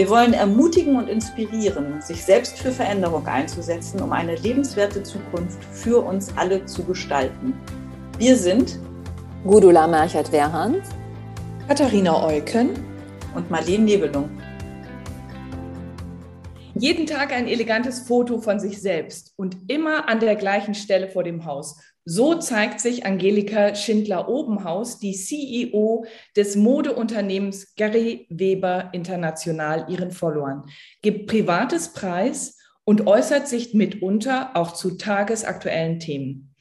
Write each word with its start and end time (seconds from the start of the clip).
Wir 0.00 0.08
wollen 0.08 0.32
ermutigen 0.32 0.96
und 0.96 1.10
inspirieren, 1.10 2.00
sich 2.00 2.24
selbst 2.24 2.58
für 2.58 2.72
Veränderung 2.72 3.26
einzusetzen, 3.26 4.00
um 4.00 4.12
eine 4.12 4.34
lebenswerte 4.34 5.02
Zukunft 5.02 5.62
für 5.62 6.02
uns 6.02 6.34
alle 6.38 6.64
zu 6.64 6.84
gestalten. 6.84 7.52
Wir 8.16 8.34
sind 8.34 8.78
Gudula 9.44 9.86
Merchert-Werhans, 9.86 10.88
Katharina 11.68 12.26
Eucken 12.26 12.70
und 13.34 13.50
Marlene 13.50 13.84
Nebelung. 13.84 14.30
Jeden 16.74 17.04
Tag 17.04 17.30
ein 17.34 17.46
elegantes 17.46 18.00
Foto 18.00 18.40
von 18.40 18.58
sich 18.58 18.80
selbst 18.80 19.34
und 19.36 19.70
immer 19.70 20.08
an 20.08 20.18
der 20.18 20.34
gleichen 20.36 20.74
Stelle 20.74 21.08
vor 21.08 21.24
dem 21.24 21.44
Haus. 21.44 21.76
So 22.04 22.34
zeigt 22.36 22.80
sich 22.80 23.04
Angelika 23.04 23.74
Schindler-Obenhaus, 23.74 24.98
die 24.98 25.12
CEO 25.12 26.06
des 26.34 26.56
Modeunternehmens 26.56 27.74
Gary 27.74 28.26
Weber 28.30 28.88
International, 28.92 29.84
ihren 29.88 30.10
Followern, 30.10 30.64
gibt 31.02 31.26
privates 31.26 31.92
Preis 31.92 32.56
und 32.84 33.06
äußert 33.06 33.48
sich 33.48 33.74
mitunter 33.74 34.56
auch 34.56 34.72
zu 34.72 34.96
tagesaktuellen 34.96 36.00
Themen. 36.00 36.54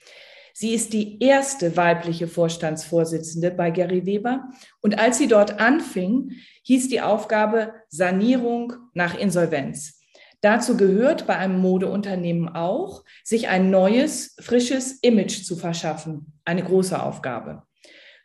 Sie 0.53 0.73
ist 0.73 0.91
die 0.91 1.23
erste 1.23 1.77
weibliche 1.77 2.27
Vorstandsvorsitzende 2.27 3.49
bei 3.49 3.71
Gary 3.71 4.05
Weber 4.05 4.49
und 4.81 4.99
als 4.99 5.17
sie 5.17 5.29
dort 5.29 5.57
anfing, 5.57 6.33
hieß 6.63 6.89
die 6.89 6.99
Aufgabe 6.99 7.73
Sanierung 7.87 8.73
nach 8.93 9.17
Insolvenz. 9.17 9.98
Dazu 10.41 10.77
gehört 10.77 11.27
bei 11.27 11.35
einem 11.35 11.59
Modeunternehmen 11.59 12.49
auch, 12.49 13.03
sich 13.23 13.49
ein 13.49 13.69
neues, 13.69 14.35
frisches 14.39 14.99
Image 15.01 15.43
zu 15.43 15.57
verschaffen. 15.57 16.33
Eine 16.45 16.63
große 16.63 17.01
Aufgabe. 17.01 17.63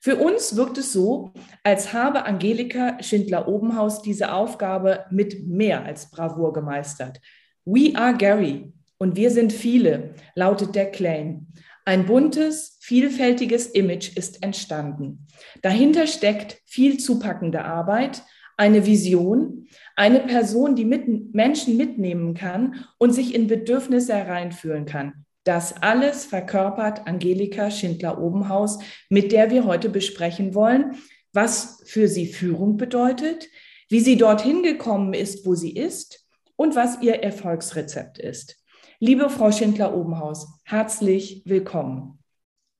Für 0.01 0.17
uns 0.17 0.55
wirkt 0.55 0.79
es 0.79 0.93
so, 0.93 1.33
als 1.63 1.93
habe 1.93 2.27
Angelika 2.27 3.03
Schindler-Obenhaus 3.03 4.03
diese 4.03 4.33
Aufgabe 4.33 5.07
mit 5.11 5.49
mehr 5.49 5.85
als 5.85 6.11
Bravour 6.11 6.53
gemeistert. 6.53 7.21
We 7.65 7.93
are 7.97 8.15
Gary 8.15 8.73
und 8.99 9.17
wir 9.17 9.31
sind 9.31 9.53
viele, 9.53 10.15
lautet 10.35 10.75
der 10.75 10.91
Claim. 10.91 11.47
Ein 11.87 12.07
buntes, 12.07 12.79
vielfältiges 12.81 13.67
Image 13.69 14.17
ist 14.17 14.43
entstanden. 14.43 15.27
Dahinter 15.63 16.07
steckt 16.07 16.61
viel 16.67 16.99
zupackende 16.99 17.65
Arbeit, 17.65 18.23
eine 18.57 18.87
Vision, 18.87 19.69
eine 19.97 20.21
Person, 20.21 20.77
die 20.77 20.85
mit 20.85 21.35
Menschen 21.35 21.77
mitnehmen 21.77 22.35
kann 22.35 22.85
und 22.99 23.13
sich 23.13 23.35
in 23.35 23.47
Bedürfnisse 23.47 24.15
hereinfühlen 24.15 24.87
kann. 24.87 25.25
Das 25.45 25.83
alles 25.83 26.25
verkörpert 26.25 27.07
Angelika 27.07 27.71
Schindler-Obenhaus, 27.71 28.79
mit 29.11 29.31
der 29.31 29.51
wir 29.51 29.67
heute 29.67 29.91
besprechen 29.91 30.55
wollen, 30.55 30.97
was 31.33 31.83
für 31.85 32.09
sie 32.09 32.27
Führung 32.27 32.77
bedeutet, 32.77 33.49
wie 33.91 34.01
sie 34.01 34.17
dorthin 34.17 34.63
gekommen 34.63 35.13
ist, 35.13 35.45
wo 35.45 35.55
sie 35.55 35.73
ist 35.73 36.27
und 36.57 36.75
was 36.75 37.03
ihr 37.03 37.23
Erfolgsrezept 37.23 38.19
ist. 38.19 38.57
Liebe 39.01 39.29
Frau 39.29 39.53
Schindler-Obenhaus, 39.53 40.47
herzlich 40.65 41.43
willkommen. 41.45 42.21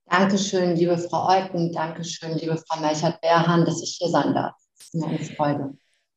Dankeschön, 0.07 0.77
liebe 0.77 0.97
Frau 0.97 1.29
Eucken, 1.29 1.73
Dankeschön, 1.73 2.39
liebe 2.39 2.57
Frau 2.57 2.81
Melchert-Berhan, 2.81 3.65
dass 3.67 3.83
ich 3.83 3.99
hier 4.01 4.09
sein 4.09 4.33
darf. 4.33 4.55
Mir 4.95 5.07
eine 5.07 5.19
Freude. 5.19 5.75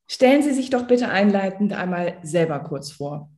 Stellen 0.07 0.41
Sie 0.41 0.53
sich 0.53 0.69
doch 0.69 0.87
bitte 0.87 1.09
einleitend 1.09 1.73
einmal 1.73 2.17
selber 2.23 2.59
kurz 2.59 2.91
vor. 2.91 3.29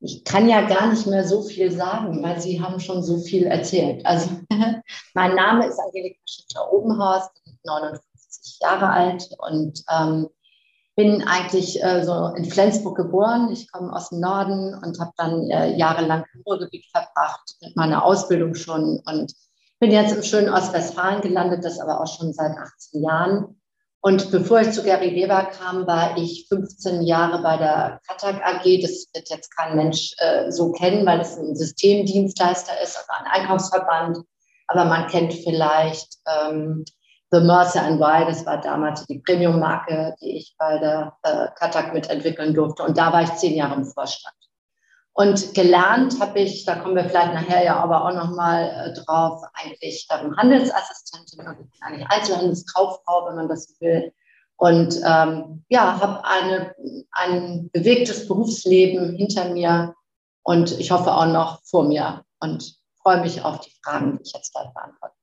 Ich 0.00 0.24
kann 0.24 0.48
ja 0.48 0.62
gar 0.62 0.90
nicht 0.90 1.06
mehr 1.06 1.24
so 1.26 1.42
viel 1.42 1.70
sagen, 1.70 2.22
weil 2.22 2.40
Sie 2.40 2.60
haben 2.60 2.80
schon 2.80 3.02
so 3.02 3.18
viel 3.18 3.46
erzählt. 3.46 4.04
Also 4.04 4.30
mein 5.14 5.34
Name 5.34 5.66
ist 5.66 5.78
Angelika 5.78 6.18
Schütter-Obenhaus, 6.26 7.30
bin 7.44 7.56
59 7.64 8.58
Jahre 8.60 8.88
alt 8.90 9.28
und 9.38 9.82
ähm, 9.90 10.28
bin 10.96 11.22
eigentlich 11.26 11.82
äh, 11.82 12.04
so 12.04 12.26
in 12.36 12.44
Flensburg 12.44 12.96
geboren. 12.96 13.50
Ich 13.52 13.70
komme 13.70 13.92
aus 13.92 14.10
dem 14.10 14.20
Norden 14.20 14.74
und 14.74 14.98
habe 15.00 15.12
dann 15.16 15.48
äh, 15.50 15.76
jahrelang 15.76 16.24
im 16.34 16.42
Ruhrgebiet 16.42 16.84
verbracht 16.90 17.56
mit 17.60 17.76
meiner 17.76 18.04
Ausbildung 18.04 18.54
schon 18.54 19.00
und 19.06 19.32
bin 19.78 19.90
jetzt 19.90 20.14
im 20.14 20.22
schönen 20.22 20.48
Ostwestfalen 20.48 21.22
gelandet, 21.22 21.64
das 21.64 21.80
aber 21.80 22.00
auch 22.00 22.06
schon 22.06 22.32
seit 22.32 22.56
18 22.56 23.02
Jahren 23.02 23.61
und 24.04 24.32
bevor 24.32 24.60
ich 24.60 24.72
zu 24.72 24.82
Gary 24.82 25.14
Weber 25.14 25.44
kam, 25.44 25.86
war 25.86 26.16
ich 26.16 26.46
15 26.48 27.02
Jahre 27.02 27.40
bei 27.40 27.56
der 27.56 28.00
Katak 28.08 28.44
AG. 28.44 28.82
Das 28.82 29.06
wird 29.14 29.30
jetzt 29.30 29.56
kein 29.56 29.76
Mensch 29.76 30.12
äh, 30.18 30.50
so 30.50 30.72
kennen, 30.72 31.06
weil 31.06 31.20
es 31.20 31.38
ein 31.38 31.54
Systemdienstleister 31.54 32.72
ist, 32.82 32.96
also 32.96 33.08
ein 33.10 33.30
Einkaufsverband. 33.30 34.18
Aber 34.66 34.86
man 34.86 35.06
kennt 35.06 35.32
vielleicht 35.32 36.16
ähm, 36.26 36.84
The 37.30 37.42
Mercer 37.42 37.82
and 37.82 38.00
Why. 38.00 38.26
Das 38.26 38.44
war 38.44 38.60
damals 38.60 39.06
die 39.06 39.20
Premium-Marke, 39.20 40.16
die 40.20 40.36
ich 40.36 40.56
bei 40.58 40.78
der 40.78 41.16
äh, 41.22 41.46
Katak 41.56 41.94
mitentwickeln 41.94 42.54
durfte. 42.54 42.82
Und 42.82 42.98
da 42.98 43.12
war 43.12 43.22
ich 43.22 43.32
zehn 43.34 43.54
Jahre 43.54 43.76
im 43.76 43.84
Vorstand. 43.84 44.34
Und 45.14 45.54
gelernt 45.54 46.18
habe 46.20 46.40
ich, 46.40 46.64
da 46.64 46.76
kommen 46.76 46.96
wir 46.96 47.04
vielleicht 47.04 47.34
nachher 47.34 47.62
ja 47.62 47.76
aber 47.76 48.06
auch 48.06 48.14
nochmal 48.14 48.64
äh, 48.64 49.00
drauf, 49.00 49.42
eigentlich 49.52 50.06
ähm, 50.10 50.34
Handelsassistentin, 50.36 51.46
also 51.46 51.62
eigentlich 51.80 52.06
Einzelhandelskauffrau, 52.08 53.26
wenn 53.26 53.36
man 53.36 53.48
das 53.48 53.78
will. 53.80 54.12
Und 54.56 54.96
ähm, 55.04 55.64
ja, 55.68 56.00
habe 56.00 56.24
eine, 56.24 56.74
ein 57.10 57.68
bewegtes 57.72 58.26
Berufsleben 58.26 59.16
hinter 59.16 59.50
mir 59.50 59.94
und 60.44 60.78
ich 60.78 60.90
hoffe 60.90 61.12
auch 61.12 61.26
noch 61.26 61.62
vor 61.64 61.84
mir 61.84 62.24
und 62.40 62.76
freue 63.02 63.20
mich 63.20 63.44
auf 63.44 63.60
die 63.60 63.72
Fragen, 63.82 64.16
die 64.16 64.22
ich 64.22 64.32
jetzt 64.32 64.52
gleich 64.52 64.72
beantworte. 64.72 65.14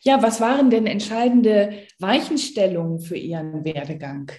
Ja, 0.00 0.22
was 0.22 0.40
waren 0.40 0.70
denn 0.70 0.86
entscheidende 0.86 1.86
Weichenstellungen 1.98 3.00
für 3.00 3.16
Ihren 3.16 3.64
Werdegang? 3.64 4.30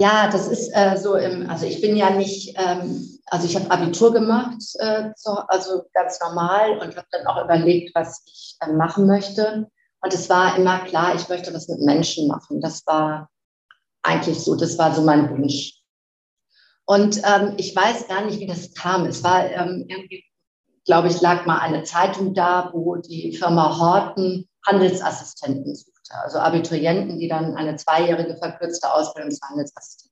Ja, 0.00 0.30
das 0.30 0.46
ist 0.46 0.70
äh, 0.74 0.96
so 0.96 1.16
im, 1.16 1.50
also 1.50 1.66
ich 1.66 1.80
bin 1.80 1.96
ja 1.96 2.10
nicht, 2.10 2.54
ähm, 2.56 3.18
also 3.26 3.48
ich 3.48 3.56
habe 3.56 3.68
Abitur 3.68 4.12
gemacht, 4.12 4.62
äh, 4.78 5.10
so, 5.16 5.32
also 5.48 5.82
ganz 5.92 6.20
normal 6.20 6.78
und 6.78 6.96
habe 6.96 7.08
dann 7.10 7.26
auch 7.26 7.44
überlegt, 7.44 7.96
was 7.96 8.22
ich 8.26 8.56
äh, 8.60 8.70
machen 8.72 9.08
möchte. 9.08 9.66
Und 10.00 10.14
es 10.14 10.30
war 10.30 10.56
immer 10.56 10.78
klar, 10.84 11.16
ich 11.16 11.28
möchte 11.28 11.52
was 11.52 11.66
mit 11.66 11.80
Menschen 11.80 12.28
machen. 12.28 12.60
Das 12.60 12.86
war 12.86 13.28
eigentlich 14.02 14.38
so, 14.38 14.54
das 14.54 14.78
war 14.78 14.94
so 14.94 15.02
mein 15.02 15.30
Wunsch. 15.30 15.82
Und 16.86 17.20
ähm, 17.24 17.54
ich 17.56 17.74
weiß 17.74 18.06
gar 18.06 18.24
nicht, 18.24 18.38
wie 18.38 18.46
das 18.46 18.72
kam. 18.74 19.04
Es 19.04 19.24
war 19.24 19.50
ähm, 19.50 19.84
irgendwie, 19.88 20.24
glaube 20.84 21.08
ich, 21.08 21.20
lag 21.20 21.44
mal 21.44 21.58
eine 21.58 21.82
Zeitung 21.82 22.34
da, 22.34 22.70
wo 22.72 22.94
die 22.94 23.36
Firma 23.36 23.76
Horten 23.76 24.48
Handelsassistenten 24.64 25.74
sucht 25.74 25.97
also 26.10 26.38
Abiturienten, 26.38 27.18
die 27.18 27.28
dann 27.28 27.56
eine 27.56 27.76
zweijährige 27.76 28.36
verkürzte 28.36 28.92
Ausbildung 28.92 29.30
zur 29.30 29.48
Handelsassistentin. 29.48 30.08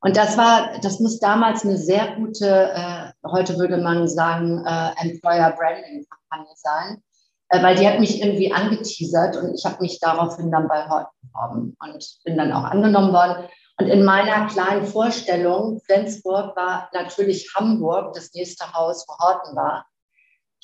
Und 0.00 0.16
das 0.18 0.36
war, 0.36 0.78
das 0.82 1.00
muss 1.00 1.18
damals 1.18 1.64
eine 1.64 1.78
sehr 1.78 2.16
gute, 2.16 2.72
äh, 2.74 3.12
heute 3.26 3.58
würde 3.58 3.78
man 3.78 4.06
sagen, 4.06 4.62
äh, 4.66 4.90
Employer 5.00 5.52
Branding 5.52 6.06
Kampagne 6.06 6.52
sein, 6.56 7.02
äh, 7.48 7.62
weil 7.62 7.76
die 7.76 7.88
hat 7.88 8.00
mich 8.00 8.20
irgendwie 8.20 8.52
angeteasert 8.52 9.36
und 9.36 9.54
ich 9.54 9.64
habe 9.64 9.80
mich 9.80 9.98
daraufhin 10.00 10.50
dann 10.50 10.68
bei 10.68 10.86
Horten 10.88 11.16
beworben 11.22 11.76
und 11.80 12.18
bin 12.24 12.36
dann 12.36 12.52
auch 12.52 12.64
angenommen 12.64 13.14
worden. 13.14 13.48
Und 13.80 13.86
in 13.88 14.04
meiner 14.04 14.46
kleinen 14.46 14.86
Vorstellung, 14.86 15.80
Flensburg 15.80 16.54
war 16.54 16.90
natürlich 16.92 17.52
Hamburg, 17.56 18.14
das 18.14 18.32
nächste 18.34 18.72
Haus, 18.72 19.06
wo 19.08 19.16
Horten 19.18 19.56
war. 19.56 19.86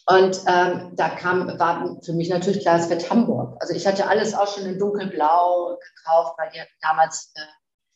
Und 0.06 0.40
ähm, 0.46 0.92
da 0.96 1.08
kam, 1.10 1.58
war 1.58 1.96
für 2.02 2.12
mich 2.12 2.30
natürlich 2.30 2.60
klar, 2.60 2.78
es 2.78 2.90
wird 2.90 3.10
Hamburg. 3.10 3.56
Also 3.60 3.74
ich 3.74 3.86
hatte 3.86 4.08
alles 4.08 4.34
auch 4.34 4.48
schon 4.48 4.66
in 4.66 4.78
dunkelblau 4.78 5.76
gekauft, 5.76 6.34
weil 6.38 6.50
die 6.52 6.60
hatten 6.60 6.70
damals 6.80 7.32
äh, 7.34 7.40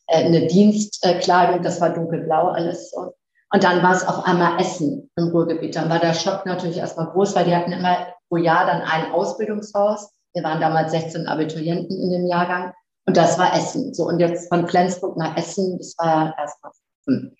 äh, 0.06 0.24
eine 0.24 0.46
Dienstkleidung, 0.46 1.62
das 1.62 1.80
war 1.80 1.90
dunkelblau 1.90 2.48
alles. 2.48 2.92
Und, 2.92 3.12
und 3.52 3.64
dann 3.64 3.82
war 3.82 3.92
es 3.92 4.06
auf 4.06 4.24
einmal 4.24 4.60
Essen 4.60 5.10
im 5.16 5.28
Ruhrgebiet. 5.28 5.76
Dann 5.76 5.90
war 5.90 5.98
der 5.98 6.14
Schock 6.14 6.46
natürlich 6.46 6.78
erstmal 6.78 7.10
groß, 7.10 7.34
weil 7.34 7.46
die 7.46 7.54
hatten 7.54 7.72
immer 7.72 8.08
pro 8.28 8.36
Jahr 8.36 8.66
dann 8.66 8.82
ein 8.82 9.12
Ausbildungshaus. 9.12 10.10
Wir 10.34 10.42
waren 10.42 10.60
damals 10.60 10.90
16 10.92 11.26
Abiturienten 11.26 11.96
in 11.96 12.10
dem 12.10 12.26
Jahrgang. 12.26 12.72
Und 13.06 13.16
das 13.16 13.38
war 13.38 13.54
Essen. 13.54 13.94
So, 13.94 14.06
und 14.06 14.18
jetzt 14.18 14.48
von 14.48 14.66
Flensburg 14.66 15.16
nach 15.16 15.36
Essen, 15.36 15.78
das 15.78 15.94
war 15.98 16.06
ja 16.06 16.34
erstmal. 16.38 16.72
Hm. 17.06 17.36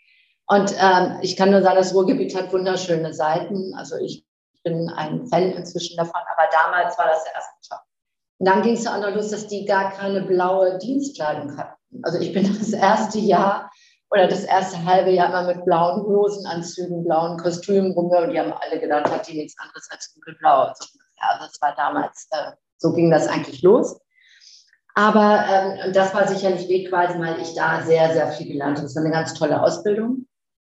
Und 0.46 0.75
ähm, 0.78 1.19
ich 1.22 1.37
kann 1.37 1.50
nur 1.50 1.62
sagen, 1.62 1.76
das 1.76 1.94
Ruhrgebiet 1.94 2.37
hat 2.37 2.52
wunderschöne 2.52 3.14
Seiten. 3.14 3.75
Also 3.75 3.96
ich 3.96 4.26
bin 4.64 4.88
ein 4.90 5.26
Fan 5.28 5.52
inzwischen 5.52 5.96
davon, 5.96 6.20
aber 6.37 6.50
damals 6.50 6.99
war 6.99 7.06
das 7.06 7.22
der 7.25 7.34
erste 7.34 7.55
Job. 7.70 7.81
Und 8.38 8.49
dann 8.49 8.62
ging 8.62 8.75
es 8.75 8.87
an 8.87 9.14
los, 9.14 9.31
dass 9.31 9.46
die 9.46 9.64
gar 9.64 9.93
keine 9.93 10.22
blaue 10.22 10.78
Dienstkleidung 10.78 11.56
hatten. 11.56 11.76
Also 12.02 12.19
ich 12.19 12.32
bin 12.32 12.52
das 12.58 12.72
erste 12.72 13.19
Jahr 13.20 13.70
oder 14.11 14.26
das 14.26 14.44
erste 14.44 14.84
halbe 14.84 15.11
Jahr 15.11 15.28
immer 15.28 15.55
mit 15.55 15.64
blauen 15.64 16.02
Hosenanzügen, 16.02 17.05
blauen 17.05 17.38
Kostümen 17.38 17.93
rum 17.93 18.11
und 18.11 18.31
die 18.31 18.40
haben 18.40 18.52
alle 18.52 18.81
gedacht, 18.81 19.11
hat 19.11 19.28
die 19.28 19.37
nichts 19.37 19.58
anderes 19.58 19.88
als 19.90 20.12
dunkelblau. 20.12 20.62
Also, 20.62 20.84
also 21.19 21.46
das 21.46 21.61
war 21.61 21.75
damals, 21.76 22.28
äh, 22.31 22.52
so 22.78 22.93
ging 22.93 23.11
das 23.11 23.28
eigentlich 23.28 23.62
los. 23.62 23.99
Aber 24.94 25.44
ähm, 25.50 25.93
das 25.93 26.14
war 26.14 26.28
sicherlich 26.28 26.69
wegweisend, 26.69 27.25
weil 27.25 27.40
ich 27.40 27.55
da 27.55 27.82
sehr, 27.82 28.12
sehr 28.12 28.31
viel 28.32 28.46
gelernt 28.46 28.76
habe. 28.76 28.87
Das 28.87 28.94
war 28.94 29.02
eine 29.02 29.12
ganz 29.12 29.34
tolle 29.34 29.61
Ausbildung. 29.61 30.26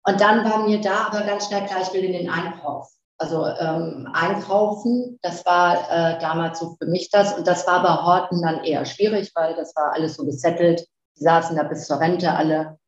Und 0.07 0.21
dann 0.21 0.45
war 0.45 0.67
mir 0.67 0.81
da 0.81 1.09
aber 1.09 1.23
ganz 1.27 1.47
schnell 1.47 1.67
klar, 1.67 1.83
ich 1.83 1.93
will 1.93 2.05
in 2.05 2.13
den 2.13 2.31
Einkauf. 2.31 2.94
Also 3.19 3.47
ähm, 3.47 4.09
einkaufen, 4.13 5.19
das 5.23 5.47
war 5.47 5.91
äh, 5.91 6.19
damals 6.19 6.59
so 6.59 6.77
für 6.81 6.87
mich 6.87 7.11
das. 7.11 7.35
Und 7.35 7.47
das 7.47 7.67
war 7.67 7.83
bei 7.83 8.03
Horten 8.03 8.43
dann 8.43 8.65
eher 8.65 8.85
schwierig, 8.85 9.31
weil 9.35 9.55
das 9.55 9.75
war 9.77 9.93
alles 9.93 10.17
so 10.17 10.25
gesettelt. 10.25 10.87
Die 11.17 11.23
saßen 11.23 11.57
da 11.57 11.63
bis 11.63 11.87
zur 11.87 12.01
Rente 12.01 12.33
alle. 12.33 12.79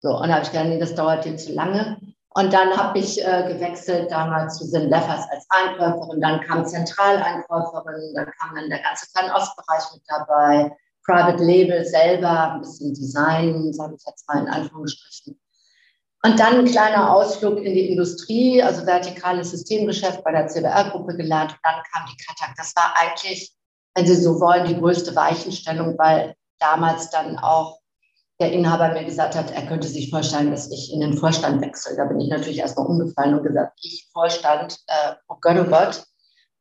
So, 0.00 0.10
und 0.18 0.28
da 0.28 0.34
habe 0.34 0.44
ich 0.44 0.50
gedacht, 0.50 0.68
nee, 0.68 0.78
das 0.78 0.94
dauert 0.94 1.24
dir 1.24 1.36
zu 1.36 1.52
lange. 1.52 1.98
Und 2.36 2.52
dann 2.52 2.76
habe 2.76 2.98
ich 2.98 3.24
äh, 3.24 3.44
gewechselt 3.46 4.10
damals 4.10 4.58
zu 4.58 4.64
St. 4.66 4.90
Leffers 4.90 5.28
als 5.30 5.46
Einkäuferin. 5.50 6.20
Dann 6.20 6.40
kam 6.40 6.66
Zentraleinkäuferin, 6.66 8.14
dann 8.14 8.30
kam 8.38 8.56
dann 8.56 8.68
der 8.70 8.82
ganze 8.82 9.06
Fernostbereich 9.12 9.84
mit 9.92 10.02
dabei. 10.08 10.76
Private 11.04 11.44
Label 11.44 11.84
selber, 11.84 12.54
ein 12.54 12.60
bisschen 12.60 12.94
Design, 12.94 13.72
sage 13.72 13.94
ich 13.96 14.04
jetzt 14.06 14.26
mal 14.26 14.40
in 14.40 14.48
Anführungsstrichen. 14.48 15.38
Und 16.24 16.40
dann 16.40 16.60
ein 16.60 16.64
kleiner 16.64 17.12
Ausflug 17.12 17.58
in 17.58 17.74
die 17.74 17.90
Industrie, 17.90 18.62
also 18.62 18.86
vertikales 18.86 19.50
Systemgeschäft 19.50 20.24
bei 20.24 20.32
der 20.32 20.46
CBR-Gruppe 20.46 21.18
gelernt. 21.18 21.52
Und 21.52 21.58
dann 21.62 21.82
kam 21.92 22.06
die 22.10 22.16
Katak. 22.24 22.56
Das 22.56 22.74
war 22.74 22.94
eigentlich, 22.96 23.52
wenn 23.94 24.06
Sie 24.06 24.16
so 24.16 24.40
wollen, 24.40 24.66
die 24.66 24.80
größte 24.80 25.14
Weichenstellung, 25.14 25.98
weil 25.98 26.34
damals 26.58 27.10
dann 27.10 27.36
auch 27.36 27.78
der 28.40 28.52
Inhaber 28.52 28.94
mir 28.94 29.04
gesagt 29.04 29.36
hat, 29.36 29.50
er 29.50 29.66
könnte 29.66 29.86
sich 29.86 30.08
vorstellen, 30.08 30.50
dass 30.50 30.70
ich 30.70 30.90
in 30.94 31.00
den 31.00 31.18
Vorstand 31.18 31.60
wechsle. 31.60 31.94
Da 31.94 32.06
bin 32.06 32.20
ich 32.20 32.30
natürlich 32.30 32.58
erstmal 32.58 32.86
umgefallen 32.86 33.34
und 33.34 33.44
gesagt, 33.44 33.78
ich 33.82 34.08
Vorstand, 34.10 34.78
äh, 34.86 35.12
oh 35.28 35.36
Gott, 35.42 35.58
oh 35.58 35.68
Gott. 35.68 36.04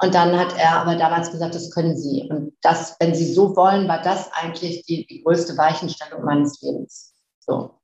Und 0.01 0.13
dann 0.13 0.37
hat 0.37 0.57
er 0.57 0.81
aber 0.81 0.97
damals 0.97 1.31
gesagt, 1.31 1.55
das 1.55 1.71
können 1.71 1.95
Sie. 1.95 2.27
Und 2.29 2.51
das, 2.61 2.97
wenn 2.99 3.15
Sie 3.15 3.33
so 3.33 3.55
wollen, 3.55 3.87
war 3.87 4.01
das 4.01 4.29
eigentlich 4.33 4.83
die, 4.83 5.07
die 5.07 5.23
größte 5.23 5.57
Weichenstellung 5.57 6.25
meines 6.25 6.61
Lebens. 6.61 7.13
So. 7.39 7.79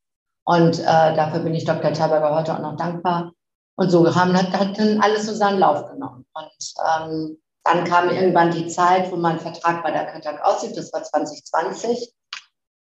Und 0.50 0.80
äh, 0.80 0.84
dafür 1.16 1.42
bin 1.42 1.54
ich 1.54 1.66
Dr. 1.66 1.94
Taberger 1.94 2.34
heute 2.34 2.56
auch 2.56 2.60
noch 2.60 2.76
dankbar. 2.76 3.34
Und 3.76 3.92
so 3.92 4.16
haben, 4.16 4.36
hat, 4.36 4.52
hat 4.52 4.80
dann 4.80 5.00
alles 5.00 5.28
so 5.28 5.34
seinen 5.36 5.60
Lauf 5.60 5.86
genommen. 5.92 6.26
Und 6.34 6.74
ähm, 6.90 7.38
dann 7.64 7.84
kam 7.84 8.10
irgendwann 8.10 8.50
die 8.50 8.66
Zeit, 8.66 9.12
wo 9.12 9.16
mein 9.16 9.40
Vertrag 9.40 9.84
bei 9.84 9.92
der 9.92 10.08
Katak 10.08 10.44
aussieht. 10.44 10.76
Das 10.76 10.92
war 10.92 11.04
2020. 11.04 12.12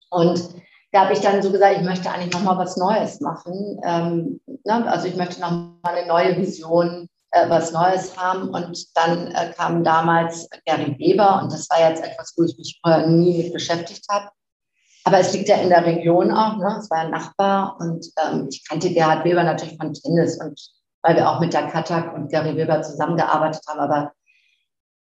Und 0.10 0.50
da 0.92 1.06
habe 1.06 1.14
ich 1.14 1.22
dann 1.22 1.42
so 1.42 1.50
gesagt, 1.50 1.78
ich 1.78 1.84
möchte 1.84 2.12
eigentlich 2.12 2.34
noch 2.34 2.44
mal 2.44 2.58
was 2.58 2.76
Neues 2.76 3.22
machen. 3.22 3.80
Ähm, 3.86 4.42
ne? 4.66 4.92
Also 4.92 5.08
ich 5.08 5.16
möchte 5.16 5.40
noch 5.40 5.52
mal 5.52 5.78
eine 5.84 6.08
neue 6.08 6.36
Vision 6.36 7.08
äh, 7.32 7.50
was 7.50 7.72
Neues 7.72 8.18
haben. 8.18 8.50
Und 8.50 8.98
dann 8.98 9.32
äh, 9.32 9.54
kam 9.56 9.86
damals 9.86 10.50
Gary 10.66 10.94
Weber 11.00 11.42
und 11.42 11.54
das 11.54 11.70
war 11.70 11.90
jetzt 11.90 12.04
etwas, 12.04 12.34
wo 12.36 12.44
ich 12.44 12.58
mich 12.58 12.82
vorher 12.84 13.08
nie 13.08 13.44
mit 13.44 13.54
beschäftigt 13.54 14.04
habe. 14.10 14.28
Aber 15.08 15.20
es 15.20 15.34
liegt 15.34 15.48
ja 15.50 15.58
in 15.58 15.70
der 15.70 15.86
Region 15.86 16.32
auch, 16.32 16.58
ne? 16.58 16.78
es 16.80 16.90
war 16.90 16.98
ein 17.00 17.12
Nachbar 17.12 17.78
und 17.80 18.08
ähm, 18.26 18.48
ich 18.50 18.68
kannte 18.68 18.92
Gerhard 18.92 19.24
Weber 19.24 19.44
natürlich 19.44 19.78
von 19.78 19.94
Tennis 19.94 20.42
und 20.42 20.60
weil 21.04 21.16
wir 21.16 21.30
auch 21.30 21.40
mit 21.40 21.54
der 21.54 21.68
Katak 21.68 22.16
und 22.16 22.32
Gary 22.32 22.58
Weber 22.58 22.82
zusammengearbeitet 22.82 23.62
haben, 23.68 23.80
aber 23.80 24.12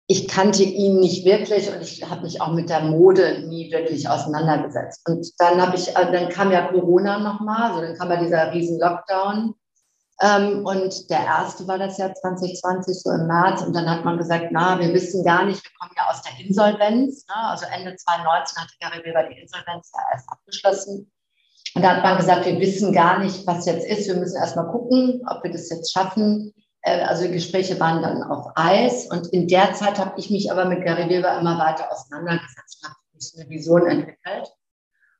ich 0.08 0.26
kannte 0.26 0.64
ihn 0.64 0.98
nicht 0.98 1.24
wirklich 1.24 1.72
und 1.72 1.80
ich 1.80 2.08
habe 2.10 2.22
mich 2.22 2.40
auch 2.40 2.52
mit 2.52 2.68
der 2.68 2.80
Mode 2.80 3.44
nie 3.46 3.70
wirklich 3.72 4.08
auseinandergesetzt. 4.08 5.08
Und 5.08 5.26
dann 5.38 5.62
habe 5.62 5.76
ich, 5.76 5.96
äh, 5.96 6.12
dann 6.12 6.28
kam 6.28 6.50
ja 6.50 6.66
Corona 6.66 7.20
nochmal, 7.20 7.70
also 7.70 7.80
dann 7.80 7.96
kam 7.96 8.10
ja 8.10 8.16
dieser 8.16 8.52
riesen 8.52 8.80
Lockdown 8.80 9.54
und 10.20 11.10
der 11.10 11.24
erste 11.24 11.66
war 11.66 11.78
das 11.78 11.98
Jahr 11.98 12.14
2020, 12.14 13.02
so 13.02 13.10
im 13.10 13.26
März. 13.26 13.62
Und 13.62 13.74
dann 13.74 13.90
hat 13.90 14.04
man 14.04 14.16
gesagt, 14.16 14.46
na, 14.52 14.78
wir 14.78 14.92
wissen 14.94 15.24
gar 15.24 15.44
nicht, 15.44 15.62
wir 15.62 15.70
kommen 15.78 15.92
ja 15.96 16.08
aus 16.08 16.22
der 16.22 16.38
Insolvenz. 16.38 17.26
Ne? 17.26 17.34
Also 17.36 17.66
Ende 17.66 17.96
2019 17.96 18.62
hatte 18.62 18.74
Gary 18.80 19.04
Weber 19.04 19.28
die 19.28 19.40
Insolvenz 19.40 19.90
ja 19.92 20.00
erst 20.12 20.28
abgeschlossen. 20.30 21.10
Und 21.74 21.82
da 21.82 21.96
hat 21.96 22.04
man 22.04 22.16
gesagt, 22.16 22.46
wir 22.46 22.60
wissen 22.60 22.92
gar 22.92 23.18
nicht, 23.18 23.46
was 23.46 23.66
jetzt 23.66 23.86
ist. 23.86 24.06
Wir 24.06 24.14
müssen 24.14 24.36
erst 24.36 24.54
mal 24.54 24.70
gucken, 24.70 25.22
ob 25.28 25.42
wir 25.42 25.50
das 25.50 25.68
jetzt 25.70 25.92
schaffen. 25.92 26.54
Äh, 26.82 27.02
also 27.02 27.24
die 27.24 27.32
Gespräche 27.32 27.80
waren 27.80 28.00
dann 28.00 28.22
auf 28.22 28.52
Eis. 28.54 29.10
Und 29.10 29.26
in 29.28 29.48
der 29.48 29.72
Zeit 29.74 29.98
habe 29.98 30.18
ich 30.18 30.30
mich 30.30 30.52
aber 30.52 30.66
mit 30.66 30.84
Gary 30.84 31.08
Weber 31.08 31.36
immer 31.38 31.58
weiter 31.58 31.90
auseinandergesetzt 31.90 32.78
und 32.82 32.90
habe 32.90 32.98
eine 33.36 33.50
Vision 33.50 33.86
entwickelt. 33.88 34.48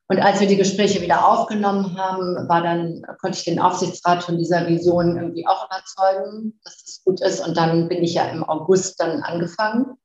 Und 0.07 0.19
als 0.19 0.39
wir 0.39 0.47
die 0.47 0.57
Gespräche 0.57 1.01
wieder 1.01 1.27
aufgenommen 1.27 1.97
haben, 1.97 2.47
war 2.47 2.61
dann, 2.61 3.01
konnte 3.19 3.39
ich 3.39 3.43
den 3.43 3.59
Aufsichtsrat 3.59 4.23
von 4.23 4.37
dieser 4.37 4.67
Vision 4.67 5.17
irgendwie 5.17 5.47
auch 5.47 5.65
überzeugen, 5.65 6.59
dass 6.63 6.83
das 6.83 7.01
gut 7.03 7.21
ist. 7.21 7.45
Und 7.45 7.57
dann 7.57 7.87
bin 7.89 8.03
ich 8.03 8.13
ja 8.13 8.25
im 8.25 8.43
August 8.43 8.99
dann 8.99 9.23
angefangen. 9.23 9.97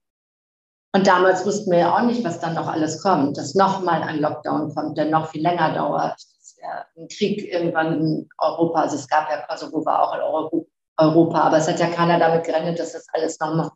Und 0.92 1.06
damals 1.06 1.44
wussten 1.44 1.70
wir 1.70 1.78
ja 1.78 1.96
auch 1.96 2.02
nicht, 2.02 2.24
was 2.24 2.40
dann 2.40 2.54
noch 2.54 2.66
alles 2.66 3.02
kommt, 3.02 3.36
dass 3.36 3.54
nochmal 3.54 4.02
ein 4.02 4.20
Lockdown 4.20 4.74
kommt, 4.74 4.96
der 4.96 5.04
noch 5.04 5.30
viel 5.30 5.42
länger 5.42 5.74
dauert. 5.74 6.14
dass 6.14 6.56
ja 6.60 6.84
ein 6.96 7.08
Krieg 7.08 7.44
irgendwann 7.52 8.00
in 8.00 8.28
Europa, 8.38 8.80
also 8.80 8.96
es 8.96 9.06
gab 9.06 9.30
ja 9.30 9.46
Kosovo, 9.46 9.84
war 9.84 10.02
auch 10.02 10.14
in 10.14 10.66
Europa, 10.96 11.40
aber 11.40 11.58
es 11.58 11.68
hat 11.68 11.78
ja 11.78 11.88
keiner 11.88 12.18
damit 12.18 12.44
gerechnet, 12.44 12.78
dass 12.78 12.92
das 12.92 13.06
alles 13.12 13.38
nochmal 13.38 13.70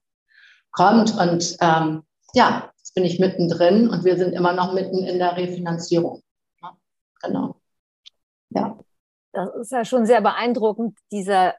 kommt. 0.73 1.17
Und 1.17 1.57
ähm, 1.61 2.03
ja, 2.33 2.71
bin 2.95 3.05
ich 3.05 3.19
mittendrin 3.19 3.89
und 3.89 4.05
wir 4.05 4.17
sind 4.17 4.33
immer 4.33 4.53
noch 4.53 4.73
mitten 4.73 5.05
in 5.05 5.19
der 5.19 5.37
Refinanzierung. 5.37 6.23
Ja, 6.63 6.77
genau. 7.23 7.57
Ja. 8.51 8.79
Das 9.33 9.55
ist 9.57 9.73
ja 9.73 9.85
schon 9.85 10.07
sehr 10.07 10.21
beeindruckend, 10.21 10.97
diese, 11.11 11.55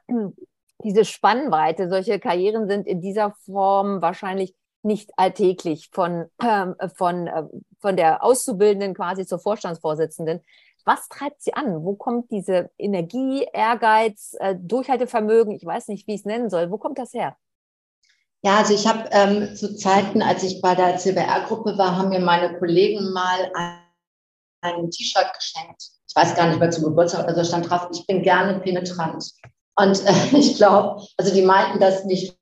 diese 0.82 1.04
Spannweite. 1.04 1.90
Solche 1.90 2.18
Karrieren 2.18 2.68
sind 2.68 2.86
in 2.86 3.02
dieser 3.02 3.34
Form 3.44 4.00
wahrscheinlich 4.00 4.54
nicht 4.82 5.10
alltäglich 5.16 5.90
von, 5.92 6.26
äh, 6.38 6.88
von, 6.94 7.26
äh, 7.26 7.42
von 7.80 7.96
der 7.96 8.24
Auszubildenden 8.24 8.94
quasi 8.94 9.26
zur 9.26 9.40
Vorstandsvorsitzenden. 9.40 10.40
Was 10.86 11.08
treibt 11.08 11.42
sie 11.42 11.52
an? 11.52 11.84
Wo 11.84 11.96
kommt 11.96 12.30
diese 12.30 12.70
Energie, 12.78 13.46
Ehrgeiz, 13.52 14.36
äh, 14.38 14.54
Durchhaltevermögen? 14.58 15.52
Ich 15.52 15.66
weiß 15.66 15.88
nicht, 15.88 16.06
wie 16.06 16.14
ich 16.14 16.20
es 16.20 16.26
nennen 16.26 16.48
soll. 16.48 16.70
Wo 16.70 16.78
kommt 16.78 16.98
das 16.98 17.12
her? 17.12 17.36
Ja, 18.42 18.58
also 18.58 18.74
ich 18.74 18.86
habe 18.86 19.08
ähm, 19.12 19.56
zu 19.56 19.76
Zeiten, 19.76 20.22
als 20.22 20.42
ich 20.42 20.60
bei 20.60 20.74
der 20.74 20.98
CBR-Gruppe 20.98 21.78
war, 21.78 21.96
haben 21.96 22.10
mir 22.10 22.20
meine 22.20 22.58
Kollegen 22.58 23.12
mal 23.12 23.50
ein, 23.54 24.90
T-Shirt 24.90 25.32
geschenkt. 25.36 25.82
Ich 26.08 26.16
weiß 26.16 26.34
gar 26.34 26.48
nicht 26.48 26.58
mehr 26.58 26.70
zum 26.70 26.84
Geburtstag, 26.84 27.28
also 27.28 27.44
stand 27.44 27.70
drauf, 27.70 27.88
ich 27.92 28.06
bin 28.06 28.22
gerne 28.22 28.58
penetrant. 28.60 29.32
Und 29.76 30.04
äh, 30.04 30.12
ich 30.36 30.56
glaube, 30.56 31.02
also 31.16 31.32
die 31.32 31.42
meinten 31.42 31.78
das 31.78 32.04
nicht 32.04 32.36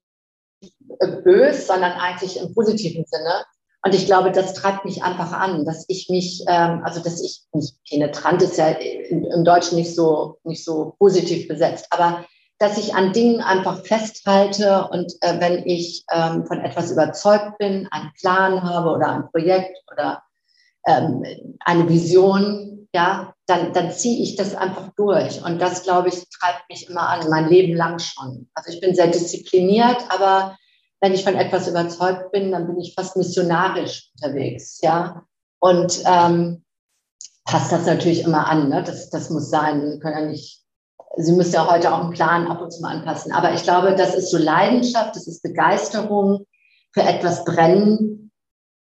äh, 0.99 1.07
böse, 1.23 1.61
sondern 1.61 1.91
eigentlich 1.93 2.37
im 2.37 2.53
positiven 2.53 3.05
Sinne. 3.05 3.45
Und 3.85 3.93
ich 3.93 4.07
glaube, 4.07 4.31
das 4.31 4.55
treibt 4.55 4.85
mich 4.85 5.03
einfach 5.03 5.31
an, 5.31 5.63
dass 5.65 5.85
ich 5.87 6.09
mich, 6.09 6.43
ähm, 6.47 6.81
also 6.83 7.01
dass 7.01 7.21
ich 7.21 7.43
nicht 7.53 7.75
penetrant 7.87 8.41
ist 8.41 8.57
ja 8.57 8.69
im, 8.69 9.25
im 9.25 9.43
Deutschen 9.43 9.77
nicht 9.77 9.93
so 9.93 10.39
nicht 10.43 10.65
so 10.65 10.95
positiv 10.97 11.47
besetzt, 11.47 11.87
aber 11.91 12.25
dass 12.57 12.77
ich 12.77 12.95
an 12.95 13.11
Dingen 13.11 13.41
einfach 13.41 13.83
festhalte 13.85 14.87
und 14.89 15.11
äh, 15.21 15.39
wenn 15.39 15.65
ich 15.65 16.05
ähm, 16.11 16.45
von 16.45 16.61
etwas 16.61 16.91
überzeugt 16.91 17.57
bin, 17.57 17.87
einen 17.91 18.11
Plan 18.19 18.63
habe 18.63 18.91
oder 18.91 19.09
ein 19.09 19.29
Projekt 19.29 19.77
oder 19.91 20.23
ähm, 20.87 21.23
eine 21.59 21.89
Vision, 21.89 22.87
ja, 22.95 23.33
dann, 23.45 23.73
dann 23.73 23.91
ziehe 23.91 24.23
ich 24.23 24.37
das 24.37 24.55
einfach 24.55 24.89
durch. 24.95 25.43
Und 25.43 25.61
das, 25.61 25.83
glaube 25.83 26.09
ich, 26.09 26.23
treibt 26.29 26.69
mich 26.69 26.89
immer 26.89 27.09
an, 27.09 27.29
mein 27.29 27.49
Leben 27.49 27.75
lang 27.75 27.99
schon. 27.99 28.49
Also 28.53 28.71
ich 28.71 28.79
bin 28.79 28.95
sehr 28.95 29.07
diszipliniert, 29.07 29.97
aber 30.09 30.57
wenn 31.01 31.13
ich 31.13 31.25
von 31.25 31.35
etwas 31.35 31.67
überzeugt 31.67 32.31
bin, 32.31 32.51
dann 32.51 32.67
bin 32.67 32.79
ich 32.79 32.93
fast 32.95 33.17
missionarisch 33.17 34.11
unterwegs, 34.15 34.79
ja. 34.81 35.23
Und 35.59 36.01
ähm, 36.05 36.63
passt 37.43 37.71
das 37.71 37.85
natürlich 37.85 38.23
immer 38.23 38.47
an, 38.47 38.69
ne? 38.69 38.81
das, 38.81 39.09
das 39.09 39.29
muss 39.29 39.49
sein. 39.49 39.81
Wir 39.81 39.99
können 39.99 40.17
ja 40.17 40.25
nicht 40.25 40.64
Sie 41.17 41.31
müssen 41.31 41.53
ja 41.53 41.69
heute 41.69 41.93
auch 41.93 42.01
einen 42.01 42.11
Plan 42.11 42.47
ab 42.47 42.61
und 42.61 42.71
zu 42.71 42.81
mal 42.81 42.95
anpassen. 42.97 43.31
Aber 43.31 43.53
ich 43.53 43.63
glaube, 43.63 43.95
das 43.95 44.15
ist 44.15 44.31
so 44.31 44.37
Leidenschaft, 44.37 45.15
das 45.15 45.27
ist 45.27 45.43
Begeisterung 45.43 46.45
für 46.93 47.01
etwas 47.01 47.45
brennen. 47.45 48.31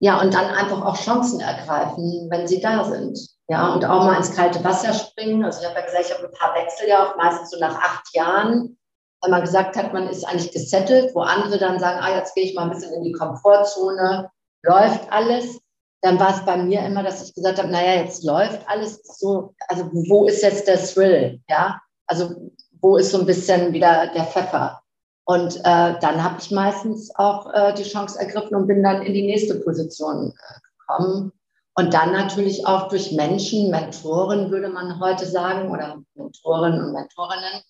Ja, 0.01 0.21
und 0.21 0.33
dann 0.35 0.47
einfach 0.47 0.85
auch 0.85 0.97
Chancen 0.97 1.41
ergreifen, 1.41 2.29
wenn 2.31 2.47
sie 2.47 2.61
da 2.61 2.85
sind. 2.85 3.19
Ja, 3.49 3.73
und 3.73 3.85
auch 3.85 4.05
mal 4.05 4.17
ins 4.17 4.35
kalte 4.35 4.63
Wasser 4.63 4.93
springen. 4.93 5.45
Also 5.45 5.61
ich 5.61 5.67
habe 5.67 5.81
ja 5.81 5.87
gesagt, 5.87 6.05
ich 6.07 6.15
habe 6.15 6.27
ein 6.27 6.39
paar 6.39 6.55
Wechsel 6.55 6.89
ja 6.89 7.05
auch 7.05 7.17
meistens 7.17 7.51
so 7.51 7.59
nach 7.59 7.75
acht 7.75 8.15
Jahren, 8.15 8.79
weil 9.23 9.31
man 9.31 9.41
gesagt 9.41 9.77
hat, 9.77 9.93
man 9.93 10.09
ist 10.09 10.25
eigentlich 10.25 10.53
gesettelt, 10.53 11.15
wo 11.15 11.21
andere 11.21 11.59
dann 11.59 11.81
sagen, 11.81 11.99
ah, 12.01 12.15
jetzt 12.15 12.35
gehe 12.35 12.45
ich 12.45 12.55
mal 12.55 12.65
ein 12.65 12.71
bisschen 12.71 12.93
in 12.93 13.05
die 13.05 13.13
Komfortzone, 13.13 14.31
läuft 14.63 15.11
alles 15.11 15.59
dann 16.01 16.21
war 16.21 16.35
es 16.35 16.45
bei 16.45 16.57
mir 16.57 16.85
immer, 16.85 17.03
dass 17.03 17.27
ich 17.27 17.35
gesagt 17.35 17.59
habe, 17.59 17.69
naja, 17.69 18.03
jetzt 18.03 18.23
läuft 18.23 18.69
alles 18.69 19.01
so, 19.19 19.55
also 19.67 19.91
wo 19.93 20.27
ist 20.27 20.43
jetzt 20.43 20.69
der 20.69 20.83
Thrill? 20.83 21.41
Ja, 21.49 21.81
also 22.09 22.51
wo 22.81 22.97
ist 22.97 23.11
so 23.11 23.21
ein 23.21 23.27
bisschen 23.27 23.73
wieder 23.73 24.09
der 24.09 24.25
Pfeffer? 24.25 24.83
Und 25.25 25.57
äh, 25.59 25.99
dann 26.01 26.25
habe 26.25 26.37
ich 26.41 26.51
meistens 26.51 27.15
auch 27.15 27.53
äh, 27.53 27.75
die 27.75 27.83
Chance 27.83 28.19
ergriffen 28.19 28.57
und 28.57 28.67
bin 28.67 28.83
dann 28.83 29.03
in 29.03 29.13
die 29.13 29.27
nächste 29.27 29.57
Position 29.57 30.33
äh, 30.33 30.61
gekommen. 30.79 31.33
Und 31.75 31.95
dann 31.95 32.13
natürlich 32.13 32.67
auch 32.67 32.89
durch 32.89 33.13
Menschen, 33.13 33.71
Mentoren 33.71 34.51
würde 34.51 34.71
man 34.71 34.99
heute 35.01 35.27
sagen, 35.27 35.71
oder 35.71 35.99
Mentoren 36.15 36.83
und 36.83 36.93
Mentorinnen, 36.93 37.63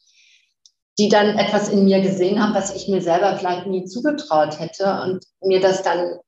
die 0.99 1.09
dann 1.09 1.37
etwas 1.37 1.69
in 1.69 1.85
mir 1.85 2.01
gesehen 2.01 2.41
haben, 2.43 2.55
was 2.55 2.75
ich 2.75 2.89
mir 2.89 3.03
selber 3.03 3.37
vielleicht 3.37 3.67
nie 3.67 3.85
zugetraut 3.85 4.59
hätte 4.61 5.01
und 5.03 5.25
mir 5.43 5.61
das 5.61 5.83
dann 5.83 6.19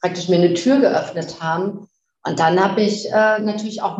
praktisch 0.00 0.28
mir 0.28 0.36
eine 0.36 0.54
Tür 0.54 0.78
geöffnet 0.78 1.40
haben. 1.40 1.88
Und 2.26 2.38
dann 2.38 2.62
habe 2.62 2.82
ich 2.82 3.10
äh, 3.10 3.38
natürlich 3.40 3.82
auch 3.82 3.98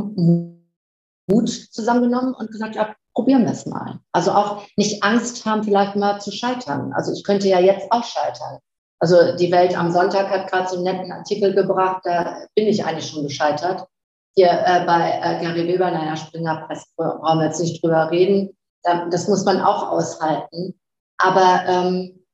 Mut 1.27 1.49
zusammengenommen 1.49 2.35
und 2.35 2.51
gesagt, 2.51 2.77
ja, 2.77 2.95
probieren 3.21 3.45
wir 3.45 3.53
es 3.53 3.67
mal. 3.67 4.01
Also 4.13 4.33
auch 4.33 4.63
nicht 4.77 5.03
Angst 5.03 5.45
haben, 5.45 5.63
vielleicht 5.63 5.95
mal 5.95 6.23
zu 6.23 6.33
scheitern. 6.33 6.95
Also 6.95 7.13
ich 7.13 7.23
könnte 7.23 7.49
ja 7.49 7.61
jetzt 7.61 7.93
auch 7.93 8.03
scheitern. 8.03 8.61
Also 8.99 9.37
die 9.37 9.53
Welt 9.53 9.77
am 9.77 9.93
Sonntag 9.93 10.31
hat 10.31 10.51
gerade 10.51 10.71
so 10.71 10.77
einen 10.77 10.85
netten 10.85 11.13
Artikel 11.13 11.55
gebracht, 11.55 12.01
da 12.05 12.47
bin 12.55 12.67
ich 12.67 12.83
eigentlich 12.83 13.11
schon 13.11 13.23
gescheitert. 13.23 13.87
Hier 14.35 14.49
äh, 14.49 14.87
bei 14.87 15.21
äh, 15.23 15.43
Gary 15.43 15.69
Weber, 15.69 15.91
naja, 15.91 16.17
Springerpresse, 16.17 16.87
brauchen 16.97 17.41
wir 17.41 17.45
jetzt 17.45 17.61
nicht 17.61 17.85
drüber 17.85 18.11
reden. 18.11 18.57
Da, 18.85 19.07
das 19.11 19.29
muss 19.29 19.45
man 19.45 19.61
auch 19.61 19.91
aushalten. 19.91 20.81
Aber 21.19 21.65
ähm, 21.67 22.25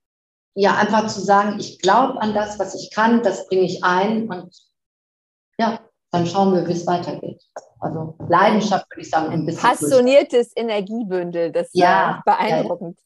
ja, 0.55 0.77
einfach 0.77 1.09
zu 1.09 1.21
sagen, 1.21 1.59
ich 1.59 1.81
glaube 1.81 2.23
an 2.23 2.33
das, 2.33 2.61
was 2.61 2.77
ich 2.77 2.93
kann, 2.95 3.25
das 3.25 3.49
bringe 3.49 3.65
ich 3.65 3.83
ein 3.83 4.29
und 4.29 4.55
ja, 5.59 5.81
dann 6.17 6.27
schauen 6.27 6.55
wir, 6.55 6.67
wie 6.67 6.73
es 6.73 6.87
weitergeht. 6.87 7.43
Also 7.79 8.15
Leidenschaft 8.29 8.91
würde 8.91 9.03
ich 9.03 9.11
sagen, 9.11 9.29
ein 9.33 9.45
bisschen. 9.45 9.69
Passioniertes 9.69 10.53
Energiebündel, 10.57 11.53
das 11.53 11.69
ja, 11.73 12.17
ist 12.17 12.25
beeindruckend. 12.25 12.99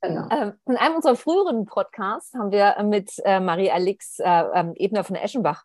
Genau. 0.00 0.28
Ähm, 0.30 0.52
in 0.66 0.76
einem 0.76 0.96
unserer 0.96 1.16
früheren 1.16 1.64
Podcasts 1.64 2.34
haben 2.34 2.52
wir 2.52 2.76
mit 2.84 3.10
äh, 3.24 3.40
Marie-Alix 3.40 4.20
äh, 4.20 4.44
ähm, 4.54 4.72
Ebner 4.76 5.02
von 5.02 5.16
Eschenbach 5.16 5.64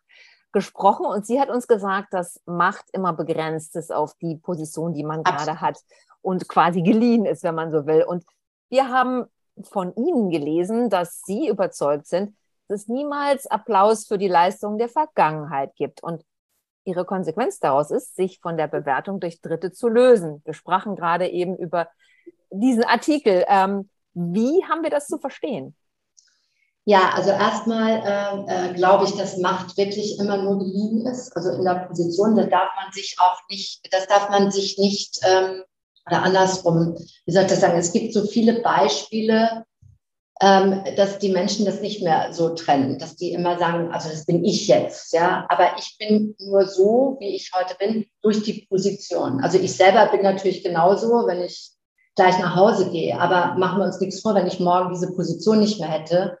gesprochen 0.52 1.06
und 1.06 1.26
sie 1.26 1.40
hat 1.40 1.48
uns 1.48 1.68
gesagt, 1.68 2.12
dass 2.12 2.40
Macht 2.44 2.86
immer 2.92 3.12
begrenzt 3.12 3.76
ist 3.76 3.92
auf 3.92 4.14
die 4.14 4.36
Position, 4.36 4.94
die 4.94 5.04
man 5.04 5.20
Absolut. 5.20 5.44
gerade 5.44 5.60
hat 5.60 5.78
und 6.22 6.48
quasi 6.48 6.82
geliehen 6.82 7.24
ist, 7.24 7.44
wenn 7.44 7.54
man 7.54 7.70
so 7.70 7.86
will. 7.86 8.02
Und 8.02 8.24
wir 8.68 8.88
haben 8.88 9.26
von 9.62 9.94
Ihnen 9.94 10.30
gelesen, 10.30 10.90
dass 10.90 11.22
Sie 11.22 11.48
überzeugt 11.48 12.06
sind, 12.06 12.34
dass 12.66 12.82
es 12.82 12.88
niemals 12.88 13.46
Applaus 13.46 14.06
für 14.06 14.18
die 14.18 14.28
Leistung 14.28 14.78
der 14.78 14.88
Vergangenheit 14.88 15.76
gibt. 15.76 16.02
Und 16.02 16.24
Ihre 16.90 17.04
Konsequenz 17.04 17.58
daraus 17.60 17.90
ist, 17.90 18.16
sich 18.16 18.40
von 18.40 18.56
der 18.56 18.68
Bewertung 18.68 19.20
durch 19.20 19.40
Dritte 19.40 19.72
zu 19.72 19.88
lösen. 19.88 20.42
Wir 20.44 20.54
sprachen 20.54 20.96
gerade 20.96 21.28
eben 21.28 21.56
über 21.56 21.88
diesen 22.50 22.84
Artikel. 22.84 23.44
Ähm, 23.48 23.88
wie 24.14 24.64
haben 24.68 24.82
wir 24.82 24.90
das 24.90 25.06
zu 25.06 25.18
verstehen? 25.18 25.74
Ja, 26.84 27.10
also 27.14 27.30
erstmal 27.30 28.02
äh, 28.04 28.70
äh, 28.70 28.74
glaube 28.74 29.04
ich, 29.04 29.12
dass 29.12 29.36
Macht 29.38 29.76
wirklich 29.76 30.18
immer 30.18 30.38
nur 30.38 30.58
geliehen 30.58 31.06
ist. 31.06 31.36
Also 31.36 31.50
in 31.50 31.64
der 31.64 31.86
Position, 31.86 32.34
da 32.34 32.44
darf 32.44 32.70
man 32.82 32.92
sich 32.92 33.16
auch 33.20 33.38
nicht, 33.48 33.80
das 33.92 34.06
darf 34.06 34.30
man 34.30 34.50
sich 34.50 34.78
nicht, 34.78 35.20
ähm, 35.22 35.62
oder 36.06 36.22
andersrum, 36.22 36.96
wie 37.26 37.32
soll 37.32 37.42
ich 37.42 37.50
das 37.50 37.60
sagen, 37.60 37.78
es 37.78 37.92
gibt 37.92 38.14
so 38.14 38.26
viele 38.26 38.62
Beispiele, 38.62 39.64
ähm, 40.42 40.82
dass 40.96 41.18
die 41.18 41.30
Menschen 41.30 41.66
das 41.66 41.80
nicht 41.80 42.02
mehr 42.02 42.32
so 42.32 42.54
trennen, 42.54 42.98
dass 42.98 43.16
die 43.16 43.32
immer 43.32 43.58
sagen, 43.58 43.92
also 43.92 44.08
das 44.08 44.24
bin 44.24 44.44
ich 44.44 44.68
jetzt, 44.68 45.12
ja, 45.12 45.46
aber 45.50 45.76
ich 45.78 45.96
bin 45.98 46.34
nur 46.38 46.66
so, 46.66 47.16
wie 47.20 47.36
ich 47.36 47.50
heute 47.54 47.74
bin, 47.78 48.06
durch 48.22 48.42
die 48.42 48.66
Position. 48.68 49.42
Also 49.42 49.58
ich 49.58 49.74
selber 49.76 50.06
bin 50.06 50.22
natürlich 50.22 50.62
genauso, 50.62 51.26
wenn 51.26 51.42
ich 51.42 51.72
gleich 52.16 52.38
nach 52.38 52.56
Hause 52.56 52.90
gehe. 52.90 53.18
Aber 53.18 53.54
machen 53.56 53.78
wir 53.78 53.84
uns 53.84 54.00
nichts 54.00 54.20
vor, 54.20 54.34
wenn 54.34 54.46
ich 54.46 54.60
morgen 54.60 54.92
diese 54.92 55.12
Position 55.14 55.60
nicht 55.60 55.78
mehr 55.78 55.88
hätte, 55.88 56.38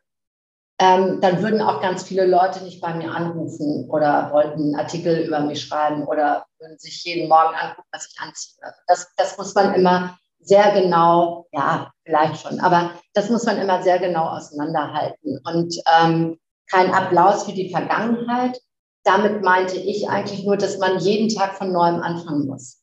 ähm, 0.78 1.20
dann 1.20 1.42
würden 1.42 1.60
auch 1.60 1.82
ganz 1.82 2.02
viele 2.02 2.26
Leute 2.26 2.64
nicht 2.64 2.80
bei 2.80 2.94
mir 2.94 3.12
anrufen 3.12 3.88
oder 3.90 4.30
wollten 4.32 4.60
einen 4.60 4.76
Artikel 4.76 5.26
über 5.26 5.40
mich 5.40 5.62
schreiben 5.62 6.04
oder 6.04 6.46
würden 6.58 6.78
sich 6.78 7.04
jeden 7.04 7.28
Morgen 7.28 7.54
angucken, 7.54 7.88
was 7.92 8.08
ich 8.10 8.18
anziehe. 8.18 8.56
Das, 8.86 9.12
das 9.16 9.36
muss 9.36 9.54
man 9.54 9.74
immer 9.74 10.18
sehr 10.40 10.72
genau, 10.72 11.46
ja, 11.52 11.92
vielleicht 12.04 12.40
schon, 12.40 12.60
aber 12.60 12.92
das 13.14 13.30
muss 13.30 13.44
man 13.44 13.58
immer 13.58 13.82
sehr 13.82 13.98
genau 13.98 14.26
auseinanderhalten. 14.28 15.38
Und 15.44 15.74
ähm, 15.98 16.38
kein 16.70 16.92
Applaus 16.92 17.44
für 17.44 17.52
die 17.52 17.70
Vergangenheit. 17.70 18.60
Damit 19.04 19.42
meinte 19.42 19.76
ich 19.76 20.08
eigentlich 20.08 20.44
nur, 20.44 20.56
dass 20.56 20.78
man 20.78 20.98
jeden 21.00 21.28
Tag 21.28 21.54
von 21.54 21.72
neuem 21.72 22.02
anfangen 22.02 22.46
muss. 22.46 22.78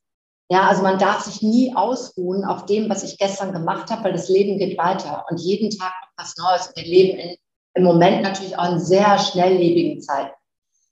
Ja, 0.50 0.68
also 0.68 0.82
man 0.82 0.98
darf 0.98 1.22
sich 1.22 1.42
nie 1.42 1.76
ausruhen 1.76 2.46
auf 2.46 2.66
dem, 2.66 2.90
was 2.90 3.04
ich 3.04 3.18
gestern 3.18 3.52
gemacht 3.52 3.90
habe, 3.92 4.06
weil 4.06 4.14
das 4.14 4.30
Leben 4.30 4.58
geht 4.58 4.78
weiter 4.78 5.26
und 5.30 5.40
jeden 5.40 5.70
Tag 5.70 5.94
was 6.18 6.36
Neues. 6.38 6.68
Und 6.68 6.78
wir 6.78 6.86
leben 6.86 7.20
in, 7.20 7.36
im 7.76 7.84
Moment 7.84 8.24
natürlich 8.24 8.58
auch 8.58 8.72
in 8.72 8.80
sehr 8.80 9.20
schnelllebigen 9.20 10.02
Zeiten. 10.02 10.34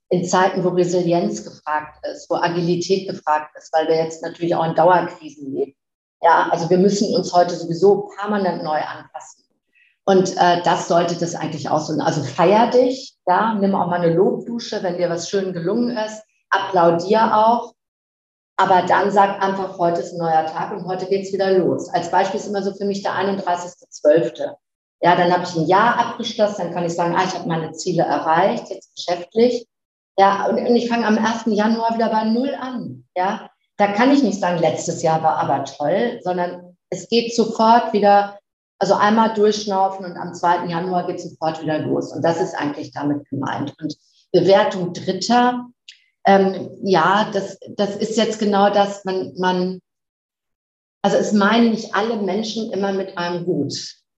In 0.09 0.23
Zeiten, 0.23 0.63
wo 0.63 0.69
Resilienz 0.69 1.43
gefragt 1.43 2.05
ist, 2.05 2.29
wo 2.29 2.35
Agilität 2.35 3.09
gefragt 3.09 3.55
ist, 3.57 3.73
weil 3.73 3.87
wir 3.87 3.95
jetzt 3.95 4.21
natürlich 4.21 4.55
auch 4.55 4.65
in 4.65 4.75
Dauerkrisen 4.75 5.51
leben. 5.51 5.75
Ja, 6.21 6.49
also 6.51 6.69
wir 6.69 6.77
müssen 6.77 7.15
uns 7.15 7.33
heute 7.33 7.55
sowieso 7.55 8.09
permanent 8.17 8.63
neu 8.63 8.79
anpassen. 8.79 9.43
Und 10.05 10.37
äh, 10.37 10.61
das 10.63 10.87
sollte 10.87 11.15
das 11.15 11.35
eigentlich 11.35 11.63
so. 11.63 11.99
Also 11.99 12.23
feier 12.23 12.69
dich, 12.69 13.15
ja, 13.27 13.55
nimm 13.55 13.75
auch 13.75 13.87
mal 13.87 14.01
eine 14.01 14.13
Lobdusche, 14.13 14.83
wenn 14.83 14.97
dir 14.97 15.09
was 15.09 15.29
schön 15.29 15.53
gelungen 15.53 15.97
ist. 15.97 16.23
Applaudier 16.49 17.35
auch 17.35 17.75
aber 18.57 18.83
dann 18.83 19.11
sag 19.11 19.41
einfach, 19.41 19.77
heute 19.77 20.01
ist 20.01 20.13
ein 20.13 20.19
neuer 20.19 20.45
Tag 20.45 20.71
und 20.71 20.85
heute 20.85 21.07
geht's 21.07 21.33
wieder 21.33 21.51
los. 21.57 21.89
Als 21.89 22.09
Beispiel 22.09 22.39
ist 22.39 22.47
immer 22.47 22.63
so 22.63 22.73
für 22.73 22.85
mich 22.85 23.03
der 23.03 23.11
31.12. 23.11 24.53
Ja, 25.01 25.15
dann 25.15 25.31
habe 25.31 25.43
ich 25.43 25.55
ein 25.55 25.67
Jahr 25.67 25.99
abgeschlossen, 25.99 26.61
dann 26.63 26.73
kann 26.73 26.85
ich 26.85 26.93
sagen, 26.93 27.15
ah, 27.15 27.23
ich 27.25 27.35
habe 27.35 27.49
meine 27.49 27.73
Ziele 27.73 28.03
erreicht, 28.03 28.69
jetzt 28.69 28.95
geschäftlich. 28.95 29.67
Ja, 30.17 30.47
und, 30.47 30.57
und 30.57 30.75
ich 30.75 30.87
fange 30.87 31.05
am 31.05 31.17
1. 31.17 31.43
Januar 31.47 31.95
wieder 31.95 32.09
bei 32.09 32.23
Null 32.23 32.55
an. 32.55 33.05
Ja, 33.15 33.49
da 33.77 33.87
kann 33.87 34.11
ich 34.11 34.23
nicht 34.23 34.39
sagen, 34.39 34.59
letztes 34.59 35.01
Jahr 35.01 35.21
war 35.23 35.37
aber 35.37 35.65
toll, 35.65 36.19
sondern 36.23 36.77
es 36.89 37.09
geht 37.09 37.35
sofort 37.35 37.93
wieder, 37.93 38.39
also 38.79 38.93
einmal 38.95 39.33
durchschnaufen 39.33 40.05
und 40.05 40.17
am 40.17 40.33
2. 40.33 40.67
Januar 40.67 41.07
geht 41.07 41.21
sofort 41.21 41.61
wieder 41.61 41.79
los. 41.79 42.13
Und 42.13 42.23
das 42.23 42.39
ist 42.39 42.55
eigentlich 42.55 42.91
damit 42.91 43.29
gemeint. 43.29 43.73
Und 43.81 43.97
Bewertung 44.31 44.93
Dritter, 44.93 45.67
ähm, 46.25 46.71
ja, 46.83 47.29
das, 47.33 47.57
das 47.75 47.95
ist 47.95 48.17
jetzt 48.17 48.39
genau 48.39 48.69
das, 48.69 49.03
man, 49.05 49.33
man, 49.37 49.81
also 51.01 51.17
es 51.17 51.33
meinen 51.33 51.71
nicht 51.71 51.93
alle 51.93 52.17
Menschen 52.17 52.71
immer 52.71 52.93
mit 52.93 53.17
einem 53.17 53.45
gut. 53.45 53.73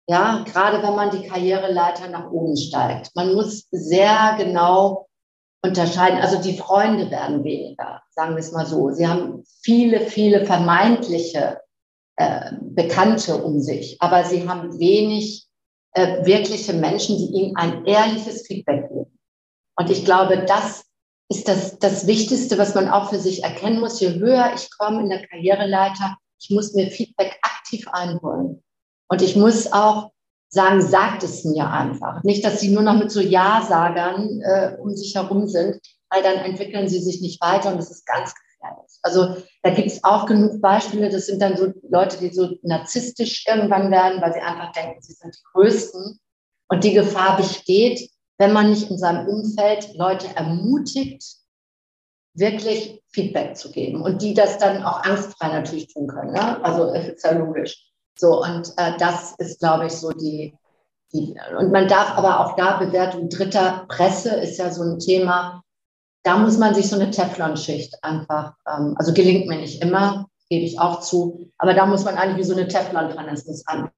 Ja, 0.09 0.43
gerade 0.45 0.81
wenn 0.81 0.95
man 0.95 1.11
die 1.11 1.27
Karriereleiter 1.27 2.07
nach 2.07 2.31
oben 2.31 2.55
steigt. 2.55 3.13
Man 3.13 3.33
muss 3.33 3.67
sehr 3.71 4.35
genau 4.37 5.07
unterscheiden. 5.61 6.19
Also 6.19 6.41
die 6.41 6.57
Freunde 6.57 7.09
werden 7.11 7.43
weniger, 7.43 8.01
sagen 8.11 8.35
wir 8.35 8.39
es 8.39 8.51
mal 8.51 8.65
so. 8.65 8.91
Sie 8.91 9.07
haben 9.07 9.43
viele, 9.61 10.01
viele 10.01 10.45
vermeintliche 10.45 11.59
äh, 12.17 12.51
Bekannte 12.61 13.37
um 13.37 13.59
sich, 13.59 13.97
aber 13.99 14.23
sie 14.23 14.47
haben 14.47 14.79
wenig 14.79 15.47
äh, 15.93 16.25
wirkliche 16.25 16.73
Menschen, 16.73 17.17
die 17.17 17.37
ihnen 17.37 17.55
ein 17.55 17.85
ehrliches 17.85 18.45
Feedback 18.45 18.87
geben. 18.89 19.19
Und 19.75 19.89
ich 19.89 20.05
glaube, 20.05 20.45
das 20.45 20.83
ist 21.29 21.47
das, 21.47 21.77
das 21.79 22.07
Wichtigste, 22.07 22.57
was 22.57 22.73
man 22.73 22.89
auch 22.89 23.09
für 23.09 23.19
sich 23.19 23.43
erkennen 23.43 23.79
muss. 23.79 23.99
Je 23.99 24.15
höher 24.15 24.51
ich 24.55 24.69
komme 24.77 25.01
in 25.01 25.09
der 25.09 25.27
Karriereleiter, 25.27 26.17
ich 26.39 26.49
muss 26.49 26.73
mir 26.73 26.89
Feedback 26.89 27.37
aktiv 27.41 27.87
einholen. 27.91 28.63
Und 29.09 29.21
ich 29.21 29.35
muss 29.35 29.71
auch 29.71 30.11
sagen, 30.49 30.81
sagt 30.81 31.23
es 31.23 31.43
mir 31.43 31.69
einfach. 31.69 32.23
Nicht, 32.23 32.43
dass 32.45 32.59
sie 32.59 32.69
nur 32.69 32.83
noch 32.83 32.97
mit 32.97 33.11
so 33.11 33.19
Ja-Sagern 33.19 34.41
äh, 34.41 34.77
um 34.79 34.95
sich 34.95 35.15
herum 35.15 35.47
sind, 35.47 35.79
weil 36.09 36.23
dann 36.23 36.37
entwickeln 36.37 36.87
sie 36.87 36.99
sich 36.99 37.21
nicht 37.21 37.41
weiter 37.41 37.71
und 37.71 37.77
das 37.77 37.91
ist 37.91 38.05
ganz 38.05 38.33
gefährlich. 38.33 38.91
Also 39.03 39.35
da 39.63 39.71
gibt 39.71 39.87
es 39.87 40.03
auch 40.03 40.25
genug 40.25 40.61
Beispiele. 40.61 41.09
Das 41.09 41.25
sind 41.25 41.41
dann 41.41 41.57
so 41.57 41.73
Leute, 41.89 42.17
die 42.17 42.33
so 42.33 42.49
narzisstisch 42.61 43.45
irgendwann 43.47 43.91
werden, 43.91 44.21
weil 44.21 44.33
sie 44.33 44.39
einfach 44.39 44.71
denken, 44.71 45.01
sie 45.01 45.13
sind 45.13 45.35
die 45.35 45.43
Größten. 45.53 46.19
Und 46.69 46.83
die 46.83 46.93
Gefahr 46.93 47.37
besteht, 47.37 48.09
wenn 48.37 48.53
man 48.53 48.69
nicht 48.69 48.89
in 48.89 48.97
seinem 48.97 49.27
Umfeld 49.27 49.93
Leute 49.95 50.27
ermutigt, 50.35 51.23
wirklich 52.33 53.01
Feedback 53.11 53.57
zu 53.57 53.71
geben 53.71 54.01
und 54.01 54.21
die 54.21 54.33
das 54.33 54.59
dann 54.59 54.83
auch 54.83 55.03
angstfrei 55.03 55.47
natürlich 55.47 55.91
tun 55.91 56.07
können. 56.07 56.33
Ne? 56.33 56.63
Also 56.63 56.93
ist 56.93 57.23
ja 57.23 57.31
logisch. 57.31 57.91
So, 58.17 58.41
und 58.41 58.73
äh, 58.77 58.97
das 58.97 59.35
ist, 59.37 59.59
glaube 59.59 59.87
ich, 59.87 59.93
so 59.93 60.11
die, 60.11 60.57
die, 61.13 61.35
und 61.57 61.71
man 61.71 61.87
darf 61.87 62.17
aber 62.17 62.39
auch 62.39 62.55
da 62.55 62.77
Bewertung 62.77 63.29
dritter 63.29 63.85
Presse 63.87 64.35
ist 64.35 64.57
ja 64.57 64.71
so 64.71 64.83
ein 64.83 64.99
Thema. 64.99 65.63
Da 66.23 66.37
muss 66.37 66.57
man 66.57 66.73
sich 66.73 66.89
so 66.89 66.95
eine 66.95 67.11
Teflonschicht 67.11 68.03
einfach, 68.03 68.53
ähm, 68.67 68.95
also 68.97 69.13
gelingt 69.13 69.47
mir 69.47 69.57
nicht 69.57 69.81
immer, 69.81 70.27
gebe 70.49 70.65
ich 70.65 70.79
auch 70.79 70.99
zu, 70.99 71.51
aber 71.57 71.73
da 71.73 71.85
muss 71.85 72.03
man 72.03 72.15
eigentlich 72.15 72.37
wie 72.37 72.49
so 72.49 72.53
eine 72.53 72.67
Teflon 72.67 73.09
dran, 73.09 73.29
es 73.29 73.45
muss 73.45 73.65
an, 73.67 73.89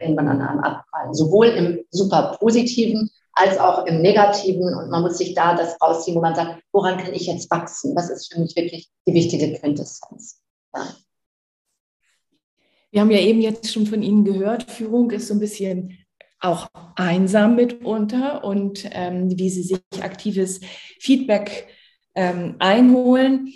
irgendwann 0.00 0.28
an 0.28 0.40
einem 0.40 0.60
abprallen. 0.60 1.14
Sowohl 1.14 1.48
im 1.48 1.84
super 1.90 2.36
positiven 2.40 3.10
als 3.34 3.58
auch 3.58 3.86
im 3.86 4.00
Negativen. 4.00 4.74
Und 4.74 4.90
man 4.90 5.02
muss 5.02 5.18
sich 5.18 5.34
da 5.34 5.54
das 5.54 5.80
rausziehen, 5.80 6.16
wo 6.16 6.20
man 6.20 6.34
sagt, 6.34 6.62
woran 6.72 6.98
kann 6.98 7.14
ich 7.14 7.26
jetzt 7.26 7.50
wachsen? 7.50 7.94
Das 7.94 8.10
ist 8.10 8.32
für 8.32 8.40
mich 8.40 8.56
wirklich 8.56 8.90
die 9.06 9.14
wichtige 9.14 9.52
Quintessenz. 9.58 10.40
Ja. 10.74 10.86
Wir 12.92 13.00
haben 13.00 13.10
ja 13.10 13.20
eben 13.20 13.40
jetzt 13.40 13.72
schon 13.72 13.86
von 13.86 14.02
Ihnen 14.02 14.22
gehört, 14.24 14.70
Führung 14.70 15.10
ist 15.10 15.28
so 15.28 15.34
ein 15.34 15.40
bisschen 15.40 15.98
auch 16.40 16.68
einsam 16.94 17.56
mitunter 17.56 18.44
und 18.44 18.86
ähm, 18.92 19.30
wie 19.38 19.48
Sie 19.48 19.62
sich 19.62 19.80
aktives 20.02 20.60
Feedback 21.00 21.68
ähm, 22.14 22.56
einholen. 22.58 23.54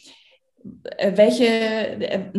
Äh, 0.96 1.16
welche, 1.16 1.44
äh, 1.44 2.32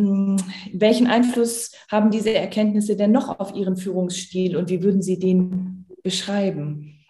welchen 0.72 1.06
Einfluss 1.06 1.70
haben 1.88 2.10
diese 2.10 2.34
Erkenntnisse 2.34 2.96
denn 2.96 3.12
noch 3.12 3.38
auf 3.38 3.54
Ihren 3.54 3.76
Führungsstil 3.76 4.56
und 4.56 4.68
wie 4.68 4.82
würden 4.82 5.02
Sie 5.02 5.20
den 5.20 5.86
beschreiben? 6.02 7.04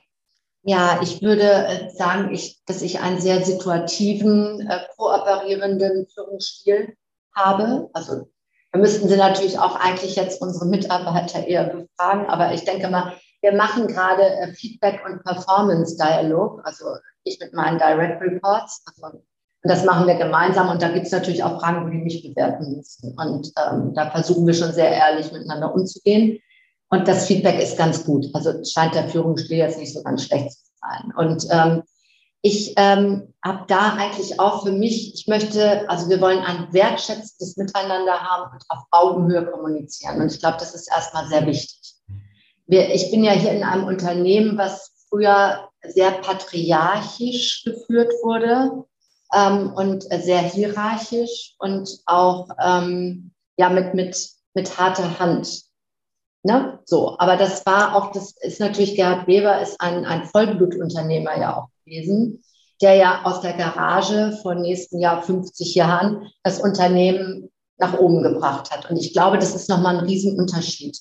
Ja, 0.64 1.00
ich 1.02 1.22
würde 1.22 1.50
äh, 1.50 1.90
sagen, 1.90 2.34
ich, 2.34 2.60
dass 2.66 2.82
ich 2.82 3.00
einen 3.00 3.22
sehr 3.22 3.42
situativen, 3.42 4.68
äh, 4.68 4.80
kooperierenden 4.96 6.06
Führungsstil 6.12 6.94
habe. 7.34 7.88
Also 7.94 8.28
da 8.72 8.78
müssten 8.78 9.08
Sie 9.08 9.16
natürlich 9.16 9.58
auch 9.58 9.76
eigentlich 9.76 10.16
jetzt 10.16 10.42
unsere 10.42 10.66
Mitarbeiter 10.66 11.46
eher 11.46 11.64
befragen, 11.64 12.26
aber 12.26 12.52
ich 12.52 12.64
denke 12.64 12.88
mal, 12.88 13.14
wir 13.40 13.52
machen 13.52 13.86
gerade 13.86 14.22
äh, 14.22 14.52
Feedback 14.52 15.00
und 15.06 15.22
Performance-Dialog, 15.24 16.60
also 16.64 16.84
ich 17.24 17.38
mit 17.40 17.52
meinen 17.52 17.78
Direct 17.78 18.20
Reports. 18.20 18.84
Also, 18.86 19.18
und 19.62 19.70
das 19.70 19.84
machen 19.84 20.06
wir 20.06 20.14
gemeinsam 20.14 20.68
und 20.68 20.82
da 20.82 20.88
gibt 20.88 21.06
es 21.06 21.12
natürlich 21.12 21.42
auch 21.42 21.60
Fragen, 21.60 21.84
wo 21.84 21.90
die 21.90 21.98
mich 21.98 22.22
bewerten 22.22 22.76
müssen. 22.76 23.16
Und 23.18 23.52
ähm, 23.56 23.92
da 23.94 24.10
versuchen 24.10 24.46
wir 24.46 24.54
schon 24.54 24.72
sehr 24.72 24.90
ehrlich 24.90 25.32
miteinander 25.32 25.74
umzugehen. 25.74 26.38
Und 26.90 27.06
das 27.06 27.26
Feedback 27.26 27.60
ist 27.60 27.76
ganz 27.76 28.04
gut. 28.04 28.26
Also 28.34 28.52
scheint 28.64 28.94
der 28.94 29.08
Führungsstil 29.08 29.58
jetzt 29.58 29.78
nicht 29.78 29.92
so 29.92 30.02
ganz 30.02 30.24
schlecht 30.24 30.52
zu 30.52 30.60
sein. 30.80 31.12
Und 31.16 31.46
ähm, 31.50 31.82
ich 32.48 32.72
ähm, 32.76 33.34
habe 33.44 33.64
da 33.68 33.94
eigentlich 33.94 34.40
auch 34.40 34.64
für 34.64 34.72
mich, 34.72 35.14
ich 35.14 35.26
möchte, 35.26 35.88
also 35.88 36.08
wir 36.08 36.20
wollen 36.20 36.40
ein 36.40 36.72
wertschätzendes 36.72 37.56
Miteinander 37.58 38.20
haben 38.20 38.52
und 38.52 38.64
auf 38.68 38.84
Augenhöhe 38.90 39.44
kommunizieren. 39.46 40.20
Und 40.20 40.32
ich 40.32 40.40
glaube, 40.40 40.56
das 40.58 40.74
ist 40.74 40.88
erstmal 40.90 41.28
sehr 41.28 41.46
wichtig. 41.46 41.94
Wir, 42.66 42.94
ich 42.94 43.10
bin 43.10 43.22
ja 43.22 43.32
hier 43.32 43.52
in 43.52 43.62
einem 43.62 43.84
Unternehmen, 43.84 44.56
was 44.56 44.92
früher 45.08 45.68
sehr 45.86 46.12
patriarchisch 46.12 47.64
geführt 47.64 48.12
wurde 48.22 48.84
ähm, 49.34 49.72
und 49.74 50.04
sehr 50.04 50.40
hierarchisch 50.40 51.54
und 51.58 52.00
auch 52.06 52.48
ähm, 52.62 53.32
ja 53.58 53.68
mit, 53.68 53.94
mit, 53.94 54.30
mit 54.54 54.78
harter 54.78 55.18
Hand. 55.18 55.64
Ne? 56.44 56.78
So, 56.84 57.18
aber 57.18 57.36
das 57.36 57.66
war 57.66 57.94
auch, 57.94 58.12
das 58.12 58.32
ist 58.40 58.60
natürlich, 58.60 58.96
Gerhard 58.96 59.26
Weber 59.26 59.60
ist 59.60 59.80
ein, 59.80 60.06
ein 60.06 60.24
Vollblutunternehmer 60.24 61.38
ja 61.38 61.56
auch 61.56 61.68
gewesen, 61.88 62.42
der 62.80 62.94
ja 62.94 63.22
aus 63.24 63.40
der 63.40 63.54
Garage 63.54 64.38
vor 64.42 64.54
nächsten 64.54 65.00
Jahr 65.00 65.22
50 65.22 65.74
Jahren 65.74 66.28
das 66.42 66.60
Unternehmen 66.60 67.50
nach 67.78 67.98
oben 67.98 68.22
gebracht 68.22 68.70
hat. 68.70 68.90
Und 68.90 68.96
ich 68.96 69.12
glaube, 69.12 69.38
das 69.38 69.54
ist 69.54 69.68
nochmal 69.68 69.98
ein 69.98 70.04
Riesenunterschied. 70.04 70.98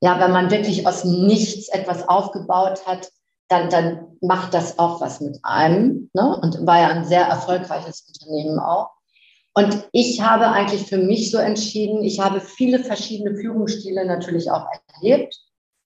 Ja, 0.00 0.20
wenn 0.20 0.32
man 0.32 0.50
wirklich 0.50 0.86
aus 0.86 1.04
nichts 1.04 1.68
etwas 1.68 2.08
aufgebaut 2.08 2.86
hat, 2.86 3.10
dann, 3.48 3.70
dann 3.70 4.16
macht 4.20 4.54
das 4.54 4.78
auch 4.78 5.00
was 5.00 5.20
mit 5.20 5.38
einem. 5.42 6.10
Ne? 6.14 6.38
Und 6.42 6.66
war 6.66 6.80
ja 6.80 6.88
ein 6.88 7.04
sehr 7.04 7.22
erfolgreiches 7.22 8.06
Unternehmen 8.08 8.58
auch. 8.58 8.90
Und 9.54 9.88
ich 9.92 10.20
habe 10.20 10.48
eigentlich 10.48 10.86
für 10.86 10.98
mich 10.98 11.30
so 11.30 11.38
entschieden, 11.38 12.02
ich 12.02 12.20
habe 12.20 12.40
viele 12.40 12.80
verschiedene 12.80 13.36
Führungsstile 13.36 14.04
natürlich 14.04 14.50
auch 14.50 14.66
erlebt 14.96 15.38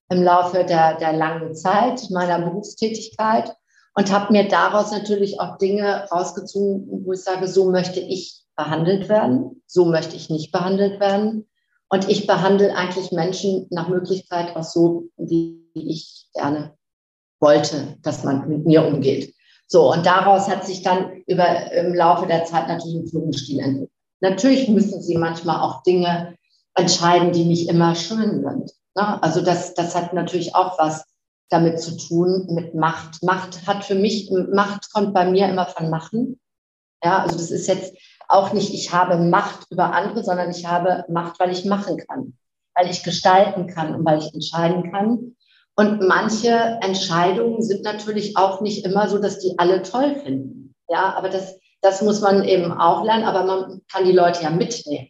im 0.09 0.23
Laufe 0.23 0.63
der, 0.63 0.97
der 0.97 1.13
langen 1.13 1.55
Zeit 1.55 2.09
meiner 2.09 2.39
Berufstätigkeit 2.39 3.55
und 3.99 4.13
habe 4.13 4.31
mir 4.31 4.47
daraus 4.47 4.91
natürlich 4.91 5.41
auch 5.41 5.57
Dinge 5.57 6.07
rausgezogen, 6.09 7.03
wo 7.05 7.11
ich 7.11 7.19
sage, 7.19 7.49
so 7.49 7.69
möchte 7.69 7.99
ich 7.99 8.45
behandelt 8.55 9.09
werden, 9.09 9.61
so 9.67 9.83
möchte 9.83 10.15
ich 10.15 10.29
nicht 10.29 10.53
behandelt 10.53 11.01
werden. 11.01 11.49
Und 11.89 12.07
ich 12.07 12.25
behandle 12.25 12.73
eigentlich 12.77 13.11
Menschen 13.11 13.67
nach 13.71 13.89
Möglichkeit 13.89 14.55
auch 14.55 14.63
so, 14.63 15.09
wie 15.17 15.65
ich 15.73 16.29
gerne 16.33 16.77
wollte, 17.41 17.97
dass 18.01 18.23
man 18.23 18.47
mit 18.47 18.65
mir 18.65 18.85
umgeht. 18.85 19.35
So, 19.67 19.91
und 19.91 20.05
daraus 20.05 20.47
hat 20.47 20.65
sich 20.65 20.81
dann 20.81 21.21
über, 21.27 21.69
im 21.73 21.93
Laufe 21.93 22.25
der 22.25 22.45
Zeit 22.45 22.69
natürlich 22.69 22.95
ein 22.95 23.07
Führungsstil 23.07 23.59
entwickelt. 23.59 23.91
Natürlich 24.21 24.69
müssen 24.69 25.01
sie 25.01 25.17
manchmal 25.17 25.59
auch 25.59 25.83
Dinge 25.83 26.37
entscheiden, 26.73 27.33
die 27.33 27.43
nicht 27.43 27.67
immer 27.67 27.95
schön 27.95 28.45
sind. 28.45 28.71
Ne? 28.95 29.21
Also 29.21 29.41
das, 29.41 29.73
das 29.73 29.93
hat 29.93 30.13
natürlich 30.13 30.55
auch 30.55 30.79
was 30.79 31.03
damit 31.49 31.81
zu 31.81 31.97
tun, 31.97 32.47
mit 32.49 32.75
Macht. 32.75 33.23
Macht 33.23 33.67
hat 33.67 33.83
für 33.83 33.95
mich, 33.95 34.31
Macht 34.31 34.91
kommt 34.93 35.13
bei 35.13 35.29
mir 35.29 35.47
immer 35.49 35.65
von 35.65 35.89
Machen. 35.89 36.39
Ja, 37.03 37.23
also 37.23 37.37
das 37.37 37.51
ist 37.51 37.67
jetzt 37.67 37.93
auch 38.27 38.53
nicht, 38.53 38.73
ich 38.73 38.93
habe 38.93 39.17
Macht 39.17 39.65
über 39.71 39.93
andere, 39.93 40.23
sondern 40.23 40.51
ich 40.51 40.65
habe 40.65 41.05
Macht, 41.09 41.39
weil 41.39 41.51
ich 41.51 41.65
machen 41.65 41.97
kann, 41.97 42.37
weil 42.75 42.89
ich 42.89 43.03
gestalten 43.03 43.67
kann 43.67 43.95
und 43.95 44.05
weil 44.05 44.19
ich 44.19 44.33
entscheiden 44.33 44.91
kann. 44.91 45.35
Und 45.75 46.01
manche 46.01 46.77
Entscheidungen 46.81 47.61
sind 47.61 47.83
natürlich 47.83 48.37
auch 48.37 48.61
nicht 48.61 48.85
immer 48.85 49.07
so, 49.07 49.17
dass 49.17 49.39
die 49.39 49.57
alle 49.57 49.81
toll 49.81 50.15
finden. 50.15 50.75
Ja, 50.89 51.13
aber 51.15 51.29
das, 51.29 51.57
das 51.81 52.01
muss 52.01 52.21
man 52.21 52.43
eben 52.43 52.71
auch 52.71 53.03
lernen, 53.03 53.23
aber 53.23 53.45
man 53.45 53.81
kann 53.91 54.05
die 54.05 54.11
Leute 54.11 54.43
ja 54.43 54.49
mitnehmen. 54.49 55.07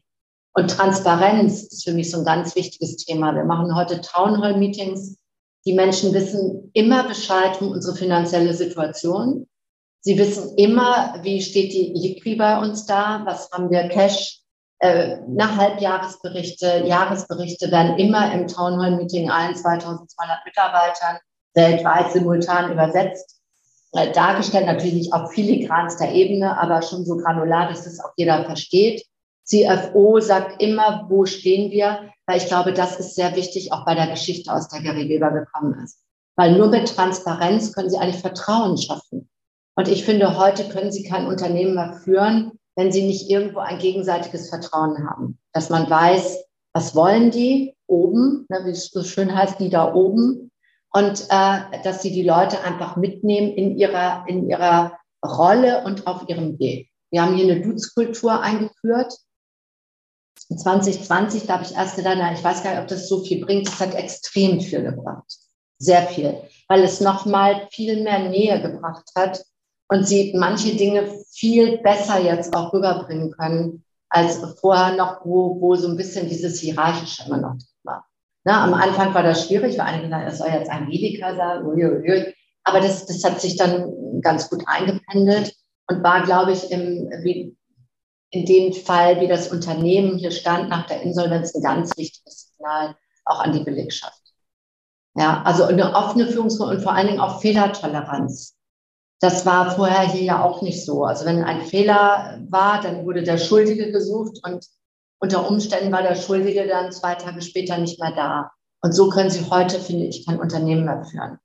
Und 0.53 0.71
Transparenz 0.71 1.63
ist 1.63 1.83
für 1.83 1.93
mich 1.93 2.11
so 2.11 2.19
ein 2.19 2.25
ganz 2.25 2.55
wichtiges 2.55 2.97
Thema. 2.97 3.33
Wir 3.35 3.45
machen 3.45 3.75
heute 3.75 4.01
Town 4.01 4.41
Hall 4.41 4.57
Meetings. 4.57 5.17
Die 5.65 5.73
Menschen 5.73 6.13
wissen 6.13 6.71
immer 6.73 7.07
Bescheid 7.07 7.61
um 7.61 7.71
unsere 7.71 7.95
finanzielle 7.95 8.53
Situation. 8.53 9.47
Sie 10.01 10.17
wissen 10.17 10.57
immer, 10.57 11.19
wie 11.23 11.41
steht 11.41 11.73
die 11.73 11.91
Liquid 11.93 12.37
bei 12.37 12.59
uns 12.59 12.85
da, 12.85 13.23
was 13.25 13.51
haben 13.51 13.69
wir 13.69 13.89
Cash, 13.89 14.39
äh, 14.79 15.17
nach 15.27 15.57
Halbjahresberichte, 15.57 16.83
Jahresberichte 16.85 17.69
werden 17.69 17.97
immer 17.97 18.31
im 18.33 18.47
Town 18.47 18.81
Hall 18.81 18.95
Meeting 18.95 19.29
allen 19.29 19.53
2200 19.55 20.45
Mitarbeitern 20.45 21.17
weltweit 21.53 22.13
simultan 22.13 22.71
übersetzt, 22.71 23.41
äh, 23.91 24.11
dargestellt, 24.13 24.67
natürlich 24.67 24.93
nicht 24.93 25.13
auf 25.13 25.33
filigranster 25.33 26.09
Ebene, 26.09 26.57
aber 26.57 26.81
schon 26.81 27.05
so 27.05 27.17
granular, 27.17 27.67
dass 27.67 27.83
das 27.83 27.99
auch 27.99 28.13
jeder 28.15 28.45
versteht. 28.45 29.05
CFO 29.49 30.19
sagt 30.19 30.61
immer, 30.61 31.07
wo 31.09 31.25
stehen 31.25 31.71
wir, 31.71 32.11
weil 32.27 32.37
ich 32.37 32.47
glaube, 32.47 32.73
das 32.73 32.99
ist 32.99 33.15
sehr 33.15 33.35
wichtig, 33.35 33.73
auch 33.73 33.85
bei 33.85 33.95
der 33.95 34.07
Geschichte, 34.07 34.53
aus 34.53 34.67
der 34.67 34.81
Gary 34.81 35.09
Weber 35.09 35.31
gekommen 35.31 35.73
ist. 35.83 35.99
Weil 36.35 36.57
nur 36.57 36.67
mit 36.67 36.87
Transparenz 36.95 37.73
können 37.73 37.89
Sie 37.89 37.97
eigentlich 37.97 38.21
Vertrauen 38.21 38.77
schaffen. 38.77 39.29
Und 39.75 39.87
ich 39.87 40.05
finde, 40.05 40.37
heute 40.37 40.69
können 40.69 40.91
Sie 40.91 41.03
kein 41.03 41.25
Unternehmen 41.25 41.73
mehr 41.73 41.93
führen, 42.03 42.59
wenn 42.79 42.93
sie 42.93 43.05
nicht 43.05 43.29
irgendwo 43.29 43.59
ein 43.59 43.77
gegenseitiges 43.77 44.49
Vertrauen 44.49 45.09
haben. 45.09 45.37
Dass 45.51 45.69
man 45.69 45.89
weiß, 45.89 46.37
was 46.71 46.95
wollen 46.95 47.29
die 47.29 47.75
oben, 47.87 48.45
ne, 48.47 48.61
wie 48.63 48.69
es 48.69 48.89
so 48.89 49.03
schön 49.03 49.35
heißt, 49.35 49.59
die 49.59 49.69
da 49.69 49.93
oben. 49.93 50.49
Und 50.93 51.27
äh, 51.29 51.81
dass 51.83 52.01
sie 52.01 52.11
die 52.11 52.23
Leute 52.23 52.63
einfach 52.63 52.95
mitnehmen 52.95 53.51
in 53.51 53.77
ihrer, 53.77 54.23
in 54.27 54.49
ihrer 54.49 54.97
Rolle 55.25 55.83
und 55.83 56.07
auf 56.07 56.29
ihrem 56.29 56.57
Weg. 56.57 56.89
Wir 57.11 57.21
haben 57.21 57.35
hier 57.35 57.51
eine 57.51 57.61
Duzkultur 57.61 58.39
eingeführt. 58.39 59.13
2020, 60.47 61.45
da 61.45 61.53
habe 61.53 61.63
ich 61.63 61.75
erst 61.75 61.95
gedacht, 61.95 62.17
ich 62.33 62.43
weiß 62.43 62.63
gar 62.63 62.71
nicht, 62.71 62.81
ob 62.81 62.87
das 62.87 63.07
so 63.07 63.23
viel 63.23 63.43
bringt. 63.45 63.67
Das 63.67 63.79
hat 63.79 63.93
extrem 63.95 64.61
viel 64.61 64.83
gebracht. 64.83 65.37
Sehr 65.77 66.03
viel. 66.03 66.41
Weil 66.67 66.83
es 66.83 67.01
nochmal 67.01 67.67
viel 67.71 68.03
mehr 68.03 68.29
Nähe 68.29 68.61
gebracht 68.61 69.09
hat 69.15 69.43
und 69.89 70.07
sie 70.07 70.33
manche 70.35 70.75
Dinge 70.75 71.09
viel 71.31 71.79
besser 71.79 72.21
jetzt 72.21 72.55
auch 72.55 72.73
rüberbringen 72.73 73.31
können, 73.31 73.83
als 74.09 74.39
vorher 74.59 74.95
noch, 74.95 75.25
wo, 75.25 75.59
wo 75.61 75.75
so 75.75 75.87
ein 75.87 75.97
bisschen 75.97 76.27
dieses 76.29 76.59
Hierarchische 76.59 77.23
immer 77.27 77.37
noch 77.37 77.55
war. 77.83 78.05
Na, 78.43 78.63
am 78.63 78.73
Anfang 78.73 79.13
war 79.13 79.23
das 79.23 79.45
schwierig, 79.45 79.77
weil 79.77 79.85
einige 79.85 80.05
gesagt, 80.05 80.31
es 80.31 80.37
soll 80.37 80.49
jetzt 80.49 80.71
Angelika 80.71 81.35
sein, 81.35 82.33
aber 82.63 82.81
das, 82.81 83.05
das 83.05 83.23
hat 83.23 83.41
sich 83.41 83.57
dann 83.57 84.21
ganz 84.21 84.49
gut 84.49 84.63
eingependelt 84.67 85.55
und 85.87 86.03
war, 86.03 86.23
glaube 86.23 86.51
ich, 86.51 86.71
im, 86.71 87.09
wie, 87.23 87.55
in 88.31 88.45
dem 88.45 88.73
Fall, 88.73 89.21
wie 89.21 89.27
das 89.27 89.51
Unternehmen 89.51 90.17
hier 90.17 90.31
stand 90.31 90.69
nach 90.69 90.85
der 90.87 91.01
Insolvenz, 91.01 91.55
ein 91.55 91.61
ganz 91.61 91.97
wichtiges 91.97 92.51
Signal 92.51 92.95
auch 93.25 93.39
an 93.39 93.53
die 93.53 93.63
Belegschaft. 93.63 94.21
Ja, 95.15 95.41
also 95.43 95.63
eine 95.63 95.95
offene 95.95 96.27
Führungsrolle 96.27 96.77
und 96.77 96.83
vor 96.83 96.93
allen 96.93 97.07
Dingen 97.07 97.19
auch 97.19 97.41
Fehlertoleranz. 97.41 98.55
Das 99.19 99.45
war 99.45 99.71
vorher 99.71 100.07
hier 100.09 100.23
ja 100.23 100.43
auch 100.43 100.61
nicht 100.61 100.85
so. 100.85 101.03
Also 101.03 101.25
wenn 101.25 101.43
ein 101.43 101.61
Fehler 101.65 102.39
war, 102.49 102.81
dann 102.81 103.05
wurde 103.05 103.23
der 103.23 103.37
Schuldige 103.37 103.91
gesucht 103.91 104.39
und 104.43 104.65
unter 105.19 105.49
Umständen 105.49 105.91
war 105.91 106.01
der 106.01 106.15
Schuldige 106.15 106.65
dann 106.67 106.91
zwei 106.91 107.15
Tage 107.15 107.41
später 107.41 107.77
nicht 107.77 107.99
mehr 107.99 108.13
da. 108.15 108.51
Und 108.81 108.93
so 108.93 109.09
können 109.09 109.29
Sie 109.29 109.49
heute, 109.49 109.79
finde 109.79 110.05
ich, 110.05 110.25
kein 110.25 110.39
Unternehmen 110.39 110.85
mehr 110.85 111.03
führen. 111.03 111.39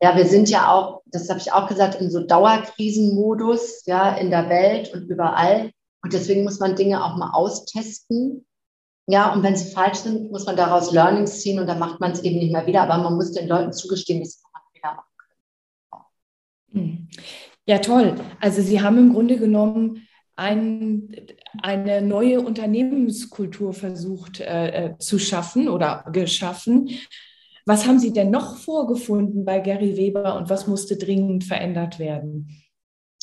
Ja, 0.00 0.16
wir 0.16 0.24
sind 0.24 0.48
ja 0.48 0.72
auch, 0.72 1.02
das 1.06 1.28
habe 1.28 1.40
ich 1.40 1.52
auch 1.52 1.68
gesagt, 1.68 1.96
in 1.96 2.10
so 2.10 2.20
Dauerkrisenmodus, 2.20 3.84
ja, 3.84 4.14
in 4.14 4.30
der 4.30 4.48
Welt 4.48 4.94
und 4.94 5.02
überall. 5.08 5.72
Und 6.08 6.14
deswegen 6.14 6.42
muss 6.42 6.58
man 6.58 6.74
Dinge 6.74 7.04
auch 7.04 7.18
mal 7.18 7.32
austesten. 7.32 8.46
Ja, 9.06 9.30
und 9.34 9.42
wenn 9.42 9.56
sie 9.56 9.70
falsch 9.72 9.98
sind, 9.98 10.32
muss 10.32 10.46
man 10.46 10.56
daraus 10.56 10.90
Learnings 10.90 11.42
ziehen 11.42 11.58
und 11.58 11.66
dann 11.66 11.78
macht 11.78 12.00
man 12.00 12.12
es 12.12 12.22
eben 12.22 12.38
nicht 12.38 12.50
mehr 12.50 12.66
wieder. 12.66 12.84
Aber 12.84 12.96
man 13.02 13.16
muss 13.16 13.32
den 13.32 13.46
Leuten 13.46 13.74
zugestehen, 13.74 14.20
dass 14.20 14.38
sie 14.38 14.44
einen 14.54 14.72
Fehler 14.72 15.04
machen. 15.92 16.08
Hm. 16.72 17.08
Ja, 17.66 17.78
toll. 17.80 18.14
Also 18.40 18.62
Sie 18.62 18.80
haben 18.80 18.96
im 18.96 19.12
Grunde 19.12 19.36
genommen 19.36 20.08
ein, 20.34 21.14
eine 21.60 22.00
neue 22.00 22.40
Unternehmenskultur 22.40 23.74
versucht 23.74 24.40
äh, 24.40 24.86
äh, 24.86 24.98
zu 24.98 25.18
schaffen 25.18 25.68
oder 25.68 26.06
geschaffen. 26.10 26.88
Was 27.66 27.86
haben 27.86 27.98
Sie 27.98 28.14
denn 28.14 28.30
noch 28.30 28.56
vorgefunden 28.56 29.44
bei 29.44 29.60
Gary 29.60 29.98
Weber 29.98 30.36
und 30.36 30.48
was 30.48 30.66
musste 30.66 30.96
dringend 30.96 31.44
verändert 31.44 31.98
werden? 31.98 32.48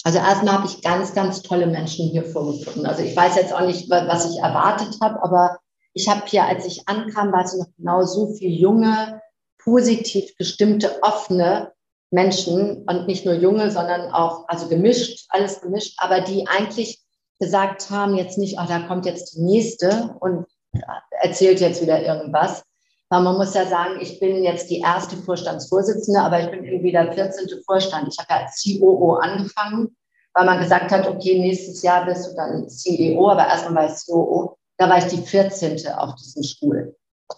Also 0.05 0.19
erstmal 0.19 0.53
habe 0.53 0.67
ich 0.67 0.83
ganz, 0.83 1.15
ganz 1.15 1.41
tolle 1.41 1.65
Menschen 1.65 2.07
hier 2.09 2.23
vorgefunden. 2.23 2.85
Also 2.85 3.01
ich 3.01 3.15
weiß 3.15 3.37
jetzt 3.37 3.51
auch 3.51 3.65
nicht, 3.65 3.89
was 3.89 4.29
ich 4.29 4.37
erwartet 4.37 4.99
habe, 5.01 5.21
aber 5.23 5.57
ich 5.93 6.07
habe 6.07 6.21
hier, 6.27 6.43
als 6.43 6.63
ich 6.67 6.87
ankam, 6.87 7.31
war 7.31 7.43
es 7.43 7.57
noch 7.57 7.65
genau 7.75 8.03
so 8.03 8.27
viel 8.35 8.51
junge, 8.51 9.19
positiv 9.57 10.37
gestimmte, 10.37 11.01
offene 11.01 11.71
Menschen 12.11 12.83
und 12.87 13.07
nicht 13.07 13.25
nur 13.25 13.33
junge, 13.33 13.71
sondern 13.71 14.11
auch, 14.11 14.47
also 14.47 14.67
gemischt, 14.67 15.25
alles 15.29 15.61
gemischt, 15.61 15.95
aber 15.97 16.21
die 16.21 16.47
eigentlich 16.47 17.03
gesagt 17.39 17.89
haben, 17.89 18.15
jetzt 18.15 18.37
nicht, 18.37 18.59
ach, 18.59 18.67
da 18.67 18.81
kommt 18.81 19.07
jetzt 19.07 19.35
die 19.35 19.41
nächste 19.41 20.15
und 20.19 20.45
erzählt 21.19 21.59
jetzt 21.61 21.81
wieder 21.81 22.03
irgendwas. 22.03 22.63
Weil 23.15 23.23
man 23.23 23.37
muss 23.37 23.53
ja 23.53 23.65
sagen, 23.65 24.01
ich 24.01 24.19
bin 24.19 24.43
jetzt 24.43 24.69
die 24.69 24.81
erste 24.81 25.15
Vorstandsvorsitzende, 25.15 26.19
aber 26.19 26.41
ich 26.41 26.51
bin 26.51 26.65
irgendwie 26.65 26.91
der 26.91 27.13
14. 27.13 27.47
Vorstand. 27.65 28.09
Ich 28.11 28.19
habe 28.19 28.27
ja 28.29 28.41
als 28.41 28.61
COO 28.61 29.13
angefangen, 29.13 29.95
weil 30.33 30.45
man 30.45 30.59
gesagt 30.59 30.91
hat, 30.91 31.07
okay, 31.07 31.39
nächstes 31.39 31.81
Jahr 31.81 32.03
bist 32.03 32.29
du 32.29 32.35
dann 32.35 32.67
CEO, 32.67 33.29
aber 33.29 33.47
erstmal 33.47 33.85
war 33.87 33.93
ich 33.93 34.05
COO. 34.05 34.57
Da 34.77 34.89
war 34.89 34.97
ich 34.97 35.05
die 35.05 35.21
14. 35.21 35.87
auf 35.93 36.15
diesem 36.15 36.43
Stuhl. 36.43 36.93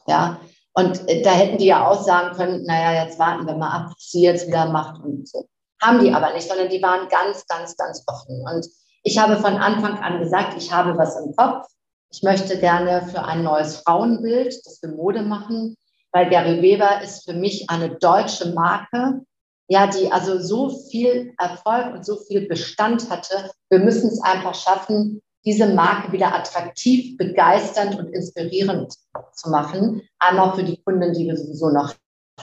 Ja, 0.08 0.40
und 0.74 1.08
äh, 1.08 1.22
da 1.22 1.30
hätten 1.30 1.60
die 1.60 1.68
ja 1.68 1.88
auch 1.88 2.02
sagen 2.02 2.36
können, 2.36 2.63
naja, 2.63 3.04
jetzt 3.04 3.20
warten 3.20 3.46
wir 3.46 3.56
mal 3.56 3.70
ab, 3.70 3.92
was 3.92 4.10
sie 4.10 4.24
jetzt 4.24 4.48
wieder 4.48 4.66
macht 4.72 5.04
und 5.04 5.30
so. 5.30 5.48
Haben 5.80 6.04
die 6.04 6.12
aber 6.12 6.34
nicht, 6.34 6.48
sondern 6.48 6.70
die 6.70 6.82
waren 6.82 7.08
ganz, 7.08 7.46
ganz, 7.46 7.78
ganz 7.78 8.04
offen. 8.08 8.44
Und 8.52 8.66
ich 9.04 9.20
habe 9.20 9.38
von 9.38 9.58
Anfang 9.58 10.00
an 10.00 10.18
gesagt, 10.18 10.58
ich 10.58 10.74
habe 10.74 10.98
was 10.98 11.16
im 11.18 11.36
Kopf. 11.36 11.68
Ich 12.12 12.24
möchte 12.24 12.58
gerne 12.60 13.08
für 13.08 13.24
ein 13.24 13.43
neues 13.43 13.78
Frauenbild, 13.78 14.54
das 14.65 14.82
wir 14.82 14.89
Mode 14.89 15.22
machen, 15.22 15.76
weil 16.12 16.30
Gary 16.30 16.62
Weber 16.62 17.02
ist 17.04 17.26
für 17.26 17.34
mich 17.34 17.70
eine 17.70 17.96
deutsche 17.96 18.54
Marke, 18.54 19.22
ja, 19.70 19.88
die 19.88 20.12
also 20.12 20.39
so 20.39 20.70
viel 20.89 21.34
Erfolg 21.38 21.93
und 21.93 22.06
so 22.06 22.15
viel 22.15 22.48
Bestand 22.48 23.10
hatte. 23.10 23.52
Wir 23.70 23.80
müssen 23.80 24.10
es 24.10 24.22
einfach 24.22 24.56
schaffen, 24.56 25.22
diese 25.46 25.74
Marke 25.74 26.12
wieder 26.12 26.34
attraktiv, 26.34 27.17
begeisternd 27.17 27.98
und 27.98 28.08
inspirierend 28.08 28.93
zu 29.34 29.50
machen. 29.50 30.02
Einmal 30.20 30.56
für 30.56 30.63
die 30.63 30.82
Kunden, 30.84 31.13
die 31.13 31.26
wir 31.26 31.38
sowieso 31.38 31.70
noch 31.70 31.93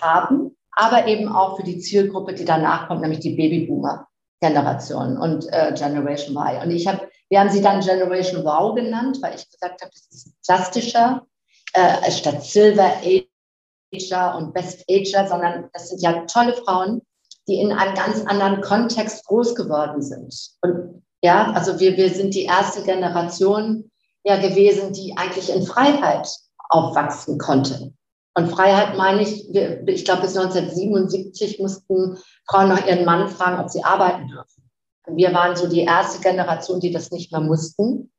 haben, 0.00 0.56
aber 0.72 1.06
eben 1.06 1.28
auch 1.28 1.56
für 1.56 1.62
die 1.62 1.78
Zielgruppe, 1.78 2.34
die 2.34 2.44
danach 2.44 2.88
kommt, 2.88 3.00
nämlich 3.00 3.20
die 3.20 3.36
Babyboomer-Generation 3.36 5.16
und 5.18 5.46
äh, 5.52 5.72
Generation 5.74 6.36
Y. 6.36 6.62
Und 6.62 6.70
ich 6.70 6.86
habe, 6.86 7.08
wir 7.30 7.40
haben 7.40 7.50
sie 7.50 7.62
dann 7.62 7.80
Generation 7.80 8.44
Wow 8.44 8.74
genannt, 8.74 9.18
weil 9.22 9.34
ich 9.34 9.48
gesagt 9.50 9.82
habe, 9.82 9.90
das 9.90 10.06
ist 10.10 10.42
plastischer 10.44 11.26
äh, 11.72 12.10
statt 12.10 12.42
Silver 12.44 12.92
Ager 13.02 14.36
und 14.36 14.52
Best 14.52 14.84
Ager, 14.88 15.26
sondern 15.26 15.68
das 15.72 15.88
sind 15.88 16.02
ja 16.02 16.24
tolle 16.26 16.54
Frauen, 16.54 17.02
die 17.48 17.60
in 17.60 17.72
einem 17.72 17.94
ganz 17.94 18.24
anderen 18.26 18.60
Kontext 18.60 19.26
groß 19.26 19.54
geworden 19.54 20.02
sind. 20.02 20.34
Und 20.62 21.02
ja, 21.22 21.52
also 21.52 21.78
wir, 21.80 21.96
wir 21.96 22.10
sind 22.10 22.34
die 22.34 22.44
erste 22.44 22.82
Generation 22.82 23.90
ja 24.24 24.36
gewesen, 24.36 24.92
die 24.92 25.16
eigentlich 25.16 25.54
in 25.54 25.66
Freiheit 25.66 26.28
aufwachsen 26.68 27.38
konnte. 27.38 27.92
Und 28.34 28.50
Freiheit 28.50 28.96
meine 28.96 29.22
ich, 29.22 29.46
wir, 29.52 29.86
ich 29.86 30.04
glaube, 30.04 30.22
bis 30.22 30.36
1977 30.36 31.60
mussten 31.60 32.18
Frauen 32.48 32.68
noch 32.68 32.86
ihren 32.86 33.04
Mann 33.04 33.28
fragen, 33.28 33.60
ob 33.60 33.70
sie 33.70 33.84
arbeiten 33.84 34.28
dürfen. 34.28 34.70
Wir 35.06 35.32
waren 35.34 35.56
so 35.56 35.68
die 35.68 35.82
erste 35.82 36.20
Generation, 36.22 36.80
die 36.80 36.90
das 36.90 37.10
nicht 37.10 37.30
mehr 37.32 37.40
mussten. 37.40 38.10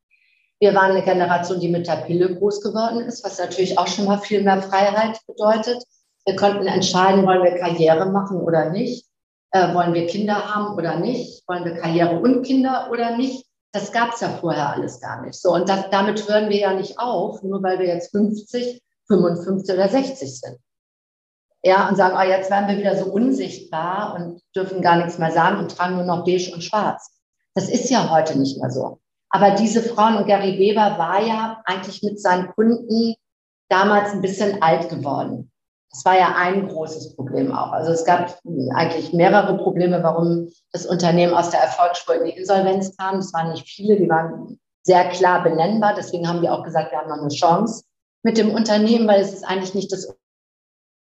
Wir 0.60 0.74
waren 0.74 0.92
eine 0.92 1.04
Generation, 1.04 1.60
die 1.60 1.70
mit 1.70 1.88
der 1.88 1.98
Pille 1.98 2.36
groß 2.36 2.62
geworden 2.62 3.02
ist, 3.02 3.24
was 3.24 3.40
natürlich 3.40 3.78
auch 3.78 3.88
schon 3.88 4.06
mal 4.06 4.20
viel 4.20 4.44
mehr 4.44 4.62
Freiheit 4.62 5.20
bedeutet. 5.28 5.84
Wir 6.26 6.36
konnten 6.36 6.68
entscheiden, 6.68 7.26
wollen 7.26 7.44
wir 7.44 7.58
Karriere 7.58 8.06
machen 8.08 8.40
oder 8.42 8.70
nicht. 8.70 9.06
Äh, 9.52 9.74
wollen 9.74 9.94
wir 9.94 10.08
Kinder 10.08 10.54
haben 10.54 10.76
oder 10.76 11.00
nicht? 11.00 11.48
Wollen 11.48 11.66
wir 11.66 11.76
Karriere 11.76 12.20
und 12.20 12.44
Kinder 12.44 12.90
oder 12.92 13.16
nicht? 13.16 13.46
Das 13.72 13.92
gab 13.92 14.14
es 14.14 14.22
ja 14.22 14.30
vorher 14.30 14.70
alles 14.70 15.02
gar 15.02 15.22
nicht. 15.22 15.36
So, 15.36 15.54
und 15.54 15.68
das, 15.68 15.90
damit 15.92 16.28
hören 16.28 16.50
wir 16.50 16.58
ja 16.58 16.74
nicht 16.74 16.98
auf, 16.98 17.44
nur 17.44 17.62
weil 17.62 17.80
wir 17.80 17.88
jetzt 17.88 18.12
50, 18.12 18.82
55 19.08 19.76
oder 19.76 19.90
60 19.90 20.40
sind. 20.40 20.58
Ja, 21.66 21.90
und 21.90 21.96
sagen, 21.96 22.16
oh, 22.16 22.22
jetzt 22.22 22.52
werden 22.52 22.68
wir 22.70 22.78
wieder 22.78 22.96
so 22.96 23.06
unsichtbar 23.06 24.14
und 24.14 24.40
dürfen 24.56 24.84
gar 24.84 24.98
nichts 24.98 25.18
mehr 25.18 25.32
sagen 25.32 25.58
und 25.58 25.76
tragen 25.76 25.96
nur 25.96 26.06
noch 26.06 26.24
beige 26.24 26.54
und 26.54 26.64
schwarz. 26.64 27.10
Das 27.56 27.70
ist 27.70 27.90
ja 27.90 28.12
heute 28.12 28.38
nicht 28.38 28.62
mehr 28.62 28.70
so. 28.70 29.00
Aber 29.32 29.52
diese 29.52 29.82
Frauen 29.82 30.18
und 30.18 30.28
Gary 30.28 30.60
Weber 30.60 31.00
war 31.00 31.24
ja 31.24 31.64
eigentlich 31.66 32.04
mit 32.04 32.22
seinen 32.22 32.52
Kunden 32.54 33.16
damals 33.70 34.12
ein 34.12 34.22
bisschen 34.22 34.62
alt 34.62 34.90
geworden. 34.90 35.52
Das 35.90 36.06
war 36.06 36.16
ja 36.16 36.36
ein 36.38 36.68
großes 36.68 37.16
Problem 37.16 37.52
auch. 37.52 37.72
Also 37.72 37.94
es 37.94 38.06
gab 38.06 38.38
eigentlich 38.76 39.12
mehrere 39.12 39.58
Probleme, 39.58 40.04
warum 40.04 40.50
das 40.72 40.86
Unternehmen 40.86 41.34
aus 41.34 41.50
der 41.50 41.62
Erfolgsspur 41.62 42.16
in 42.16 42.26
die 42.26 42.38
Insolvenz 42.38 42.96
kam. 42.96 43.18
Es 43.18 43.34
waren 43.34 43.50
nicht 43.50 43.68
viele, 43.68 43.96
die 43.98 44.08
waren 44.08 44.60
sehr 44.84 45.10
klar 45.10 45.42
benennbar. 45.42 45.96
Deswegen 45.96 46.28
haben 46.28 46.44
wir 46.44 46.54
auch 46.54 46.64
gesagt, 46.64 46.92
wir 46.92 47.00
haben 47.00 47.10
noch 47.10 47.22
eine 47.22 47.30
Chance 47.30 47.86
mit 48.22 48.38
dem 48.38 48.52
Unternehmen, 48.54 49.08
weil 49.08 49.22
es 49.22 49.34
ist 49.34 49.46
eigentlich 49.46 49.74
nicht 49.74 49.92
das 49.92 50.16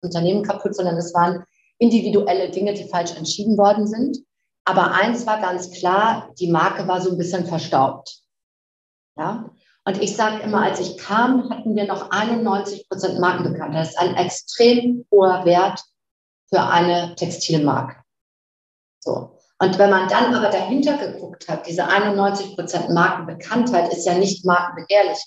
Unternehmen 0.02 0.42
kaputt, 0.42 0.74
sondern 0.74 0.96
es 0.96 1.14
waren 1.14 1.44
individuelle 1.78 2.50
Dinge, 2.50 2.74
die 2.74 2.88
falsch 2.88 3.16
entschieden 3.16 3.56
worden 3.56 3.86
sind. 3.86 4.18
Aber 4.64 4.92
eins 4.92 5.26
war 5.26 5.40
ganz 5.40 5.70
klar, 5.70 6.30
die 6.38 6.50
Marke 6.50 6.86
war 6.86 7.00
so 7.00 7.10
ein 7.10 7.18
bisschen 7.18 7.46
verstaubt. 7.46 8.20
Ja? 9.16 9.50
Und 9.84 10.02
ich 10.02 10.14
sage 10.14 10.42
immer, 10.42 10.62
als 10.62 10.80
ich 10.80 10.98
kam, 10.98 11.48
hatten 11.48 11.74
wir 11.74 11.86
noch 11.86 12.10
91 12.10 12.88
Prozent 12.88 13.18
Markenbekanntheit. 13.20 13.80
Das 13.80 13.88
ist 13.90 13.98
ein 13.98 14.16
extrem 14.16 15.06
hoher 15.10 15.46
Wert 15.46 15.82
für 16.50 16.60
eine 16.60 17.14
Textilmarke. 17.14 17.96
So. 19.00 19.38
Und 19.58 19.78
wenn 19.78 19.90
man 19.90 20.08
dann 20.08 20.34
aber 20.34 20.50
dahinter 20.50 20.98
geguckt 20.98 21.48
hat, 21.48 21.66
diese 21.66 21.86
91 21.86 22.54
Prozent 22.54 22.90
Markenbekanntheit 22.90 23.92
ist 23.92 24.04
ja 24.04 24.14
nicht 24.14 24.44
Markenbegehrlichkeit. 24.44 25.26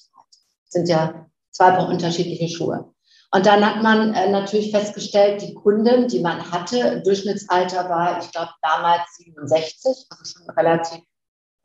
Sind 0.69 0.87
ja 0.87 1.25
zwei 1.49 1.83
unterschiedliche 1.83 2.47
Schuhe. 2.47 2.90
Und 3.33 3.45
dann 3.45 3.65
hat 3.65 3.81
man 3.81 4.13
äh, 4.13 4.29
natürlich 4.29 4.71
festgestellt, 4.71 5.41
die 5.41 5.53
Kunden, 5.53 6.09
die 6.09 6.19
man 6.19 6.51
hatte, 6.51 7.01
Durchschnittsalter 7.01 7.89
war, 7.89 8.21
ich 8.21 8.29
glaube, 8.31 8.51
damals 8.61 9.15
67, 9.17 10.07
also 10.09 10.25
schon 10.25 10.49
relativ 10.49 10.99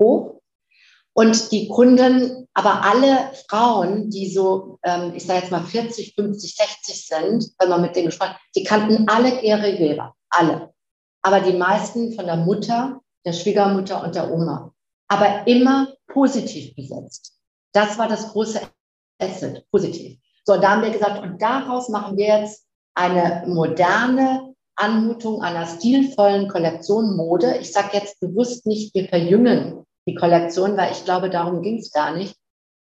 hoch. 0.00 0.40
Und 1.12 1.50
die 1.50 1.68
Kunden, 1.68 2.46
aber 2.52 2.82
alle 2.82 3.32
Frauen, 3.48 4.10
die 4.10 4.30
so, 4.30 4.78
ähm, 4.84 5.12
ich 5.14 5.24
sage 5.24 5.40
jetzt 5.40 5.50
mal 5.50 5.64
40, 5.64 6.14
50, 6.14 6.54
60 6.54 7.06
sind, 7.06 7.52
wenn 7.58 7.70
man 7.70 7.80
mit 7.80 7.96
denen 7.96 8.06
gesprochen 8.06 8.36
die 8.54 8.64
kannten 8.64 9.08
alle 9.08 9.40
Gary 9.40 9.78
Weber, 9.78 10.14
alle. 10.28 10.74
Aber 11.22 11.40
die 11.40 11.56
meisten 11.56 12.12
von 12.12 12.26
der 12.26 12.36
Mutter, 12.36 13.00
der 13.24 13.32
Schwiegermutter 13.32 14.04
und 14.04 14.14
der 14.14 14.30
Oma. 14.30 14.72
Aber 15.08 15.46
immer 15.46 15.88
positiv 16.06 16.74
besetzt. 16.76 17.38
Das 17.72 17.98
war 17.98 18.08
das 18.08 18.28
große 18.32 18.60
Asset, 19.18 19.66
positiv. 19.70 20.18
So, 20.48 20.56
da 20.56 20.70
haben 20.70 20.82
wir 20.82 20.90
gesagt, 20.90 21.22
und 21.22 21.42
daraus 21.42 21.88
machen 21.88 22.16
wir 22.16 22.40
jetzt 22.40 22.64
eine 22.94 23.44
moderne 23.46 24.54
Anmutung 24.76 25.42
einer 25.42 25.66
stilvollen 25.66 26.48
Kollektion 26.48 27.16
Mode. 27.16 27.56
Ich 27.60 27.72
sage 27.72 27.90
jetzt 27.94 28.20
bewusst 28.20 28.64
nicht, 28.66 28.94
wir 28.94 29.08
verjüngen 29.08 29.84
die 30.06 30.14
Kollektion, 30.14 30.76
weil 30.76 30.92
ich 30.92 31.04
glaube, 31.04 31.30
darum 31.30 31.62
ging 31.62 31.78
es 31.78 31.90
gar 31.90 32.14
nicht, 32.14 32.36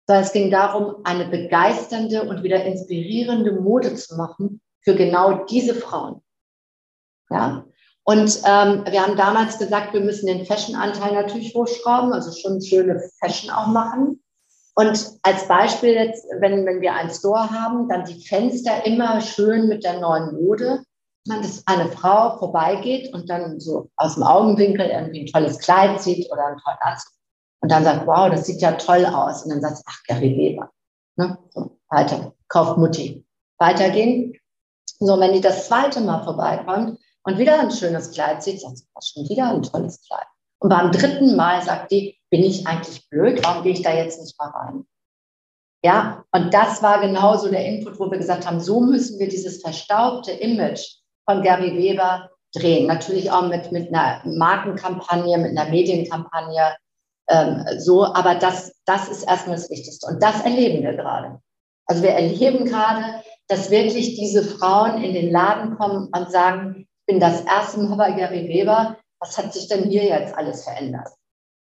sondern 0.07 0.23
es 0.25 0.33
ging 0.33 0.51
darum, 0.51 0.97
eine 1.05 1.25
begeisternde 1.25 2.23
und 2.23 2.43
wieder 2.43 2.65
inspirierende 2.65 3.53
Mode 3.53 3.95
zu 3.95 4.15
machen 4.15 4.59
für 4.81 4.95
genau 4.95 5.45
diese 5.45 5.75
Frauen. 5.75 6.21
Ja. 7.29 7.65
Und 8.03 8.41
ähm, 8.45 8.83
wir 8.89 9.01
haben 9.01 9.15
damals 9.15 9.57
gesagt, 9.57 9.93
wir 9.93 10.01
müssen 10.01 10.27
den 10.27 10.45
Fashion-Anteil 10.45 11.13
natürlich 11.13 11.55
hochschrauben, 11.55 12.11
also 12.11 12.31
schon 12.37 12.61
schöne 12.61 13.01
Fashion 13.19 13.49
auch 13.49 13.67
machen. 13.67 14.21
Und 14.75 15.19
als 15.21 15.47
Beispiel 15.47 15.93
jetzt, 15.93 16.25
wenn, 16.39 16.65
wenn 16.65 16.81
wir 16.81 16.93
einen 16.93 17.11
Store 17.11 17.49
haben, 17.49 17.87
dann 17.89 18.05
die 18.05 18.25
Fenster 18.25 18.85
immer 18.85 19.21
schön 19.21 19.67
mit 19.67 19.83
der 19.83 19.99
neuen 19.99 20.33
Mode. 20.35 20.83
Man, 21.27 21.41
dass 21.41 21.63
eine 21.67 21.89
Frau 21.89 22.37
vorbeigeht 22.37 23.13
und 23.13 23.29
dann 23.29 23.59
so 23.59 23.89
aus 23.95 24.15
dem 24.15 24.23
Augenwinkel 24.23 24.87
irgendwie 24.87 25.21
ein 25.21 25.27
tolles 25.27 25.59
Kleid 25.59 26.01
sieht 26.01 26.29
oder 26.31 26.47
einen 26.47 26.57
tollen 26.57 26.77
Anzug 26.81 27.13
und 27.63 27.71
dann 27.71 27.85
sagt, 27.85 28.05
wow, 28.05 28.29
das 28.29 28.45
sieht 28.45 28.61
ja 28.61 28.73
toll 28.73 29.05
aus. 29.05 29.43
Und 29.43 29.51
dann 29.51 29.61
sagt, 29.61 29.81
ach, 29.85 30.03
Gary 30.05 30.35
Weber. 30.35 30.69
Ne? 31.15 31.37
So, 31.51 31.79
weiter, 31.89 32.33
kauft 32.49 32.77
Mutti. 32.77 33.25
Weitergehen. 33.57 34.33
So, 34.99 35.17
wenn 35.17 35.31
die 35.31 35.39
das 35.39 35.67
zweite 35.67 36.01
Mal 36.01 36.25
vorbeikommt 36.25 36.99
und 37.23 37.37
wieder 37.37 37.57
ein 37.61 37.71
schönes 37.71 38.11
Kleid 38.11 38.43
sieht, 38.43 38.59
sagt 38.59 38.79
sie, 38.79 38.85
schon 39.01 39.29
wieder 39.29 39.49
ein 39.49 39.63
tolles 39.63 40.01
Kleid. 40.05 40.27
Und 40.63 40.69
beim 40.69 40.93
dritten 40.93 41.35
Mal 41.35 41.61
sagt 41.61 41.91
die, 41.91 42.17
bin 42.29 42.41
ich 42.41 42.65
eigentlich 42.65 43.09
blöd? 43.09 43.43
Warum 43.43 43.63
gehe 43.63 43.73
ich 43.73 43.81
da 43.81 43.93
jetzt 43.93 44.21
nicht 44.21 44.39
mal 44.39 44.47
rein? 44.49 44.85
Ja, 45.83 46.23
und 46.31 46.53
das 46.53 46.81
war 46.81 47.01
genauso 47.01 47.49
der 47.49 47.65
Input, 47.65 47.99
wo 47.99 48.09
wir 48.09 48.17
gesagt 48.17 48.47
haben, 48.47 48.61
so 48.61 48.79
müssen 48.79 49.19
wir 49.19 49.27
dieses 49.27 49.61
verstaubte 49.61 50.31
Image 50.31 50.99
von 51.29 51.43
Gary 51.43 51.75
Weber 51.75 52.29
drehen. 52.53 52.87
Natürlich 52.87 53.29
auch 53.29 53.49
mit, 53.49 53.73
mit 53.73 53.93
einer 53.93 54.21
Markenkampagne, 54.23 55.37
mit 55.37 55.57
einer 55.57 55.69
Medienkampagne, 55.69 56.77
ähm, 57.27 57.65
so, 57.79 58.05
aber 58.05 58.35
das, 58.35 58.73
das 58.85 59.09
ist 59.09 59.23
erstmal 59.23 59.57
das 59.57 59.69
Wichtigste. 59.69 60.07
Und 60.07 60.23
das 60.23 60.45
erleben 60.45 60.81
wir 60.81 60.93
gerade. 60.93 61.41
Also 61.87 62.03
wir 62.03 62.11
erleben 62.11 62.63
gerade, 62.63 63.21
dass 63.49 63.69
wirklich 63.69 64.15
diese 64.15 64.43
Frauen 64.43 65.03
in 65.03 65.13
den 65.13 65.29
Laden 65.29 65.77
kommen 65.77 66.07
und 66.15 66.31
sagen, 66.31 66.75
ich 66.77 67.05
bin 67.05 67.19
das 67.19 67.41
erste 67.41 67.81
Mal 67.81 67.97
bei 67.97 68.11
Gary 68.13 68.47
Weber, 68.47 68.95
was 69.23 69.37
hat 69.37 69.53
sich 69.53 69.67
denn 69.67 69.83
hier 69.83 70.03
jetzt 70.03 70.35
alles 70.35 70.63
verändert? 70.63 71.07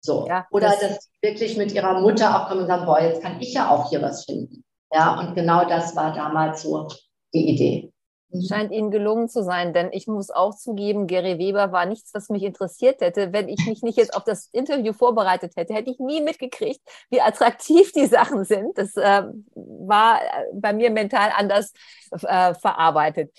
So. 0.00 0.26
Ja, 0.28 0.46
Oder 0.50 0.68
das 0.68 0.80
dass 0.80 1.04
sie 1.04 1.28
wirklich 1.28 1.56
mit 1.56 1.72
ihrer 1.72 2.00
Mutter 2.00 2.40
auch 2.40 2.48
kommen 2.48 2.60
und 2.60 2.66
sagen, 2.66 2.86
boah, 2.86 3.00
jetzt 3.00 3.22
kann 3.22 3.40
ich 3.40 3.54
ja 3.54 3.70
auch 3.70 3.88
hier 3.88 4.02
was 4.02 4.24
finden. 4.24 4.62
Ja, 4.92 5.18
und 5.18 5.34
genau 5.34 5.64
das 5.64 5.96
war 5.96 6.14
damals 6.14 6.62
so 6.62 6.86
die 7.34 7.48
Idee. 7.48 7.92
Mhm. 8.30 8.42
Scheint 8.42 8.72
Ihnen 8.72 8.90
gelungen 8.90 9.28
zu 9.28 9.42
sein, 9.42 9.72
denn 9.72 9.90
ich 9.92 10.06
muss 10.06 10.30
auch 10.30 10.54
zugeben, 10.54 11.06
Gary 11.06 11.38
Weber 11.38 11.72
war 11.72 11.86
nichts, 11.86 12.12
was 12.12 12.28
mich 12.28 12.42
interessiert 12.42 13.00
hätte. 13.00 13.32
Wenn 13.32 13.48
ich 13.48 13.66
mich 13.66 13.82
nicht 13.82 13.98
jetzt 13.98 14.14
auf 14.14 14.24
das 14.24 14.48
Interview 14.52 14.92
vorbereitet 14.92 15.52
hätte, 15.56 15.74
hätte 15.74 15.90
ich 15.90 15.98
nie 15.98 16.20
mitgekriegt, 16.20 16.80
wie 17.10 17.20
attraktiv 17.20 17.92
die 17.92 18.06
Sachen 18.06 18.44
sind. 18.44 18.76
Das 18.76 18.96
äh, 18.96 19.22
war 19.54 20.20
äh, 20.20 20.44
bei 20.52 20.72
mir 20.72 20.90
mental 20.90 21.30
anders 21.36 21.72
äh, 22.12 22.54
verarbeitet. 22.54 23.32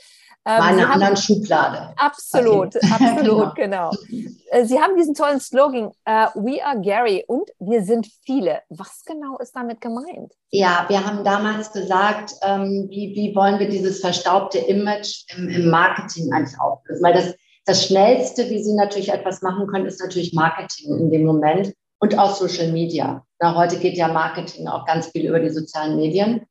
Ähm, 0.48 0.62
War 0.62 0.72
in 0.72 0.80
einer 0.80 0.94
anderen 0.94 1.18
Schublade. 1.18 1.94
Absolut, 1.98 2.78
okay. 2.78 2.88
absolut, 2.92 3.56
genau. 3.56 3.92
genau. 4.10 4.32
Äh, 4.50 4.64
Sie 4.64 4.80
haben 4.80 4.96
diesen 4.96 5.14
tollen 5.14 5.42
Slogan, 5.42 5.88
uh, 6.08 6.30
We 6.36 6.64
are 6.64 6.80
Gary 6.80 7.26
und 7.28 7.50
wir 7.60 7.84
sind 7.84 8.08
viele. 8.26 8.62
Was 8.70 9.04
genau 9.04 9.38
ist 9.40 9.54
damit 9.58 9.82
gemeint? 9.82 10.32
Ja, 10.52 10.86
wir 10.88 11.06
haben 11.06 11.26
damals 11.26 11.74
gesagt, 11.74 12.32
ähm, 12.44 12.88
wie, 12.90 13.14
wie 13.14 13.36
wollen 13.36 13.60
wir 13.60 13.68
dieses 13.68 14.00
verstaubte 14.00 14.60
Image 14.60 15.26
im, 15.36 15.50
im 15.50 15.70
Marketing 15.70 16.32
eigentlich 16.32 16.58
auflösen? 16.62 17.04
Weil 17.04 17.14
das, 17.14 17.36
das 17.66 17.86
Schnellste, 17.86 18.50
wie 18.50 18.64
Sie 18.64 18.74
natürlich 18.74 19.12
etwas 19.12 19.42
machen 19.42 19.68
können, 19.68 19.86
ist 19.86 20.00
natürlich 20.00 20.32
Marketing 20.32 20.98
in 20.98 21.12
dem 21.12 21.26
Moment 21.26 21.74
und 22.00 22.18
auch 22.18 22.34
Social 22.34 22.72
Media. 22.72 23.26
Na, 23.40 23.54
heute 23.56 23.78
geht 23.80 23.98
ja 23.98 24.08
Marketing 24.08 24.70
auch 24.70 24.86
ganz 24.86 25.08
viel 25.08 25.28
über 25.28 25.42
die 25.42 25.50
sozialen 25.50 25.98
Medien. 25.98 26.46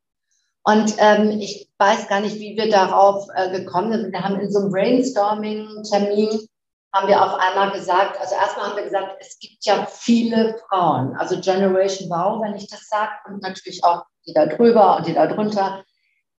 Und 0.69 0.97
ähm, 0.99 1.39
ich 1.41 1.71
weiß 1.79 2.09
gar 2.09 2.21
nicht, 2.21 2.41
wie 2.41 2.57
wir 2.57 2.69
darauf 2.69 3.29
äh, 3.35 3.51
gekommen 3.57 3.93
sind. 3.93 4.13
Wir 4.13 4.25
haben 4.25 4.41
in 4.41 4.51
so 4.51 4.59
einem 4.59 4.73
Brainstorming-Termin 4.73 6.49
haben 6.93 7.09
wir 7.09 7.23
auf 7.23 7.39
einmal 7.39 7.71
gesagt, 7.73 8.19
also 8.21 8.35
erstmal 8.35 8.71
haben 8.71 8.77
wir 8.77 8.85
gesagt, 8.85 9.17
es 9.21 9.39
gibt 9.39 9.65
ja 9.65 9.87
viele 9.87 10.57
Frauen, 10.69 11.15
also 11.17 11.39
Generation 11.41 12.09
Wow, 12.09 12.43
wenn 12.43 12.55
ich 12.55 12.69
das 12.69 12.89
sage, 12.89 13.13
und 13.29 13.43
natürlich 13.43 13.85
auch 13.85 14.03
die 14.27 14.33
da 14.33 14.47
drüber 14.47 14.97
und 14.97 15.07
die 15.07 15.15
da 15.15 15.27
drunter. 15.27 15.85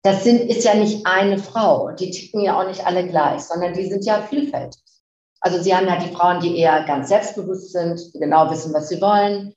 Das 0.03 0.23
sind, 0.23 0.49
ist 0.49 0.65
ja 0.65 0.73
nicht 0.73 1.05
eine 1.05 1.37
Frau. 1.37 1.91
Die 1.91 2.11
ticken 2.11 2.41
ja 2.41 2.59
auch 2.59 2.67
nicht 2.67 2.85
alle 2.85 3.07
gleich, 3.07 3.41
sondern 3.41 3.73
die 3.73 3.87
sind 3.87 4.05
ja 4.05 4.21
vielfältig. 4.21 4.81
Also 5.39 5.61
Sie 5.61 5.73
haben 5.75 5.87
ja 5.87 5.97
die 5.97 6.13
Frauen, 6.13 6.41
die 6.41 6.57
eher 6.57 6.83
ganz 6.83 7.09
selbstbewusst 7.09 7.71
sind, 7.71 8.13
die 8.13 8.19
genau 8.19 8.49
wissen, 8.49 8.73
was 8.73 8.89
sie 8.89 8.99
wollen. 8.99 9.53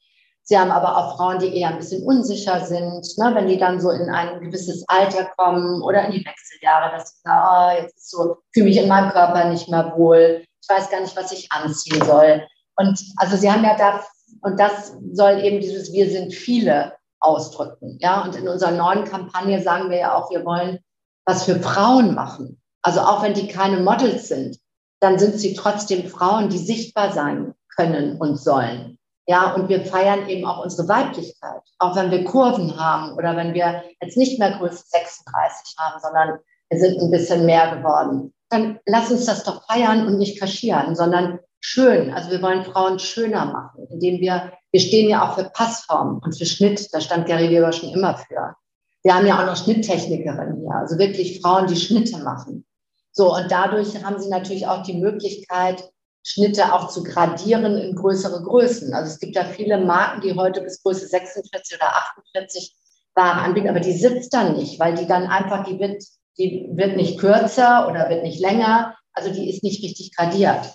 Sie 0.51 0.59
haben 0.59 0.73
aber 0.73 0.97
auch 0.97 1.17
Frauen, 1.17 1.39
die 1.39 1.57
eher 1.57 1.69
ein 1.69 1.77
bisschen 1.79 2.03
unsicher 2.03 2.67
sind, 2.67 3.07
ne, 3.19 3.31
wenn 3.37 3.47
die 3.47 3.57
dann 3.57 3.81
so 3.81 3.91
in 3.91 4.11
ein 4.11 4.41
gewisses 4.41 4.85
Alter 4.89 5.31
kommen 5.37 5.81
oder 5.81 6.07
in 6.07 6.11
die 6.11 6.27
Wechseljahre, 6.27 6.91
dass 6.91 7.11
sie 7.11 7.21
sagen, 7.23 7.47
oh, 7.49 7.81
jetzt 7.81 8.11
so, 8.11 8.39
fühle 8.53 8.67
mich 8.67 8.77
in 8.79 8.89
meinem 8.89 9.13
Körper 9.13 9.49
nicht 9.49 9.69
mehr 9.69 9.95
wohl, 9.97 10.43
ich 10.61 10.69
weiß 10.69 10.91
gar 10.91 11.03
nicht, 11.03 11.17
was 11.17 11.31
ich 11.31 11.53
anziehen 11.53 12.05
soll. 12.05 12.45
Und 12.75 13.01
also 13.19 13.37
sie 13.37 13.49
haben 13.49 13.63
ja 13.63 13.77
da, 13.77 14.05
und 14.43 14.59
das 14.59 14.93
soll 15.13 15.39
eben 15.39 15.61
dieses 15.61 15.93
Wir 15.93 16.11
sind 16.11 16.35
viele 16.35 16.95
ausdrücken. 17.21 17.99
Ja, 18.01 18.23
und 18.25 18.35
in 18.35 18.49
unserer 18.49 18.73
neuen 18.73 19.05
Kampagne 19.05 19.63
sagen 19.63 19.89
wir 19.89 19.99
ja 19.99 20.17
auch, 20.17 20.33
wir 20.33 20.45
wollen 20.45 20.81
was 21.27 21.45
für 21.45 21.61
Frauen 21.61 22.17
machen. 22.17 22.61
Also 22.83 22.99
auch 23.03 23.23
wenn 23.23 23.35
die 23.35 23.47
keine 23.47 23.79
Models 23.79 24.27
sind, 24.27 24.59
dann 24.99 25.17
sind 25.17 25.39
sie 25.39 25.55
trotzdem 25.55 26.09
Frauen, 26.09 26.49
die 26.49 26.59
sichtbar 26.59 27.13
sein 27.13 27.55
können 27.77 28.17
und 28.17 28.37
sollen. 28.37 28.97
Ja, 29.31 29.55
und 29.55 29.69
wir 29.69 29.85
feiern 29.85 30.29
eben 30.29 30.45
auch 30.45 30.61
unsere 30.65 30.89
Weiblichkeit. 30.89 31.63
Auch 31.79 31.95
wenn 31.95 32.11
wir 32.11 32.25
Kurven 32.25 32.77
haben 32.77 33.13
oder 33.13 33.37
wenn 33.37 33.55
wir 33.55 33.85
jetzt 34.03 34.17
nicht 34.17 34.41
mehr 34.41 34.59
Größe 34.59 34.83
36 34.89 35.77
haben, 35.79 36.01
sondern 36.03 36.41
wir 36.69 36.81
sind 36.81 37.01
ein 37.01 37.13
bisschen 37.13 37.47
mehr 37.47 37.77
geworden. 37.77 38.35
Dann 38.49 38.81
lass 38.87 39.13
uns 39.13 39.27
das 39.27 39.45
doch 39.45 39.65
feiern 39.69 40.09
und 40.09 40.19
nicht 40.19 40.41
kaschieren, 40.41 40.97
sondern 40.97 41.39
schön. 41.61 42.13
Also 42.13 42.33
wir 42.33 42.43
wollen 42.43 42.65
Frauen 42.65 42.99
schöner 42.99 43.45
machen, 43.45 43.87
indem 43.91 44.19
wir, 44.19 44.53
wir 44.73 44.81
stehen 44.81 45.09
ja 45.09 45.25
auch 45.25 45.37
für 45.37 45.45
Passform 45.45 46.21
und 46.25 46.37
für 46.37 46.47
Schnitt. 46.47 46.93
Da 46.93 47.01
stand 47.01 47.27
Gary 47.27 47.51
Weber 47.51 47.71
schon 47.71 47.91
immer 47.91 48.17
für. 48.17 48.57
Wir 49.05 49.15
haben 49.15 49.29
ja 49.29 49.41
auch 49.41 49.47
noch 49.47 49.57
Schnitttechnikerinnen 49.57 50.63
hier, 50.63 50.75
also 50.75 50.99
wirklich 50.99 51.41
Frauen, 51.41 51.69
die 51.69 51.77
Schnitte 51.77 52.19
machen. 52.19 52.67
So, 53.13 53.33
und 53.33 53.49
dadurch 53.49 54.03
haben 54.03 54.19
sie 54.19 54.29
natürlich 54.29 54.67
auch 54.67 54.83
die 54.83 54.99
Möglichkeit, 54.99 55.89
Schnitte 56.23 56.73
auch 56.73 56.89
zu 56.89 57.03
gradieren 57.03 57.79
in 57.79 57.97
größere 57.97 58.43
Größen. 58.43 58.93
Also 58.93 59.13
es 59.13 59.19
gibt 59.19 59.37
ja 59.37 59.45
viele 59.45 59.79
Marken, 59.79 60.21
die 60.21 60.35
heute 60.35 60.61
bis 60.61 60.83
Größe 60.83 61.07
46 61.07 61.77
oder 61.77 61.97
48 61.97 62.77
Ware 63.15 63.41
anbieten, 63.41 63.69
aber 63.69 63.81
die 63.81 63.97
sitzt 63.97 64.33
dann 64.35 64.57
nicht, 64.57 64.79
weil 64.79 64.95
die 64.95 65.07
dann 65.07 65.27
einfach, 65.27 65.65
die 65.65 65.79
wird, 65.79 66.03
die 66.39 66.69
wird 66.73 66.97
nicht 66.97 67.19
kürzer 67.19 67.89
oder 67.89 68.09
wird 68.09 68.23
nicht 68.23 68.41
länger, 68.41 68.97
also 69.13 69.31
die 69.33 69.49
ist 69.51 69.65
nicht 69.65 69.83
richtig 69.83 70.15
gradiert. 70.15 70.73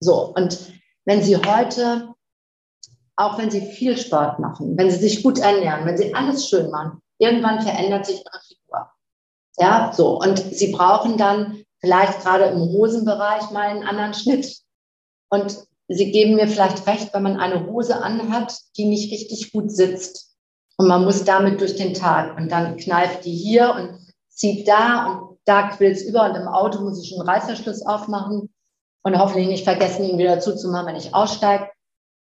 So, 0.00 0.32
und 0.34 0.58
wenn 1.04 1.22
Sie 1.22 1.36
heute, 1.36 2.08
auch 3.16 3.38
wenn 3.38 3.50
Sie 3.50 3.60
viel 3.60 3.96
Sport 3.96 4.38
machen, 4.38 4.76
wenn 4.76 4.90
Sie 4.90 4.98
sich 4.98 5.22
gut 5.22 5.38
ernähren, 5.38 5.86
wenn 5.86 5.96
Sie 5.96 6.14
alles 6.14 6.48
schön 6.48 6.70
machen, 6.70 7.00
irgendwann 7.18 7.62
verändert 7.62 8.06
sich 8.06 8.16
Ihre 8.16 8.40
Figur. 8.46 8.90
Ja, 9.58 9.92
so, 9.94 10.20
und 10.20 10.38
Sie 10.38 10.72
brauchen 10.72 11.16
dann 11.16 11.64
vielleicht 11.80 12.20
gerade 12.20 12.44
im 12.44 12.60
Hosenbereich 12.60 13.50
mal 13.50 13.68
einen 13.68 13.86
anderen 13.86 14.14
Schnitt 14.14 14.62
und 15.32 15.66
Sie 15.88 16.10
geben 16.10 16.36
mir 16.36 16.46
vielleicht 16.46 16.86
recht, 16.86 17.12
wenn 17.12 17.22
man 17.22 17.38
eine 17.38 17.66
Hose 17.66 18.02
anhat, 18.02 18.54
die 18.76 18.84
nicht 18.84 19.12
richtig 19.12 19.52
gut 19.52 19.70
sitzt. 19.70 20.36
Und 20.76 20.86
man 20.88 21.04
muss 21.04 21.24
damit 21.24 21.60
durch 21.60 21.76
den 21.76 21.94
Tag. 21.94 22.36
Und 22.36 22.50
dann 22.50 22.76
kneift 22.76 23.24
die 23.24 23.34
hier 23.34 23.74
und 23.74 23.98
zieht 24.28 24.68
da 24.68 25.06
und 25.06 25.38
da 25.44 25.68
quillt 25.68 25.96
es 25.96 26.04
über. 26.04 26.28
Und 26.28 26.36
im 26.36 26.48
Auto 26.48 26.80
muss 26.80 27.02
ich 27.02 27.12
einen 27.12 27.28
Reißverschluss 27.28 27.84
aufmachen 27.84 28.50
und 29.02 29.18
hoffentlich 29.18 29.48
nicht 29.48 29.64
vergessen, 29.64 30.04
ihn 30.04 30.18
wieder 30.18 30.38
zuzumachen, 30.38 30.88
wenn 30.88 30.96
ich 30.96 31.14
aussteige. 31.14 31.68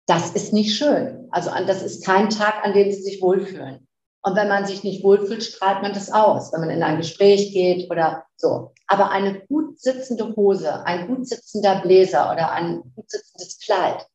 Das 0.07 0.31
ist 0.31 0.53
nicht 0.53 0.77
schön. 0.77 1.29
Also 1.31 1.51
das 1.66 1.83
ist 1.83 2.05
kein 2.05 2.31
Tag, 2.31 2.64
an 2.64 2.73
dem 2.73 2.90
Sie 2.90 3.03
sich 3.03 3.21
wohlfühlen. 3.21 3.88
Und 4.29 4.37
wenn 4.37 4.49
man 4.49 4.67
sich 4.67 4.85
nicht 4.85 5.03
wohlfühlt, 5.03 5.43
strahlt 5.43 5.81
man 5.81 5.95
das 5.95 6.12
aus, 6.12 6.53
wenn 6.53 6.61
man 6.61 6.69
in 6.69 6.83
ein 6.83 6.99
Gespräch 6.99 7.51
geht 7.55 7.91
oder 7.91 8.27
so. 8.37 8.75
Aber 8.87 9.11
eine 9.11 9.41
gut 9.47 9.81
sitzende 9.81 10.37
Hose, 10.37 10.85
ein 10.85 11.07
gut 11.07 11.27
sitzender 11.27 11.81
Bläser 11.81 12.31
oder 12.31 12.53
ein 12.53 12.83
gut 12.95 13.11
sitzendes 13.11 13.59
Kleid 13.59 14.07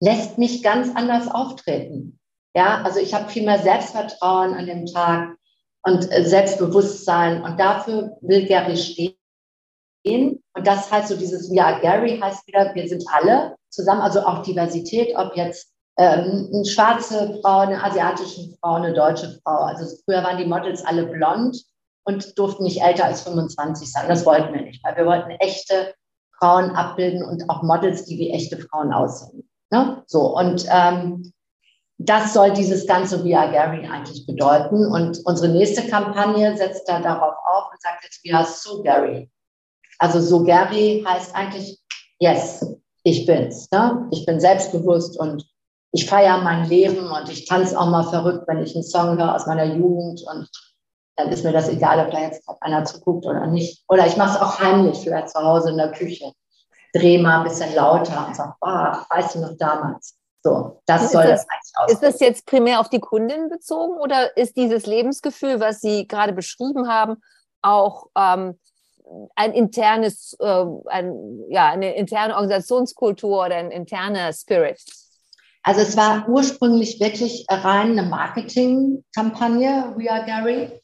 lässt 0.00 0.36
mich 0.36 0.62
ganz 0.62 0.94
anders 0.94 1.28
auftreten. 1.28 2.20
Ja, 2.54 2.82
also 2.82 3.00
ich 3.00 3.14
habe 3.14 3.30
viel 3.30 3.46
mehr 3.46 3.58
Selbstvertrauen 3.58 4.52
an 4.52 4.66
dem 4.66 4.84
Tag 4.84 5.38
und 5.82 6.12
äh, 6.12 6.26
Selbstbewusstsein 6.26 7.42
und 7.42 7.58
dafür 7.58 8.18
will 8.20 8.44
Gary 8.44 8.76
stehen. 8.76 10.42
Und 10.52 10.66
das 10.66 10.92
heißt 10.92 11.08
so 11.08 11.16
dieses, 11.16 11.50
ja, 11.50 11.78
Gary 11.78 12.18
heißt 12.18 12.46
wieder, 12.46 12.74
wir 12.74 12.86
sind 12.86 13.02
alle 13.10 13.56
zusammen, 13.70 14.02
also 14.02 14.20
auch 14.20 14.42
Diversität, 14.42 15.16
ob 15.16 15.34
jetzt 15.38 15.72
ähm, 15.98 16.48
eine 16.52 16.64
schwarze 16.64 17.38
Frau, 17.42 17.58
eine 17.58 17.82
asiatische 17.82 18.48
Frau, 18.60 18.74
eine 18.74 18.94
deutsche 18.94 19.38
Frau. 19.42 19.64
Also 19.64 19.96
früher 20.04 20.22
waren 20.22 20.38
die 20.38 20.46
Models 20.46 20.84
alle 20.84 21.06
blond 21.06 21.60
und 22.04 22.38
durften 22.38 22.62
nicht 22.62 22.80
älter 22.80 23.04
als 23.04 23.22
25 23.22 23.90
sein. 23.90 24.08
Das 24.08 24.24
wollten 24.24 24.54
wir 24.54 24.62
nicht, 24.62 24.82
weil 24.84 24.96
wir 24.96 25.06
wollten 25.06 25.30
echte 25.30 25.94
Frauen 26.38 26.70
abbilden 26.70 27.22
und 27.24 27.50
auch 27.50 27.62
Models, 27.62 28.04
die 28.04 28.16
wie 28.16 28.30
echte 28.30 28.58
Frauen 28.58 28.92
aussehen. 28.92 29.48
Ne? 29.70 30.02
So, 30.06 30.36
und 30.36 30.66
ähm, 30.70 31.32
das 31.98 32.32
soll 32.32 32.52
dieses 32.52 32.86
ganze 32.86 33.24
We 33.24 33.36
Are 33.36 33.50
Gary 33.50 33.84
eigentlich 33.86 34.24
bedeuten. 34.24 34.86
Und 34.86 35.20
unsere 35.24 35.48
nächste 35.48 35.88
Kampagne 35.88 36.56
setzt 36.56 36.88
da 36.88 37.00
darauf 37.00 37.34
auf 37.44 37.72
und 37.72 37.82
sagt 37.82 38.04
jetzt 38.04 38.24
We 38.24 38.32
Are 38.32 38.46
So 38.46 38.82
Gary. 38.82 39.28
Also 39.98 40.20
So 40.20 40.44
Gary 40.44 41.04
heißt 41.06 41.34
eigentlich 41.34 41.80
Yes, 42.20 42.64
ich 43.02 43.26
bin's. 43.26 43.68
Ne? 43.72 44.08
Ich 44.12 44.24
bin 44.26 44.40
selbstbewusst 44.40 45.18
und 45.18 45.44
ich 45.92 46.08
feiere 46.08 46.38
mein 46.38 46.68
Leben 46.68 47.10
und 47.10 47.28
ich 47.30 47.46
tanze 47.46 47.78
auch 47.78 47.88
mal 47.88 48.04
verrückt, 48.04 48.46
wenn 48.46 48.62
ich 48.62 48.74
einen 48.74 48.84
Song 48.84 49.16
höre 49.16 49.34
aus 49.34 49.46
meiner 49.46 49.64
Jugend 49.64 50.22
und 50.22 50.48
dann 51.16 51.28
ist 51.30 51.44
mir 51.44 51.52
das 51.52 51.68
egal, 51.68 51.98
ob 52.04 52.12
da 52.12 52.20
jetzt 52.20 52.48
einer 52.60 52.84
zuguckt 52.84 53.26
oder 53.26 53.46
nicht. 53.46 53.82
Oder 53.88 54.06
ich 54.06 54.16
mache 54.16 54.36
es 54.36 54.40
auch 54.40 54.60
heimlich, 54.60 54.98
vielleicht 54.98 55.30
zu 55.30 55.40
Hause 55.40 55.70
in 55.70 55.76
der 55.76 55.90
Küche. 55.90 56.32
Dreh 56.94 57.18
mal 57.18 57.38
ein 57.38 57.44
bisschen 57.44 57.74
lauter 57.74 58.26
und 58.26 58.36
sag, 58.36 58.54
ah, 58.60 59.04
weißt 59.10 59.34
du 59.34 59.40
noch 59.40 59.56
damals? 59.58 60.16
So, 60.44 60.80
das 60.86 61.04
ist 61.04 61.12
soll 61.12 61.24
das, 61.24 61.40
das 61.40 61.48
eigentlich 61.48 61.72
aussehen. 61.76 61.94
Ist 61.94 62.02
das 62.02 62.20
jetzt 62.20 62.46
primär 62.46 62.80
auf 62.80 62.88
die 62.88 63.00
Kundin 63.00 63.48
bezogen 63.48 63.98
oder 63.98 64.36
ist 64.36 64.56
dieses 64.56 64.86
Lebensgefühl, 64.86 65.58
was 65.58 65.80
Sie 65.80 66.06
gerade 66.06 66.32
beschrieben 66.32 66.88
haben, 66.88 67.16
auch 67.62 68.06
ähm, 68.16 68.58
ein 69.34 69.52
internes, 69.52 70.36
äh, 70.38 70.64
ein, 70.86 71.40
ja, 71.48 71.70
eine 71.70 71.96
interne 71.96 72.34
Organisationskultur 72.34 73.46
oder 73.46 73.56
ein 73.56 73.72
interner 73.72 74.32
Spirit? 74.32 74.80
Also 75.68 75.82
es 75.82 75.98
war 75.98 76.26
ursprünglich 76.30 76.98
wirklich 76.98 77.44
rein 77.50 77.90
eine 77.90 78.04
Marketingkampagne, 78.04 79.92
We 79.98 80.10
Are 80.10 80.24
Gary. 80.24 80.80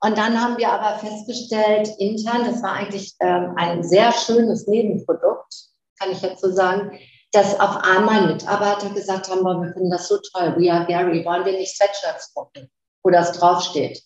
Und 0.00 0.18
dann 0.18 0.38
haben 0.38 0.58
wir 0.58 0.70
aber 0.70 0.98
festgestellt, 0.98 1.88
intern, 1.98 2.44
das 2.44 2.62
war 2.62 2.74
eigentlich 2.74 3.14
ähm, 3.20 3.54
ein 3.56 3.82
sehr 3.82 4.12
schönes 4.12 4.66
Nebenprodukt, 4.66 5.54
kann 5.98 6.12
ich 6.12 6.20
jetzt 6.20 6.42
so 6.42 6.52
sagen, 6.52 6.98
dass 7.32 7.58
auf 7.58 7.78
einmal 7.78 8.26
Mitarbeiter 8.26 8.90
gesagt 8.90 9.30
haben, 9.30 9.42
wir 9.42 9.72
finden 9.72 9.88
das 9.88 10.06
so 10.06 10.18
toll, 10.18 10.54
We 10.58 10.70
Are 10.70 10.84
Gary, 10.84 11.24
wollen 11.24 11.46
wir 11.46 11.54
nicht 11.54 11.74
Sweatshirts 11.74 12.34
drucken, 12.34 12.68
wo 13.02 13.08
das 13.08 13.32
draufsteht. 13.32 14.02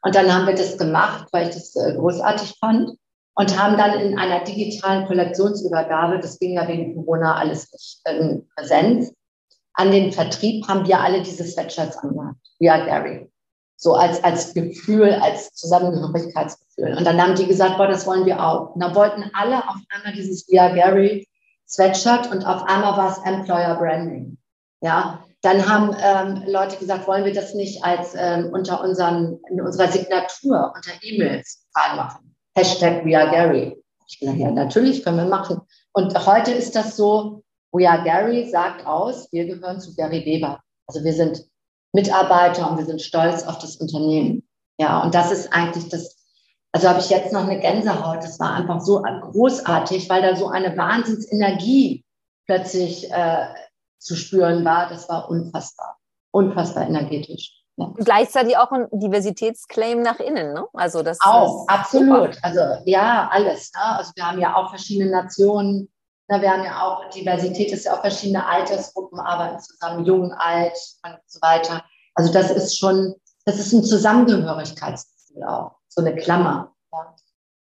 Und 0.00 0.14
dann 0.14 0.32
haben 0.34 0.46
wir 0.46 0.54
das 0.54 0.78
gemacht, 0.78 1.28
weil 1.30 1.50
ich 1.50 1.56
das 1.56 1.76
äh, 1.76 1.92
großartig 1.92 2.54
fand. 2.58 2.96
und 3.34 3.62
haben 3.62 3.76
dann 3.76 4.00
in 4.00 4.18
einer 4.18 4.44
digitalen 4.44 5.06
Kollektionsübergabe, 5.06 6.20
das 6.20 6.38
ging 6.38 6.54
ja 6.54 6.66
wegen 6.66 6.94
Corona 6.94 7.34
alles 7.34 7.70
nicht 7.70 8.00
in 8.08 8.48
Präsenz, 8.56 9.12
an 9.74 9.90
den 9.90 10.12
Vertrieb 10.12 10.66
haben 10.68 10.86
wir 10.86 11.00
alle 11.00 11.22
diese 11.22 11.44
Sweatshirts 11.44 11.96
angehabt. 11.98 12.38
We 12.58 12.72
are 12.72 12.84
Gary. 12.84 13.30
So 13.76 13.94
als, 13.94 14.22
als 14.22 14.54
Gefühl, 14.54 15.12
als 15.12 15.52
Zusammengehörigkeitsgefühl. 15.54 16.96
Und 16.96 17.04
dann 17.04 17.20
haben 17.20 17.34
die 17.34 17.46
gesagt, 17.46 17.76
boah, 17.76 17.88
das 17.88 18.06
wollen 18.06 18.24
wir 18.24 18.42
auch. 18.42 18.74
Und 18.74 18.82
dann 18.82 18.94
wollten 18.94 19.30
alle 19.34 19.58
auf 19.68 19.76
einmal 19.90 20.12
dieses 20.14 20.48
We 20.48 20.60
are 20.60 20.74
Gary 20.74 21.26
Sweatshirt 21.68 22.30
und 22.30 22.44
auf 22.44 22.62
einmal 22.64 22.96
war 22.96 23.10
es 23.10 23.18
Employer 23.24 23.76
Branding. 23.76 24.38
Ja, 24.80 25.24
dann 25.42 25.68
haben 25.68 25.94
ähm, 26.00 26.44
Leute 26.46 26.76
gesagt, 26.76 27.06
wollen 27.06 27.24
wir 27.24 27.34
das 27.34 27.54
nicht 27.54 27.84
als 27.84 28.14
ähm, 28.16 28.50
unter 28.52 28.82
unseren, 28.82 29.40
in 29.50 29.60
unserer 29.60 29.88
Signatur, 29.88 30.72
unter 30.74 30.92
E-Mails 31.02 31.66
machen? 31.96 32.34
Hashtag 32.54 33.04
We 33.04 33.18
are 33.18 33.30
Gary. 33.30 33.76
Ich 34.06 34.20
gesagt, 34.20 34.38
ja, 34.38 34.50
natürlich 34.50 35.02
können 35.02 35.16
wir 35.16 35.24
machen. 35.24 35.60
Und 35.92 36.26
heute 36.26 36.52
ist 36.52 36.76
das 36.76 36.96
so, 36.96 37.43
We 37.74 37.90
are 37.90 38.04
Gary 38.04 38.48
sagt 38.48 38.86
aus, 38.86 39.30
wir 39.32 39.46
gehören 39.46 39.80
zu 39.80 39.94
Gary 39.96 40.24
Weber. 40.24 40.60
Also 40.86 41.02
wir 41.02 41.12
sind 41.12 41.44
Mitarbeiter 41.92 42.70
und 42.70 42.78
wir 42.78 42.86
sind 42.86 43.02
stolz 43.02 43.42
auf 43.42 43.58
das 43.58 43.76
Unternehmen. 43.76 44.46
Ja, 44.78 45.02
und 45.02 45.14
das 45.14 45.32
ist 45.32 45.52
eigentlich 45.52 45.88
das, 45.88 46.16
also 46.72 46.88
habe 46.88 47.00
ich 47.00 47.10
jetzt 47.10 47.32
noch 47.32 47.42
eine 47.42 47.58
Gänsehaut. 47.58 48.22
Das 48.22 48.38
war 48.38 48.54
einfach 48.54 48.80
so 48.80 49.02
großartig, 49.02 50.08
weil 50.08 50.22
da 50.22 50.36
so 50.36 50.48
eine 50.48 50.76
Wahnsinnsenergie 50.76 52.04
plötzlich 52.46 53.10
äh, 53.10 53.46
zu 53.98 54.14
spüren 54.14 54.64
war. 54.64 54.88
Das 54.88 55.08
war 55.08 55.28
unfassbar, 55.28 55.98
unfassbar 56.30 56.86
energetisch. 56.86 57.60
Ja. 57.76 57.92
Gleichzeitig 57.96 58.56
auch 58.56 58.70
ein 58.70 58.86
Diversitätsclaim 58.92 60.00
nach 60.00 60.20
innen, 60.20 60.52
ne? 60.52 60.64
Also 60.74 61.02
das 61.02 61.18
auch 61.24 61.66
absolut. 61.66 62.36
Super. 62.36 62.46
Also 62.46 62.60
ja, 62.84 63.28
alles. 63.32 63.72
Ne? 63.74 63.82
Also 63.82 64.12
wir 64.14 64.30
haben 64.30 64.38
ja 64.38 64.54
auch 64.54 64.70
verschiedene 64.70 65.10
Nationen, 65.10 65.88
na, 66.28 66.40
wir 66.40 66.50
haben 66.50 66.64
ja 66.64 66.82
auch, 66.82 67.10
Diversität 67.10 67.72
ist 67.72 67.84
ja 67.84 67.94
auch 67.94 68.00
verschiedene 68.00 68.46
Altersgruppen 68.46 69.18
arbeiten 69.18 69.60
zusammen, 69.60 70.04
jung, 70.04 70.32
alt 70.32 70.76
und 71.04 71.18
so 71.26 71.40
weiter. 71.42 71.84
Also 72.14 72.32
das 72.32 72.50
ist 72.50 72.78
schon, 72.78 73.14
das 73.44 73.58
ist 73.58 73.72
ein 73.72 73.84
Zusammengehörigkeitsgefühl 73.84 75.44
auch, 75.44 75.72
so 75.88 76.00
eine 76.00 76.16
Klammer. 76.16 76.72
Ja. 76.92 77.14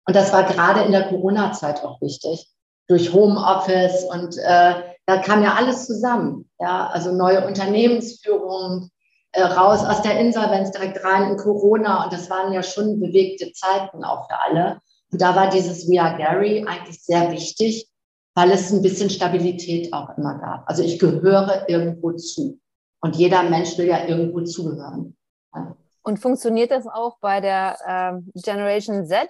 Und 0.07 0.17
das 0.17 0.33
war 0.33 0.45
gerade 0.45 0.83
in 0.83 0.93
der 0.93 1.09
Corona-Zeit 1.09 1.83
auch 1.83 2.01
wichtig, 2.03 2.51
durch 2.87 3.15
Homeoffice 3.15 4.05
und 4.05 4.37
äh, 4.37 4.75
da 5.07 5.19
kam 5.19 5.43
ja 5.43 5.55
alles 5.55 5.87
zusammen. 5.87 6.51
Ja, 6.59 6.89
also 6.89 7.13
neue 7.13 7.47
Unternehmensführung, 7.47 8.91
äh, 9.33 9.43
raus 9.43 9.85
aus 9.85 10.03
der 10.03 10.21
Insolvenz 10.21 10.71
direkt 10.71 11.03
rein 11.03 11.31
in 11.31 11.37
Corona 11.39 12.05
und 12.05 12.13
das 12.13 12.29
waren 12.29 12.53
ja 12.53 12.63
schon 12.63 13.01
bewegte 13.01 13.53
Zeiten 13.53 14.05
auch 14.05 14.29
für 14.29 14.39
alle. 14.39 14.81
Und 15.11 15.23
da 15.23 15.35
war 15.35 15.49
dieses 15.49 15.89
We 15.89 16.01
Are 16.01 16.17
Gary 16.19 16.67
eigentlich 16.69 17.03
sehr 17.03 17.31
wichtig, 17.31 17.89
weil 18.35 18.51
es 18.51 18.73
ein 18.73 18.83
bisschen 18.83 19.11
Stabilität 19.11 19.93
auch 19.93 20.17
immer 20.17 20.39
gab. 20.39 20.69
Also 20.69 20.83
ich 20.83 20.99
gehöre 20.99 21.69
irgendwo 21.69 22.13
zu. 22.13 22.61
Und 23.01 23.17
jeder 23.17 23.43
Mensch 23.45 23.79
will 23.79 23.87
ja 23.87 24.07
irgendwo 24.07 24.41
zugehören. 24.43 25.17
Ja. 25.55 25.77
Und 26.03 26.19
funktioniert 26.19 26.71
das 26.71 26.87
auch 26.87 27.19
bei 27.21 27.41
der 27.41 27.79
ähm, 27.87 28.31
Generation 28.35 29.07
Z? 29.07 29.29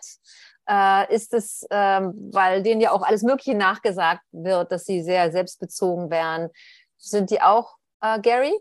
Äh, 0.67 1.14
ist 1.14 1.35
es, 1.35 1.67
ähm, 1.71 2.31
weil 2.33 2.62
denen 2.62 2.81
ja 2.81 2.93
auch 2.93 3.03
alles 3.03 3.23
Mögliche 3.23 3.55
nachgesagt 3.55 4.23
wird, 4.33 4.73
dass 4.73 4.87
sie 4.87 5.03
sehr 5.03 5.31
selbstbezogen 5.31 6.11
wären. 6.11 6.49
Sind 6.97 7.31
die 7.31 7.43
auch 7.43 7.77
äh, 8.01 8.19
Gary? 8.21 8.55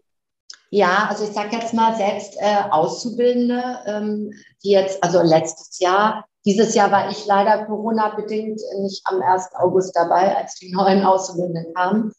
Ja, 0.69 1.07
also 1.09 1.23
ich 1.23 1.31
sage 1.31 1.55
jetzt 1.55 1.73
mal 1.73 1.95
selbst 1.95 2.35
äh, 2.39 2.63
Auszubildende, 2.71 3.79
ähm, 3.85 4.33
die 4.63 4.71
jetzt, 4.71 5.01
also 5.03 5.21
letztes 5.21 5.79
Jahr 5.79 6.25
dieses 6.45 6.75
Jahr 6.75 6.91
war 6.91 7.09
ich 7.09 7.25
leider 7.25 7.65
Corona-bedingt 7.65 8.59
nicht 8.81 9.01
am 9.05 9.21
1. 9.21 9.55
August 9.55 9.95
dabei, 9.95 10.35
als 10.35 10.55
die 10.55 10.71
neuen 10.71 11.05
Auszubildenden 11.05 11.73
kamen. 11.73 12.11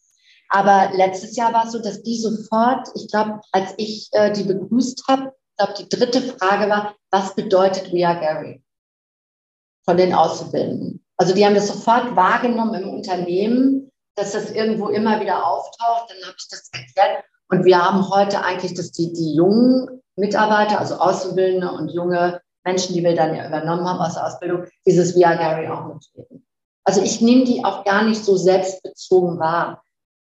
Aber 0.49 0.91
letztes 0.95 1.35
Jahr 1.35 1.53
war 1.53 1.65
es 1.65 1.71
so, 1.71 1.79
dass 1.79 2.03
die 2.03 2.17
sofort, 2.17 2.87
ich 2.95 3.07
glaube, 3.09 3.41
als 3.51 3.73
ich 3.77 4.09
äh, 4.13 4.31
die 4.31 4.43
begrüßt 4.43 5.03
habe, 5.07 5.33
ich 5.51 5.57
glaube, 5.57 5.73
die 5.79 5.89
dritte 5.89 6.21
Frage 6.21 6.69
war, 6.69 6.95
was 7.11 7.35
bedeutet 7.35 7.93
We 7.93 8.07
Are 8.07 8.19
Gary? 8.19 8.63
Von 9.85 9.97
den 9.97 10.13
Auszubildenden. 10.13 11.05
Also 11.17 11.33
die 11.33 11.45
haben 11.45 11.55
das 11.55 11.67
sofort 11.67 12.15
wahrgenommen 12.15 12.83
im 12.83 12.89
Unternehmen, 12.89 13.91
dass 14.15 14.33
das 14.33 14.51
irgendwo 14.51 14.89
immer 14.89 15.21
wieder 15.21 15.45
auftaucht. 15.45 16.09
Dann 16.09 16.27
habe 16.27 16.35
ich 16.37 16.47
das 16.49 16.69
erklärt. 16.73 17.23
Und 17.49 17.63
wir 17.63 17.83
haben 17.83 18.09
heute 18.09 18.41
eigentlich, 18.43 18.73
dass 18.73 18.91
die, 18.91 19.13
die 19.13 19.35
jungen 19.35 20.01
Mitarbeiter, 20.15 20.79
also 20.79 20.95
Auszubildende 20.95 21.71
und 21.71 21.89
junge 21.89 22.41
Menschen, 22.65 22.95
die 22.95 23.03
wir 23.03 23.15
dann 23.15 23.35
ja 23.35 23.47
übernommen 23.47 23.87
haben 23.87 23.99
aus 23.99 24.15
der 24.15 24.25
Ausbildung, 24.25 24.65
dieses 24.85 25.15
Via 25.15 25.35
Gary 25.35 25.67
auch 25.67 25.85
mitreden. 25.85 26.45
Also 26.83 27.01
ich 27.01 27.21
nehme 27.21 27.45
die 27.45 27.63
auch 27.63 27.83
gar 27.83 28.03
nicht 28.03 28.23
so 28.23 28.35
selbstbezogen 28.35 29.39
wahr. 29.39 29.83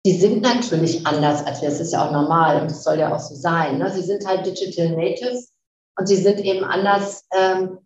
Die 0.06 0.18
sind 0.18 0.42
natürlich 0.42 1.06
anders 1.06 1.46
als 1.46 1.62
wir. 1.62 1.70
Das 1.70 1.80
ist 1.80 1.92
ja 1.92 2.06
auch 2.06 2.12
normal 2.12 2.62
und 2.62 2.72
das 2.72 2.84
soll 2.84 3.00
ja 3.00 3.14
auch 3.14 3.20
so 3.20 3.36
sein. 3.36 3.80
Ne? 3.80 3.92
Sie 3.92 4.04
sind 4.04 4.26
halt 4.26 4.46
Digital 4.46 4.92
Natives 4.92 5.52
und 5.98 6.08
sie 6.08 6.16
sind 6.16 6.40
eben 6.40 6.64
anders, 6.64 7.26
ähm, 7.38 7.80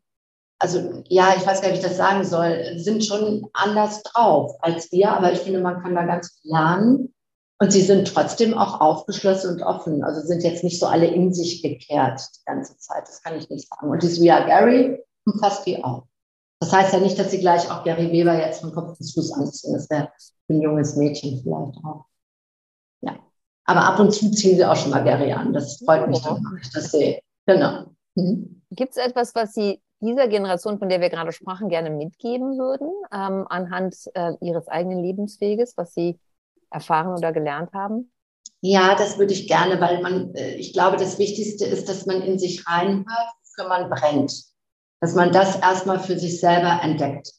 also 0.60 1.04
ja, 1.08 1.34
ich 1.36 1.46
weiß 1.46 1.62
gar 1.62 1.70
nicht, 1.70 1.82
wie 1.82 1.86
ich 1.86 1.88
das 1.88 1.98
sagen 1.98 2.24
soll, 2.24 2.78
sind 2.78 3.04
schon 3.04 3.48
anders 3.54 4.04
drauf 4.04 4.56
als 4.62 4.92
wir, 4.92 5.12
aber 5.12 5.32
ich 5.32 5.40
finde, 5.40 5.62
man 5.62 5.82
kann 5.82 5.96
da 5.96 6.04
ganz 6.06 6.40
viel 6.40 6.52
lernen. 6.52 7.14
Und 7.62 7.72
sie 7.72 7.82
sind 7.82 8.08
trotzdem 8.08 8.58
auch 8.58 8.82
aufgeschlossen 8.82 9.54
und 9.54 9.62
offen. 9.62 10.04
Also 10.04 10.22
sind 10.22 10.42
jetzt 10.42 10.64
nicht 10.64 10.80
so 10.80 10.88
alle 10.88 11.06
in 11.06 11.32
sich 11.32 11.62
gekehrt 11.62 12.20
die 12.36 12.46
ganze 12.46 12.76
Zeit. 12.80 13.08
Das 13.08 13.22
kann 13.22 13.38
ich 13.38 13.52
nicht 13.52 13.70
sagen. 13.70 13.92
Und 13.92 14.02
dieses 14.02 14.20
We 14.20 14.34
Are 14.34 14.48
Gary 14.48 15.00
umfasst 15.26 15.68
die 15.68 15.84
auch. 15.84 16.08
Das 16.60 16.74
heißt 16.74 16.92
ja 16.92 17.00
nicht, 17.00 17.20
dass 17.20 17.30
sie 17.30 17.40
gleich 17.40 17.70
auch 17.70 17.84
Gary 17.84 18.12
Weber 18.12 18.34
jetzt 18.34 18.62
von 18.62 18.74
Kopf 18.74 18.98
bis 18.98 19.14
Fuß 19.14 19.34
anziehen. 19.34 19.74
Das 19.74 19.88
wäre 19.92 20.10
ein 20.50 20.60
junges 20.60 20.96
Mädchen 20.96 21.40
vielleicht 21.44 21.78
auch. 21.86 22.06
Ja. 23.02 23.20
Aber 23.66 23.86
ab 23.86 24.00
und 24.00 24.12
zu 24.12 24.32
ziehen 24.32 24.58
sie 24.58 24.66
auch 24.66 24.76
schon 24.76 24.90
mal 24.90 25.04
Gary 25.04 25.32
an. 25.32 25.54
Das 25.54 25.84
freut 25.86 26.08
mich 26.08 26.20
dann, 26.24 26.44
wenn 26.44 26.62
ich 26.64 26.72
das 26.72 26.90
sehe. 26.90 27.22
Genau. 27.46 27.84
Mhm. 28.16 28.64
Gibt 28.72 28.94
es 28.94 28.98
etwas, 28.98 29.36
was 29.36 29.54
Sie 29.54 29.80
dieser 30.00 30.28
Generation, 30.28 30.80
von 30.80 30.90
der 30.90 31.00
wir 31.00 31.12
gerade 31.12 31.32
sprachen, 31.32 31.70
gerne 31.70 31.92
mitgeben 31.92 32.58
würden, 32.58 32.90
ähm, 33.14 33.46
anhand 33.50 33.96
äh, 34.16 34.34
Ihres 34.42 34.68
eigenen 34.68 35.04
Lebensweges, 35.04 35.78
was 35.78 35.94
Sie 35.94 36.18
erfahren 36.72 37.14
oder 37.16 37.32
gelernt 37.32 37.74
haben? 37.74 38.12
Ja, 38.62 38.96
das 38.96 39.18
würde 39.18 39.34
ich 39.34 39.48
gerne, 39.48 39.82
weil 39.82 40.02
man, 40.02 40.34
äh, 40.36 40.56
ich 40.56 40.74
glaube, 40.74 40.98
das 40.98 41.18
Wichtigste 41.18 41.66
ist, 41.66 41.90
dass 41.90 42.06
man 42.06 42.22
in 42.22 42.38
sich 42.38 42.68
reinhört, 42.68 43.08
wofür 43.44 43.70
man 43.70 43.90
brennt. 43.90 44.34
Dass 45.00 45.16
man 45.16 45.32
das 45.32 45.60
erstmal 45.60 46.00
für 46.00 46.18
sich 46.18 46.40
selber 46.40 46.80
entdeckt. 46.84 47.32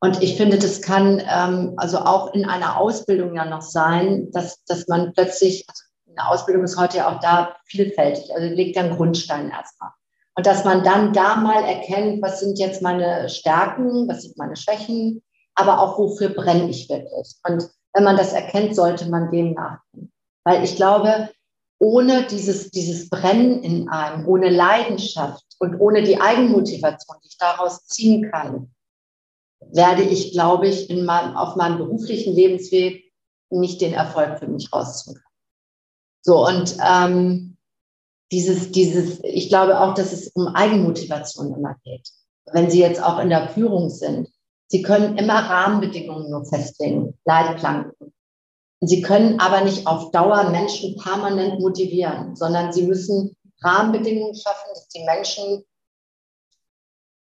Und 0.00 0.22
ich 0.22 0.36
finde, 0.36 0.58
das 0.58 0.82
kann 0.82 1.22
ähm, 1.26 1.74
also 1.78 1.98
auch 1.98 2.34
in 2.34 2.44
einer 2.44 2.78
Ausbildung 2.78 3.34
ja 3.34 3.46
noch 3.46 3.62
sein, 3.62 4.30
dass, 4.32 4.62
dass 4.64 4.86
man 4.88 5.14
plötzlich, 5.14 5.64
also 5.66 5.82
eine 6.10 6.28
Ausbildung 6.28 6.64
ist 6.64 6.78
heute 6.78 6.98
ja 6.98 7.14
auch 7.14 7.20
da 7.20 7.56
vielfältig, 7.64 8.34
also 8.34 8.54
legt 8.54 8.76
einen 8.76 8.96
Grundstein 8.96 9.50
erstmal. 9.50 9.90
Und 10.34 10.46
dass 10.46 10.64
man 10.64 10.84
dann 10.84 11.14
da 11.14 11.36
mal 11.36 11.64
erkennt, 11.64 12.20
was 12.20 12.40
sind 12.40 12.58
jetzt 12.58 12.82
meine 12.82 13.30
Stärken, 13.30 14.06
was 14.06 14.22
sind 14.22 14.36
meine 14.36 14.56
Schwächen, 14.56 15.22
aber 15.54 15.80
auch 15.80 15.98
wofür 15.98 16.28
brenne 16.28 16.68
ich 16.68 16.90
wirklich. 16.90 17.36
Und 17.48 17.66
wenn 17.96 18.04
man 18.04 18.18
das 18.18 18.34
erkennt, 18.34 18.76
sollte 18.76 19.08
man 19.08 19.30
dem 19.30 19.54
nachgehen. 19.54 20.12
Weil 20.44 20.62
ich 20.62 20.76
glaube, 20.76 21.30
ohne 21.78 22.26
dieses, 22.26 22.70
dieses 22.70 23.08
Brennen 23.08 23.62
in 23.62 23.88
einem, 23.88 24.28
ohne 24.28 24.50
Leidenschaft 24.50 25.42
und 25.58 25.80
ohne 25.80 26.02
die 26.02 26.20
Eigenmotivation, 26.20 27.16
die 27.22 27.28
ich 27.28 27.38
daraus 27.38 27.86
ziehen 27.86 28.30
kann, 28.30 28.70
werde 29.60 30.02
ich, 30.02 30.32
glaube 30.32 30.68
ich, 30.68 30.90
in 30.90 31.06
meinem, 31.06 31.36
auf 31.36 31.56
meinem 31.56 31.78
beruflichen 31.78 32.34
Lebensweg 32.34 33.10
nicht 33.48 33.80
den 33.80 33.94
Erfolg 33.94 34.38
für 34.38 34.46
mich 34.46 34.70
rausziehen 34.70 35.14
können. 35.14 35.24
So, 36.20 36.46
und 36.46 36.76
ähm, 36.86 37.56
dieses, 38.30 38.72
dieses, 38.72 39.20
ich 39.22 39.48
glaube 39.48 39.80
auch, 39.80 39.94
dass 39.94 40.12
es 40.12 40.28
um 40.28 40.48
Eigenmotivation 40.48 41.54
immer 41.54 41.76
geht. 41.82 42.10
Wenn 42.52 42.68
Sie 42.68 42.80
jetzt 42.80 43.02
auch 43.02 43.18
in 43.20 43.30
der 43.30 43.48
Führung 43.48 43.88
sind, 43.88 44.28
Sie 44.68 44.82
können 44.82 45.16
immer 45.16 45.48
Rahmenbedingungen 45.48 46.30
nur 46.30 46.44
festlegen, 46.44 47.18
Leitplanken. 47.24 48.12
Sie 48.80 49.00
können 49.00 49.40
aber 49.40 49.62
nicht 49.62 49.86
auf 49.86 50.10
Dauer 50.10 50.50
Menschen 50.50 50.96
permanent 50.96 51.60
motivieren, 51.60 52.36
sondern 52.36 52.72
sie 52.72 52.82
müssen 52.82 53.36
Rahmenbedingungen 53.62 54.34
schaffen, 54.34 54.68
dass 54.74 54.88
die 54.88 55.04
Menschen 55.04 55.64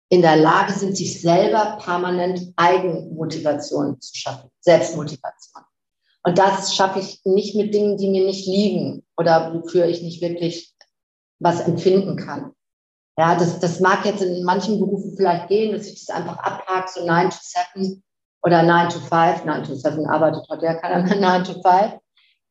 in 0.09 0.23
der 0.23 0.37
Lage 0.37 0.73
sind, 0.75 0.97
sich 0.97 1.21
selber 1.21 1.79
permanent 1.83 2.53
Eigenmotivation 2.57 4.01
zu 4.01 4.15
schaffen, 4.15 4.51
Selbstmotivation. 4.61 5.65
Und 6.23 6.39
das 6.39 6.77
schaffe 6.77 7.01
ich 7.01 7.23
nicht 7.25 7.57
mit 7.57 7.75
Dingen, 7.75 7.97
die 7.97 8.11
mir 8.11 8.25
nicht 8.27 8.47
liegen 8.47 9.05
oder 9.17 9.55
wofür 9.55 9.87
ich 9.87 10.03
nicht 10.03 10.21
wirklich 10.21 10.75
was 11.41 11.61
empfinden 11.61 12.17
kann. 12.17 12.53
Ja, 13.19 13.35
das, 13.35 13.59
das 13.61 13.81
mag 13.81 14.05
jetzt 14.05 14.23
in 14.23 14.43
manchen 14.45 14.79
Berufen 14.79 15.15
vielleicht 15.17 15.49
gehen, 15.49 15.73
dass 15.73 15.87
ich 15.87 16.07
das 16.07 16.17
einfach 16.17 16.39
abhake, 16.39 16.91
so 16.93 17.07
9 17.07 17.31
to 17.31 17.37
7 17.75 18.03
oder 18.43 18.63
9 18.63 18.89
to 18.89 18.99
5. 19.01 19.45
9 19.45 19.65
to 19.65 19.75
7 19.75 20.07
arbeitet 20.07 20.47
heute 20.49 20.65
ja 20.65 20.75
keiner 20.75 21.03
mehr 21.03 21.21
9 21.21 21.45
to 21.45 21.53
5. 21.53 21.99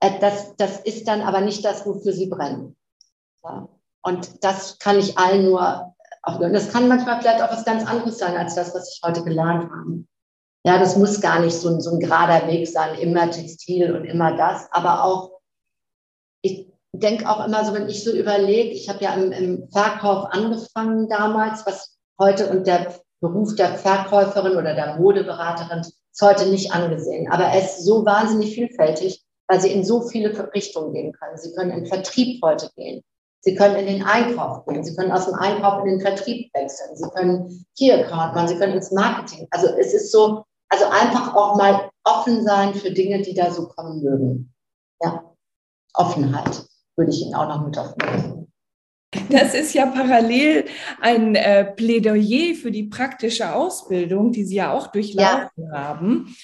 Äh, 0.02 0.20
das, 0.20 0.56
das 0.58 0.80
ist 0.82 1.08
dann 1.08 1.22
aber 1.22 1.42
nicht 1.42 1.66
das, 1.66 1.86
wofür 1.86 2.14
sie 2.14 2.28
brennen. 2.28 2.76
Und 4.04 4.44
das 4.44 4.78
kann 4.80 5.00
ich 5.00 5.18
allen 5.18 5.46
nur 5.46 5.94
Und 6.26 6.54
das 6.54 6.72
kann 6.72 6.88
manchmal 6.88 7.20
vielleicht 7.20 7.42
auch 7.42 7.52
was 7.52 7.66
ganz 7.66 7.86
anderes 7.88 8.20
sein 8.20 8.38
als 8.38 8.56
das, 8.56 8.76
was 8.76 8.94
ich 8.94 9.02
heute 9.04 9.24
gelernt 9.24 9.64
habe. 9.64 10.04
Ja, 10.64 10.78
das 10.78 10.96
muss 10.96 11.22
gar 11.22 11.40
nicht 11.40 11.56
so 11.56 11.70
ein, 11.70 11.82
so 11.82 11.92
ein 11.92 12.00
gerader 12.00 12.48
Weg 12.48 12.68
sein, 12.68 13.00
immer 13.00 13.32
Textil 13.32 13.96
und 13.96 14.06
immer 14.06 14.38
das, 14.38 14.72
aber 14.72 15.04
auch, 15.04 15.41
denke 17.02 17.30
auch 17.30 17.46
immer 17.46 17.66
so, 17.66 17.74
wenn 17.74 17.90
ich 17.90 18.04
so 18.04 18.12
überlege, 18.12 18.70
ich 18.70 18.90
habe 18.90 19.04
ja 19.04 19.14
im, 19.14 19.32
im 19.32 19.70
Verkauf 19.70 20.28
angefangen 20.32 21.10
damals, 21.10 21.66
was 21.66 21.98
heute 22.20 22.50
und 22.50 22.68
der 22.68 22.96
Beruf 23.20 23.56
der 23.56 23.76
Verkäuferin 23.76 24.58
oder 24.58 24.74
der 24.74 24.98
Modeberaterin 24.98 25.80
ist 25.82 26.22
heute 26.22 26.50
nicht 26.50 26.74
angesehen. 26.74 27.32
Aber 27.32 27.46
er 27.46 27.62
ist 27.62 27.86
so 27.86 28.06
wahnsinnig 28.06 28.56
vielfältig, 28.56 29.24
weil 29.48 29.62
sie 29.62 29.72
in 29.72 29.84
so 29.84 30.08
viele 30.08 30.32
Richtungen 30.54 30.94
gehen 30.94 31.14
können. 31.14 31.38
Sie 31.38 31.54
können 31.54 31.72
in 31.72 31.86
Vertrieb 31.86 32.42
heute 32.44 32.70
gehen. 32.76 33.04
Sie 33.42 33.56
können 33.56 33.76
in 33.76 33.88
den 33.88 34.04
Einkauf 34.04 34.66
gehen. 34.66 34.84
Sie 34.84 34.96
können 34.96 35.12
aus 35.12 35.26
dem 35.26 35.36
Einkauf 35.36 35.84
in 35.84 35.92
den 35.92 36.02
Vertrieb 36.02 36.52
wechseln. 36.54 36.96
Sie 36.96 37.10
können 37.10 37.66
Key 37.78 37.92
Account 37.92 38.36
machen. 38.36 38.48
Sie 38.48 38.58
können 38.58 38.74
ins 38.74 38.92
Marketing. 38.92 39.48
Also 39.52 39.68
es 39.68 39.94
ist 39.94 40.12
so, 40.12 40.44
also 40.70 40.86
einfach 40.86 41.36
auch 41.36 41.58
mal 41.58 41.90
offen 42.04 42.44
sein 42.44 42.74
für 42.74 42.92
Dinge, 42.92 43.22
die 43.22 43.34
da 43.34 43.52
so 43.52 43.68
kommen 43.68 44.04
mögen. 44.04 44.54
Ja, 45.02 45.24
Offenheit 45.94 46.71
würde 46.98 47.12
ich 47.12 47.22
Ihnen 47.22 47.36
auch 47.36 47.48
noch 47.48 47.66
mit 47.66 47.78
auf 47.78 47.96
den 47.96 48.08
Weg 48.08 48.42
das 49.30 49.54
ist 49.54 49.74
ja 49.74 49.86
parallel 49.86 50.66
ein 51.00 51.36
äh, 51.36 51.66
Plädoyer 51.66 52.56
für 52.56 52.72
die 52.72 52.84
praktische 52.84 53.54
Ausbildung, 53.54 54.32
die 54.32 54.46
Sie 54.46 54.56
ja 54.56 54.72
auch 54.72 54.88
durchlaufen 54.88 55.50
ja. 55.58 55.72
haben. 55.72 56.36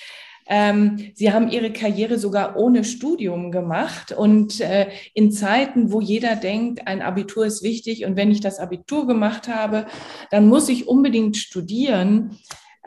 Ähm, 0.50 1.12
Sie 1.14 1.34
haben 1.34 1.50
Ihre 1.50 1.74
Karriere 1.74 2.18
sogar 2.18 2.56
ohne 2.58 2.84
Studium 2.84 3.52
gemacht 3.52 4.14
und 4.14 4.62
äh, 4.62 4.88
in 5.14 5.32
Zeiten, 5.32 5.91
wo 5.91 6.00
jeder 6.00 6.38
denkt, 6.38 6.88
ein 6.88 7.02
Abitur 7.02 7.45
ist 7.45 7.64
wichtig 7.64 8.06
und 8.06 8.16
wenn 8.16 8.32
ich 8.32 8.39
das 8.39 8.60
Abitur 8.60 9.08
gemacht 9.08 9.50
habe, 9.50 9.88
dann 10.32 10.48
muss 10.48 10.70
ich 10.70 10.88
unbedingt 10.88 11.36
studieren 11.36 12.38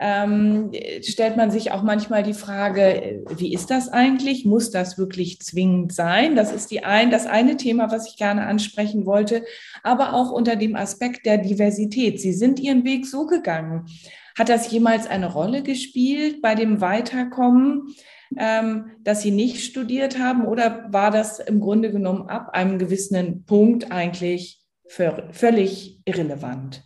ähm, 0.03 0.71
stellt 1.03 1.37
man 1.37 1.51
sich 1.51 1.71
auch 1.71 1.83
manchmal 1.83 2.23
die 2.23 2.33
Frage, 2.33 3.23
wie 3.37 3.53
ist 3.53 3.69
das 3.69 3.87
eigentlich? 3.87 4.45
Muss 4.45 4.71
das 4.71 4.97
wirklich 4.97 5.39
zwingend 5.41 5.93
sein? 5.93 6.35
Das 6.35 6.51
ist 6.51 6.71
die 6.71 6.83
ein, 6.83 7.11
das 7.11 7.27
eine 7.27 7.55
Thema, 7.55 7.91
was 7.91 8.07
ich 8.07 8.17
gerne 8.17 8.47
ansprechen 8.47 9.05
wollte, 9.05 9.43
aber 9.83 10.13
auch 10.13 10.31
unter 10.31 10.55
dem 10.55 10.75
Aspekt 10.75 11.27
der 11.27 11.37
Diversität. 11.37 12.19
Sie 12.19 12.33
sind 12.33 12.59
Ihren 12.59 12.83
Weg 12.83 13.05
so 13.05 13.27
gegangen. 13.27 13.85
Hat 14.35 14.49
das 14.49 14.71
jemals 14.71 15.05
eine 15.05 15.31
Rolle 15.31 15.61
gespielt 15.61 16.41
bei 16.41 16.55
dem 16.55 16.81
Weiterkommen, 16.81 17.93
ähm, 18.37 18.91
dass 19.01 19.21
Sie 19.21 19.31
nicht 19.31 19.63
studiert 19.63 20.17
haben 20.17 20.47
oder 20.47 20.87
war 20.89 21.11
das 21.11 21.39
im 21.39 21.59
Grunde 21.59 21.91
genommen 21.91 22.27
ab 22.27 22.49
einem 22.53 22.79
gewissen 22.79 23.45
Punkt 23.45 23.91
eigentlich 23.91 24.61
völlig 24.87 26.01
irrelevant? 26.05 26.83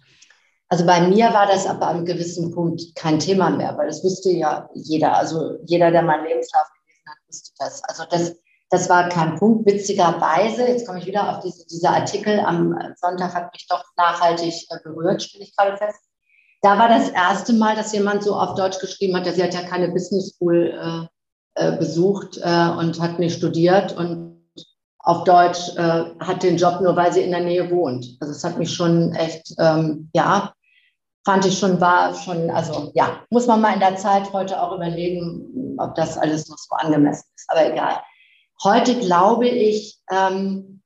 Also 0.69 0.85
bei 0.85 1.07
mir 1.07 1.31
war 1.33 1.45
das 1.45 1.67
ab 1.67 1.81
einem 1.81 2.05
gewissen 2.05 2.53
Punkt 2.53 2.95
kein 2.95 3.19
Thema 3.19 3.49
mehr, 3.49 3.77
weil 3.77 3.87
das 3.87 4.03
wusste 4.03 4.31
ja 4.31 4.69
jeder. 4.73 5.15
Also 5.15 5.57
jeder, 5.65 5.91
der 5.91 6.01
meinen 6.01 6.25
Lebenslauf 6.25 6.67
gelesen 6.73 7.07
hat, 7.07 7.17
wusste 7.27 7.51
das. 7.59 7.83
Also 7.83 8.03
das, 8.09 8.35
das 8.69 8.89
war 8.89 9.09
kein 9.09 9.35
Punkt. 9.35 9.65
Witzigerweise, 9.67 10.67
jetzt 10.67 10.87
komme 10.87 10.99
ich 10.99 11.05
wieder 11.05 11.29
auf 11.29 11.43
diese, 11.43 11.65
diese 11.67 11.89
Artikel, 11.89 12.39
am 12.39 12.75
Sonntag 12.95 13.33
hat 13.35 13.53
mich 13.53 13.67
doch 13.67 13.83
nachhaltig 13.95 14.53
äh, 14.69 14.77
berührt, 14.83 15.21
stelle 15.21 15.43
ich 15.43 15.55
gerade 15.55 15.77
fest. 15.77 15.99
Da 16.61 16.79
war 16.79 16.89
das 16.89 17.09
erste 17.09 17.53
Mal, 17.53 17.75
dass 17.75 17.93
jemand 17.93 18.23
so 18.23 18.35
auf 18.35 18.55
Deutsch 18.55 18.79
geschrieben 18.79 19.15
hat, 19.15 19.27
dass 19.27 19.35
sie 19.35 19.43
hat 19.43 19.53
ja 19.53 19.61
keine 19.61 19.89
Business 19.89 20.33
School 20.35 20.73
äh, 20.73 21.05
äh, 21.57 21.77
besucht 21.77 22.37
äh, 22.41 22.69
und 22.69 22.99
hat 22.99 23.19
nicht 23.19 23.37
studiert 23.37 23.95
und 23.95 24.34
auf 25.05 25.23
Deutsch 25.23 25.69
äh, 25.77 26.05
hat 26.19 26.41
den 26.41 26.57
Job 26.57 26.81
nur, 26.81 26.95
weil 26.95 27.13
sie 27.13 27.21
in 27.21 27.31
der 27.31 27.43
Nähe 27.43 27.69
wohnt. 27.69 28.17
Also 28.19 28.33
es 28.33 28.43
hat 28.43 28.57
mich 28.57 28.73
schon 28.73 29.13
echt, 29.13 29.53
ähm, 29.59 30.09
ja, 30.13 30.51
fand 31.23 31.45
ich 31.45 31.57
schon, 31.59 31.79
war 31.79 32.15
schon, 32.15 32.49
also 32.49 32.91
ja, 32.95 33.23
muss 33.29 33.45
man 33.45 33.61
mal 33.61 33.73
in 33.73 33.79
der 33.79 33.97
Zeit 33.97 34.33
heute 34.33 34.61
auch 34.61 34.75
überlegen, 34.75 35.77
ob 35.77 35.93
das 35.93 36.17
alles 36.17 36.49
noch 36.49 36.57
so 36.57 36.75
angemessen 36.75 37.27
ist. 37.35 37.45
Aber 37.49 37.71
egal. 37.71 38.01
Heute 38.63 38.97
glaube 38.97 39.47
ich, 39.47 39.99
ähm, 40.09 40.81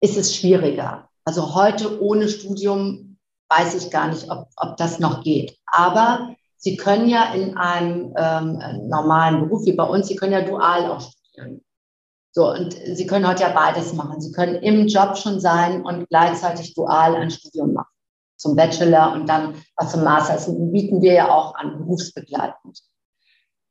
ist 0.00 0.16
es 0.16 0.34
schwieriger. 0.34 1.08
Also 1.26 1.54
heute 1.54 2.02
ohne 2.02 2.30
Studium 2.30 3.18
weiß 3.50 3.74
ich 3.74 3.90
gar 3.90 4.08
nicht, 4.08 4.30
ob, 4.30 4.48
ob 4.56 4.78
das 4.78 5.00
noch 5.00 5.22
geht. 5.22 5.58
Aber 5.66 6.34
Sie 6.56 6.76
können 6.76 7.08
ja 7.08 7.32
in 7.32 7.56
einem 7.56 8.14
ähm, 8.16 8.88
normalen 8.88 9.40
Beruf 9.40 9.64
wie 9.64 9.72
bei 9.72 9.84
uns, 9.84 10.08
Sie 10.08 10.16
können 10.16 10.32
ja 10.32 10.42
dual 10.42 10.90
auch 10.90 11.00
studieren. 11.00 11.62
So, 12.32 12.50
und 12.50 12.76
Sie 12.94 13.06
können 13.06 13.26
heute 13.26 13.42
ja 13.42 13.50
beides 13.50 13.92
machen. 13.92 14.20
Sie 14.20 14.32
können 14.32 14.56
im 14.56 14.86
Job 14.86 15.16
schon 15.16 15.40
sein 15.40 15.82
und 15.82 16.08
gleichzeitig 16.08 16.74
dual 16.74 17.16
ein 17.16 17.30
Studium 17.30 17.72
machen 17.72 17.88
zum 18.40 18.56
Bachelor 18.56 19.12
und 19.12 19.28
dann 19.28 19.54
was 19.76 19.92
zum 19.92 20.02
Master. 20.02 20.34
Das 20.34 20.46
bieten 20.46 21.02
wir 21.02 21.12
ja 21.12 21.30
auch 21.30 21.54
an, 21.56 21.78
berufsbegleitend. 21.78 22.80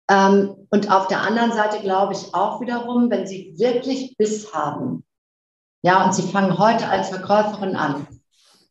Ähm, 0.10 0.68
und 0.70 0.91
auf 0.91 1.07
der 1.07 1.22
anderen 1.22 1.53
Seite 1.53 1.80
glaube 1.82 2.14
ich 2.14 2.34
auch 2.34 2.62
wiederum, 2.62 3.10
wenn 3.10 3.26
Sie 3.26 3.55
wirklich 3.57 4.16
Biss 4.18 4.53
haben, 4.53 5.05
ja, 5.82 6.05
und 6.05 6.14
Sie 6.14 6.24
fangen 6.24 6.57
heute 6.57 6.88
als 6.88 7.10
Verkäuferin 7.10 7.76
an, 7.76 8.05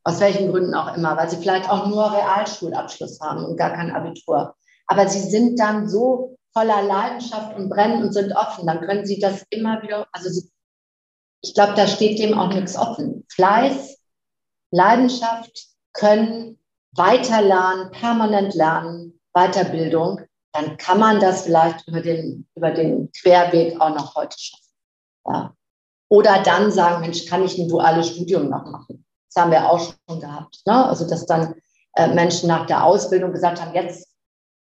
aus 0.05 0.21
welchen 0.21 0.51
Gründen 0.51 0.75
auch 0.75 0.95
immer, 0.95 1.17
weil 1.17 1.31
Sie 1.31 1.37
vielleicht 1.37 1.71
auch 1.71 1.87
nur 1.87 2.13
Realschulabschluss 2.13 3.21
haben 3.21 3.45
und 3.45 3.57
gar 3.57 3.71
kein 3.71 3.91
Abitur. 3.91 4.55
Aber 4.87 5.09
Sie 5.09 5.21
sind 5.21 5.59
dann 5.59 5.89
so 5.89 6.38
voller 6.53 6.83
Leidenschaft 6.83 7.57
und 7.57 7.69
brennen 7.69 8.03
und 8.03 8.13
sind 8.13 8.33
offen, 8.33 8.67
dann 8.67 8.81
können 8.81 9.07
Sie 9.07 9.19
das 9.19 9.45
immer 9.51 9.83
wieder, 9.83 10.07
also 10.13 10.29
Sie, 10.29 10.51
ich 11.43 11.55
glaube, 11.55 11.75
da 11.75 11.87
steht 11.87 12.19
dem 12.19 12.39
auch 12.39 12.53
nichts 12.53 12.77
offen. 12.77 13.25
Fleiß, 13.31 13.99
Leidenschaft, 14.71 15.69
können 15.93 16.59
weiter 16.93 17.43
lernen, 17.43 17.91
permanent 17.91 18.55
lernen, 18.55 19.21
Weiterbildung, 19.35 20.21
dann 20.53 20.77
kann 20.77 20.99
man 20.99 21.21
das 21.21 21.43
vielleicht 21.43 21.87
über 21.87 22.01
den, 22.01 22.49
über 22.55 22.71
den 22.71 23.11
Querweg 23.13 23.81
auch 23.81 23.91
noch 23.91 24.15
heute 24.15 24.39
schaffen. 24.39 24.65
Ja. 25.27 25.55
Oder 26.09 26.43
dann 26.43 26.73
sagen, 26.73 27.01
Mensch, 27.03 27.27
kann 27.27 27.45
ich 27.45 27.59
ein 27.59 27.69
duales 27.69 28.09
Studium 28.09 28.49
noch 28.49 28.65
machen? 28.65 29.05
Das 29.29 29.43
haben 29.43 29.51
wir 29.51 29.71
auch 29.71 29.79
schon 29.79 30.21
gehabt. 30.21 30.61
Ne? 30.67 30.87
Also, 30.87 31.07
dass 31.07 31.27
dann 31.27 31.55
äh, 31.95 32.09
Menschen 32.09 32.49
nach 32.49 32.67
der 32.67 32.85
Ausbildung 32.85 33.33
gesagt 33.33 33.61
haben, 33.61 33.75
jetzt 33.75 34.08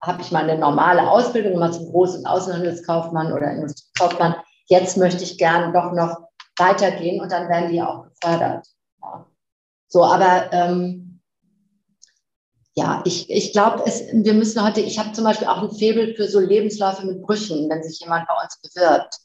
habe 0.07 0.23
ich 0.23 0.31
mal 0.31 0.49
eine 0.49 0.59
normale 0.59 1.09
Ausbildung, 1.11 1.59
mal 1.59 1.73
zum 1.73 1.87
Groß- 1.87 2.19
und 2.19 2.27
Außenhandelskaufmann 2.27 3.33
oder 3.33 3.51
Industriekaufmann. 3.53 4.37
Jetzt 4.67 4.97
möchte 4.97 5.23
ich 5.23 5.39
gern 5.39 5.73
doch 5.73 5.93
noch 5.93 6.29
weitergehen 6.59 7.21
und 7.21 7.33
dann 7.33 7.49
werden 7.49 7.71
die 7.71 7.83
auch 7.83 8.07
gefördert. 8.09 8.67
Ja. 9.03 9.27
So, 9.89 10.05
aber 10.05 10.53
ähm, 10.53 11.21
ja, 12.75 13.03
ich, 13.05 13.31
ich 13.31 13.53
glaube, 13.53 13.85
wir 13.85 14.35
müssen 14.35 14.65
heute, 14.65 14.81
ich 14.81 14.99
habe 14.99 15.13
zum 15.13 15.25
Beispiel 15.25 15.47
auch 15.47 15.63
ein 15.63 15.71
Faible 15.71 16.15
für 16.15 16.27
so 16.27 16.41
Lebensläufe 16.41 17.07
mit 17.07 17.23
Brüchen, 17.23 17.69
wenn 17.71 17.83
sich 17.83 18.01
jemand 18.01 18.27
bei 18.27 18.35
uns 18.43 18.61
bewirbt. 18.61 19.17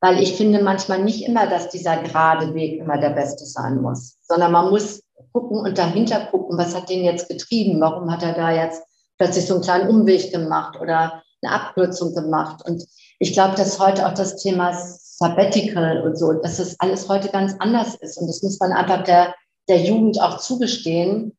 Weil 0.00 0.22
ich 0.22 0.36
finde 0.36 0.62
manchmal 0.62 1.02
nicht 1.02 1.26
immer, 1.26 1.46
dass 1.46 1.70
dieser 1.70 2.02
gerade 2.02 2.54
Weg 2.54 2.80
immer 2.80 2.98
der 2.98 3.10
beste 3.10 3.44
sein 3.44 3.80
muss, 3.82 4.16
sondern 4.22 4.52
man 4.52 4.70
muss 4.70 5.02
gucken 5.32 5.58
und 5.58 5.76
dahinter 5.76 6.26
gucken, 6.26 6.56
was 6.56 6.74
hat 6.74 6.88
den 6.88 7.04
jetzt 7.04 7.28
getrieben? 7.28 7.80
Warum 7.80 8.10
hat 8.10 8.22
er 8.22 8.32
da 8.32 8.52
jetzt 8.52 8.82
plötzlich 9.18 9.46
so 9.46 9.54
einen 9.54 9.62
kleinen 9.62 9.88
Umweg 9.88 10.32
gemacht 10.32 10.78
oder 10.80 11.22
eine 11.42 11.52
Abkürzung 11.52 12.14
gemacht? 12.14 12.62
Und 12.64 12.84
ich 13.18 13.32
glaube, 13.32 13.56
dass 13.56 13.78
heute 13.78 14.06
auch 14.06 14.14
das 14.14 14.36
Thema 14.36 14.72
Sabbatical 14.72 16.02
und 16.02 16.16
so, 16.16 16.32
dass 16.32 16.58
das 16.58 16.78
alles 16.78 17.08
heute 17.08 17.28
ganz 17.28 17.54
anders 17.58 17.96
ist. 17.96 18.18
Und 18.18 18.28
das 18.28 18.42
muss 18.42 18.58
man 18.60 18.72
einfach 18.72 19.02
der, 19.04 19.34
der 19.68 19.82
Jugend 19.82 20.20
auch 20.20 20.38
zugestehen, 20.38 21.36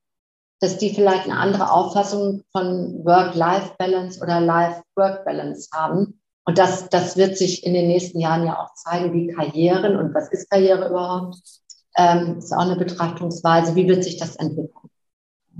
dass 0.59 0.77
die 0.77 0.93
vielleicht 0.93 1.25
eine 1.25 1.37
andere 1.37 1.71
Auffassung 1.71 2.43
von 2.51 3.05
Work-Life-Balance 3.05 4.19
oder 4.21 4.41
Life-Work-Balance 4.41 5.69
haben. 5.73 6.21
Und 6.43 6.57
das, 6.57 6.89
das 6.89 7.15
wird 7.15 7.37
sich 7.37 7.65
in 7.65 7.73
den 7.73 7.87
nächsten 7.87 8.19
Jahren 8.19 8.45
ja 8.45 8.61
auch 8.61 8.73
zeigen, 8.73 9.13
wie 9.13 9.27
Karrieren 9.27 9.95
und 9.95 10.13
was 10.13 10.29
ist 10.29 10.49
Karriere 10.49 10.89
überhaupt, 10.89 11.37
ähm, 11.97 12.39
ist 12.39 12.51
auch 12.51 12.61
eine 12.61 12.75
Betrachtungsweise, 12.75 13.75
wie 13.75 13.87
wird 13.87 14.03
sich 14.03 14.17
das 14.17 14.35
entwickeln. 14.35 14.89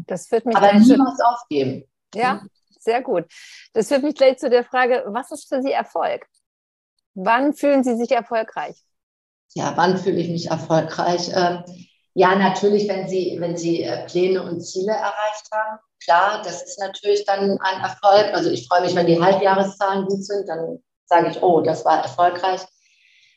Das 0.07 0.27
führt 0.27 0.45
mich 0.45 0.55
Aber 0.55 0.73
niemals 0.73 1.19
aufgeben. 1.21 1.83
Ja, 2.15 2.41
sehr 2.79 3.01
gut. 3.01 3.25
Das 3.73 3.87
führt 3.87 4.03
mich 4.03 4.15
gleich 4.15 4.37
zu 4.37 4.49
der 4.49 4.63
Frage, 4.63 5.03
was 5.07 5.31
ist 5.31 5.47
für 5.47 5.61
Sie 5.61 5.71
Erfolg? 5.71 6.25
Wann 7.13 7.53
fühlen 7.53 7.83
Sie 7.83 7.95
sich 7.95 8.11
erfolgreich? 8.11 8.75
Ja, 9.53 9.73
wann 9.75 9.97
fühle 9.97 10.19
ich 10.19 10.29
mich 10.29 10.49
erfolgreich? 10.49 11.31
Ähm, 11.33 11.63
ja, 12.13 12.35
natürlich, 12.35 12.87
wenn 12.87 13.07
Sie, 13.07 13.37
wenn 13.39 13.57
Sie 13.57 13.83
äh, 13.83 14.05
Pläne 14.05 14.43
und 14.43 14.61
Ziele 14.61 14.91
erreicht 14.91 15.49
haben. 15.51 15.79
Klar, 16.03 16.41
das 16.43 16.61
ist 16.63 16.79
natürlich 16.79 17.25
dann 17.25 17.59
ein 17.59 17.81
Erfolg. 17.81 18.33
Also 18.33 18.49
ich 18.49 18.67
freue 18.67 18.81
mich, 18.81 18.95
wenn 18.95 19.07
die 19.07 19.21
Halbjahreszahlen 19.21 20.05
gut 20.05 20.23
sind, 20.23 20.47
dann 20.47 20.79
sage 21.05 21.29
ich, 21.29 21.41
oh, 21.41 21.61
das 21.61 21.83
war 21.85 22.03
erfolgreich. 22.03 22.61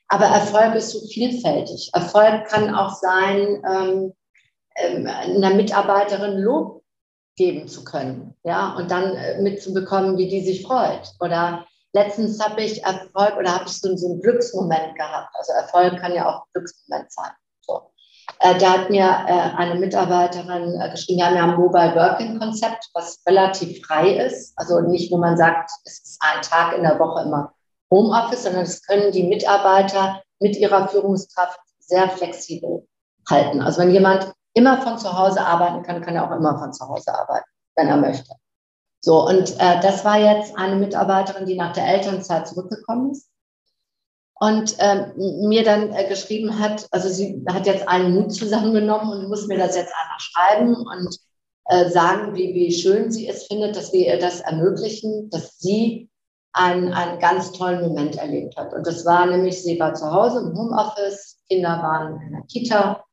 Aber 0.08 0.26
Erfolg 0.26 0.74
ist 0.74 0.90
so 0.90 1.00
vielfältig. 1.08 1.90
Erfolg 1.94 2.46
kann 2.46 2.74
auch 2.74 2.94
sein, 2.94 3.62
ähm, 3.66 4.12
ähm 4.76 5.06
einer 5.06 5.54
Mitarbeiterin 5.54 6.38
Lob 6.38 6.81
geben 7.36 7.68
zu 7.68 7.84
können, 7.84 8.34
ja, 8.44 8.74
und 8.76 8.90
dann 8.90 9.14
äh, 9.16 9.40
mitzubekommen, 9.40 10.18
wie 10.18 10.28
die 10.28 10.44
sich 10.44 10.66
freut. 10.66 11.10
Oder 11.20 11.66
letztens 11.92 12.42
habe 12.44 12.62
ich 12.62 12.84
Erfolg 12.84 13.36
oder 13.38 13.54
habe 13.54 13.64
ich 13.66 13.80
so, 13.80 13.88
einen 13.88 14.20
Glücksmoment 14.20 14.96
gehabt. 14.96 15.34
Also 15.34 15.52
Erfolg 15.52 15.98
kann 15.98 16.14
ja 16.14 16.28
auch 16.28 16.42
ein 16.42 16.50
Glücksmoment 16.52 17.12
sein. 17.12 17.30
So. 17.60 17.92
Äh, 18.40 18.58
da 18.58 18.72
hat 18.72 18.90
mir 18.90 19.04
äh, 19.04 19.56
eine 19.56 19.76
Mitarbeiterin 19.76 20.78
geschrieben, 20.90 21.18
wir 21.18 21.26
haben 21.26 21.36
ja 21.36 21.44
ein 21.44 21.56
Mobile 21.56 21.94
Working 21.94 22.38
Konzept, 22.38 22.88
was 22.94 23.22
relativ 23.26 23.84
frei 23.86 24.16
ist. 24.16 24.52
Also 24.56 24.80
nicht, 24.80 25.10
wo 25.10 25.18
man 25.18 25.36
sagt, 25.36 25.70
es 25.84 26.00
ist 26.02 26.18
ein 26.20 26.42
Tag 26.42 26.76
in 26.76 26.82
der 26.82 26.98
Woche 26.98 27.22
immer 27.22 27.54
Homeoffice, 27.90 28.44
sondern 28.44 28.62
es 28.62 28.82
können 28.82 29.12
die 29.12 29.24
Mitarbeiter 29.24 30.22
mit 30.40 30.56
ihrer 30.56 30.88
Führungskraft 30.88 31.60
sehr 31.78 32.08
flexibel 32.08 32.86
halten. 33.28 33.60
Also 33.60 33.80
wenn 33.80 33.90
jemand 33.90 34.32
immer 34.54 34.80
von 34.82 34.98
zu 34.98 35.16
Hause 35.16 35.44
arbeiten 35.44 35.82
kann, 35.82 36.02
kann 36.02 36.14
er 36.14 36.26
auch 36.26 36.36
immer 36.36 36.58
von 36.58 36.72
zu 36.72 36.86
Hause 36.88 37.14
arbeiten, 37.14 37.48
wenn 37.76 37.88
er 37.88 37.96
möchte. 37.96 38.34
So, 39.00 39.26
und 39.26 39.58
äh, 39.58 39.80
das 39.80 40.04
war 40.04 40.18
jetzt 40.18 40.56
eine 40.56 40.76
Mitarbeiterin, 40.76 41.46
die 41.46 41.56
nach 41.56 41.72
der 41.72 41.86
Elternzeit 41.86 42.46
zurückgekommen 42.46 43.10
ist 43.10 43.28
und 44.34 44.76
ähm, 44.78 45.12
mir 45.48 45.64
dann 45.64 45.92
äh, 45.92 46.08
geschrieben 46.08 46.58
hat, 46.58 46.86
also 46.90 47.08
sie 47.08 47.44
hat 47.48 47.66
jetzt 47.66 47.88
einen 47.88 48.14
Mut 48.14 48.32
zusammengenommen 48.32 49.10
und 49.10 49.28
muss 49.28 49.48
mir 49.48 49.58
das 49.58 49.76
jetzt 49.76 49.92
einmal 49.92 50.18
schreiben 50.18 50.76
und 50.76 51.18
äh, 51.66 51.88
sagen, 51.90 52.34
wie, 52.34 52.54
wie 52.54 52.72
schön 52.72 53.10
sie 53.10 53.28
es 53.28 53.46
findet, 53.46 53.76
dass 53.76 53.92
wir 53.92 54.06
ihr 54.06 54.18
das 54.18 54.40
ermöglichen, 54.40 55.30
dass 55.30 55.58
sie 55.58 56.08
einen, 56.52 56.92
einen 56.92 57.18
ganz 57.18 57.52
tollen 57.52 57.80
Moment 57.80 58.16
erlebt 58.16 58.56
hat. 58.56 58.74
Und 58.74 58.86
das 58.86 59.04
war 59.06 59.26
nämlich, 59.26 59.62
sie 59.62 59.80
war 59.80 59.94
zu 59.94 60.12
Hause 60.12 60.40
im 60.40 60.56
Homeoffice, 60.56 61.38
Kinder 61.48 61.82
waren 61.82 62.20
in 62.20 62.32
der 62.32 62.42
Kita 62.42 63.04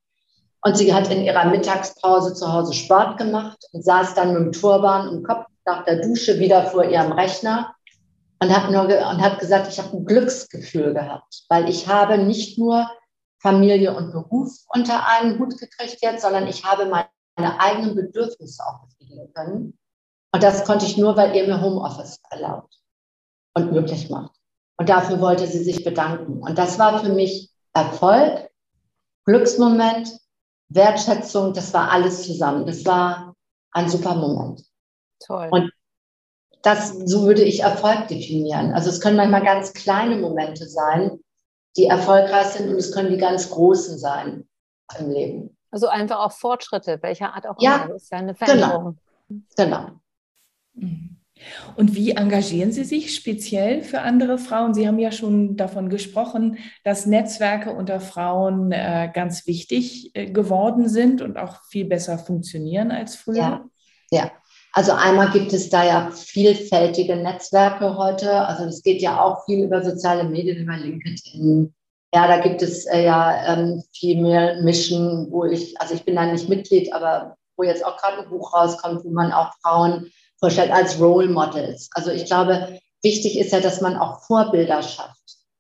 und 0.62 0.78
sie 0.78 0.93
hat 0.93 1.10
in 1.10 1.24
ihrer 1.24 1.45
Mittagspause 1.45 2.34
zu 2.34 2.51
Hause 2.51 2.74
Sport 2.74 3.18
gemacht 3.18 3.57
und 3.72 3.84
saß 3.84 4.14
dann 4.14 4.34
mit 4.34 4.43
dem 4.43 4.51
Turban 4.51 5.07
im 5.10 5.24
Kopf 5.24 5.45
nach 5.66 5.86
der 5.86 6.01
Dusche 6.01 6.39
wieder 6.39 6.66
vor 6.66 6.84
ihrem 6.84 7.12
Rechner 7.12 7.74
und 8.41 8.55
hat, 8.55 8.72
nur 8.72 8.84
und 8.84 9.22
hat 9.22 9.39
gesagt, 9.39 9.68
ich 9.68 9.80
habe 9.80 9.97
ein 9.97 10.05
Glücksgefühl 10.05 10.93
gehabt, 10.93 11.43
weil 11.49 11.70
ich 11.70 11.88
habe 11.88 12.18
nicht 12.18 12.57
nur 12.57 12.89
Familie 13.41 13.95
und 13.95 14.12
Beruf 14.12 14.53
unter 14.74 15.07
einen 15.07 15.39
Hut 15.39 15.57
gekriegt 15.57 15.99
jetzt, 16.01 16.24
sondern 16.24 16.47
ich 16.47 16.66
habe 16.66 16.86
meine 16.86 17.60
eigenen 17.60 17.95
Bedürfnisse 17.95 18.64
auch 18.66 18.82
befriedigen 18.86 19.34
können. 19.34 19.78
Und 20.32 20.43
das 20.43 20.66
konnte 20.66 20.86
ich 20.86 20.97
nur, 20.97 21.16
weil 21.16 21.36
ihr 21.36 21.47
mir 21.47 21.62
Homeoffice 21.62 22.20
erlaubt 22.30 22.76
und 23.53 23.72
möglich 23.72 24.10
macht. 24.10 24.34
Und 24.78 24.89
dafür 24.89 25.20
wollte 25.20 25.47
sie 25.47 25.64
sich 25.64 25.84
bedanken. 25.84 26.41
Und 26.41 26.57
das 26.57 26.80
war 26.80 26.99
für 27.03 27.10
mich 27.10 27.49
Erfolg, 27.74 28.49
Glücksmoment, 29.26 30.20
Wertschätzung, 30.70 31.53
das 31.53 31.74
war 31.74 31.91
alles 31.91 32.24
zusammen. 32.24 32.65
Das 32.65 32.86
war 32.86 33.36
ein 33.72 33.89
super 33.89 34.15
Moment. 34.15 34.63
Toll. 35.26 35.49
Und 35.51 35.72
das, 36.61 36.89
so 37.05 37.26
würde 37.26 37.43
ich 37.43 37.61
Erfolg 37.61 38.07
definieren. 38.07 38.74
Also 38.74 38.89
es 38.89 39.01
können 39.01 39.17
manchmal 39.17 39.43
ganz 39.43 39.74
kleine 39.74 40.17
Momente 40.17 40.67
sein, 40.67 41.20
die 41.78 41.86
erfolgreich 41.86 42.47
sind 42.47 42.70
und 42.70 42.76
es 42.76 42.91
können 42.91 43.09
die 43.09 43.17
ganz 43.17 43.49
großen 43.49 43.97
sein 43.97 44.47
im 44.97 45.09
Leben. 45.09 45.57
Also 45.72 45.88
einfach 45.88 46.20
auch 46.20 46.32
Fortschritte, 46.32 46.99
welcher 47.01 47.34
Art 47.34 47.47
auch 47.47 47.55
ja, 47.59 47.78
immer. 47.78 47.93
Das 47.93 48.03
ist 48.03 48.11
ja 48.11 48.17
eine 48.17 48.36
Veränderung. 48.36 48.97
Genau. 49.28 49.43
genau. 49.55 49.89
Mhm. 50.74 51.18
Und 51.75 51.95
wie 51.95 52.11
engagieren 52.11 52.71
Sie 52.71 52.83
sich 52.83 53.15
speziell 53.15 53.83
für 53.83 54.01
andere 54.01 54.37
Frauen? 54.37 54.73
Sie 54.73 54.87
haben 54.87 54.99
ja 54.99 55.11
schon 55.11 55.55
davon 55.55 55.89
gesprochen, 55.89 56.57
dass 56.83 57.05
Netzwerke 57.05 57.71
unter 57.71 57.99
Frauen 57.99 58.71
äh, 58.71 59.09
ganz 59.13 59.47
wichtig 59.47 60.11
äh, 60.15 60.29
geworden 60.29 60.89
sind 60.89 61.21
und 61.21 61.37
auch 61.37 61.63
viel 61.69 61.85
besser 61.85 62.17
funktionieren 62.17 62.91
als 62.91 63.15
früher. 63.15 63.37
Ja, 63.37 63.65
ja. 64.11 64.31
Also 64.71 64.91
einmal 64.91 65.31
gibt 65.31 65.51
es 65.51 65.69
da 65.69 65.83
ja 65.83 66.11
vielfältige 66.11 67.15
Netzwerke 67.15 67.97
heute. 67.97 68.31
Also 68.31 68.65
es 68.65 68.83
geht 68.83 69.01
ja 69.01 69.19
auch 69.19 69.45
viel 69.45 69.63
über 69.63 69.83
soziale 69.83 70.23
Medien, 70.23 70.57
über 70.57 70.77
LinkedIn. 70.77 71.73
Ja, 72.13 72.27
da 72.27 72.39
gibt 72.39 72.61
es 72.61 72.85
äh, 72.85 73.05
ja 73.05 73.53
ähm, 73.53 73.83
Female 73.97 74.61
Mission, 74.63 75.27
wo 75.31 75.45
ich, 75.45 75.79
also 75.79 75.93
ich 75.93 76.05
bin 76.05 76.15
da 76.15 76.25
nicht 76.25 76.49
Mitglied, 76.49 76.93
aber 76.93 77.35
wo 77.57 77.63
jetzt 77.63 77.85
auch 77.85 77.97
gerade 77.97 78.23
ein 78.23 78.29
Buch 78.29 78.53
rauskommt, 78.53 79.03
wo 79.03 79.09
man 79.09 79.31
auch 79.31 79.51
Frauen 79.61 80.11
vorstellt 80.39 80.71
als 80.71 80.99
Role 80.99 81.29
Models. 81.29 81.89
Also 81.93 82.11
ich 82.11 82.25
glaube, 82.25 82.79
wichtig 83.03 83.37
ist 83.37 83.51
ja, 83.51 83.59
dass 83.59 83.81
man 83.81 83.97
auch 83.97 84.21
Vorbilder 84.21 84.81
schafft 84.81 85.19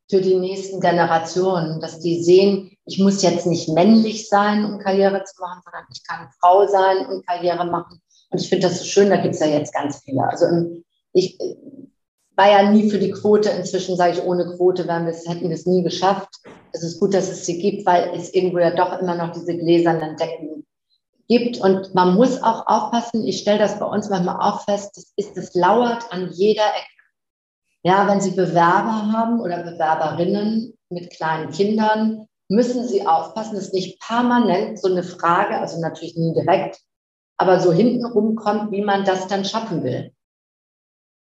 für 0.09 0.21
die 0.21 0.35
nächsten 0.35 0.79
Generationen, 0.79 1.79
dass 1.81 1.99
die 1.99 2.23
sehen, 2.23 2.71
ich 2.85 2.97
muss 2.97 3.21
jetzt 3.21 3.45
nicht 3.45 3.69
männlich 3.69 4.27
sein, 4.27 4.65
um 4.65 4.79
Karriere 4.79 5.23
zu 5.23 5.39
machen, 5.39 5.61
sondern 5.63 5.83
ich 5.93 6.03
kann 6.03 6.29
Frau 6.39 6.65
sein 6.65 7.05
und 7.05 7.27
Karriere 7.27 7.65
machen. 7.65 8.01
Und 8.31 8.41
ich 8.41 8.49
finde 8.49 8.67
das 8.67 8.79
so 8.79 8.85
schön, 8.85 9.09
da 9.09 9.17
gibt 9.17 9.35
es 9.35 9.41
ja 9.41 9.47
jetzt 9.47 9.73
ganz 9.73 10.01
viele. 10.03 10.23
Also 10.23 10.45
ich 11.13 11.37
war 12.35 12.49
ja 12.49 12.71
nie 12.71 12.89
für 12.89 12.97
die 12.97 13.11
Quote. 13.11 13.49
Inzwischen 13.49 13.97
sage 13.97 14.13
ich, 14.13 14.23
ohne 14.23 14.55
Quote 14.55 14.87
wären 14.87 15.05
wir 15.05 15.13
hätten 15.13 15.49
wir 15.49 15.55
es 15.55 15.65
nie 15.65 15.83
geschafft. 15.83 16.29
Es 16.71 16.83
ist 16.83 16.99
gut, 16.99 17.13
dass 17.13 17.29
es 17.29 17.45
sie 17.45 17.59
gibt, 17.59 17.85
weil 17.85 18.11
es 18.15 18.33
irgendwo 18.33 18.59
ja 18.59 18.71
doch 18.71 18.99
immer 18.99 19.15
noch 19.15 19.31
diese 19.33 19.55
gläsernen 19.57 20.15
Decken 20.17 20.65
gibt. 21.29 21.57
Und 21.59 21.95
man 21.95 22.15
muss 22.15 22.43
auch 22.43 22.67
aufpassen, 22.67 23.25
ich 23.25 23.39
stelle 23.39 23.59
das 23.59 23.79
bei 23.79 23.85
uns 23.85 24.09
manchmal 24.09 24.39
auch 24.41 24.63
fest, 24.63 24.97
das 24.97 25.13
ist, 25.15 25.37
es 25.37 25.53
lauert 25.53 26.11
an 26.11 26.29
jeder 26.33 26.67
Ecke. 26.67 26.87
Ja, 27.83 28.07
wenn 28.07 28.19
Sie 28.19 28.31
Bewerber 28.31 29.11
haben 29.13 29.39
oder 29.39 29.63
Bewerberinnen 29.63 30.77
mit 30.89 31.11
kleinen 31.11 31.51
Kindern, 31.51 32.27
müssen 32.49 32.85
Sie 32.85 33.07
aufpassen, 33.07 33.55
dass 33.55 33.71
nicht 33.71 34.01
permanent 34.01 34.79
so 34.79 34.89
eine 34.89 35.03
Frage, 35.03 35.57
also 35.57 35.79
natürlich 35.79 36.17
nie 36.17 36.33
direkt, 36.33 36.81
aber 37.37 37.61
so 37.61 37.71
hintenrum 37.71 38.35
kommt, 38.35 38.71
wie 38.71 38.81
man 38.81 39.05
das 39.05 39.27
dann 39.27 39.45
schaffen 39.45 39.83
will. 39.83 40.13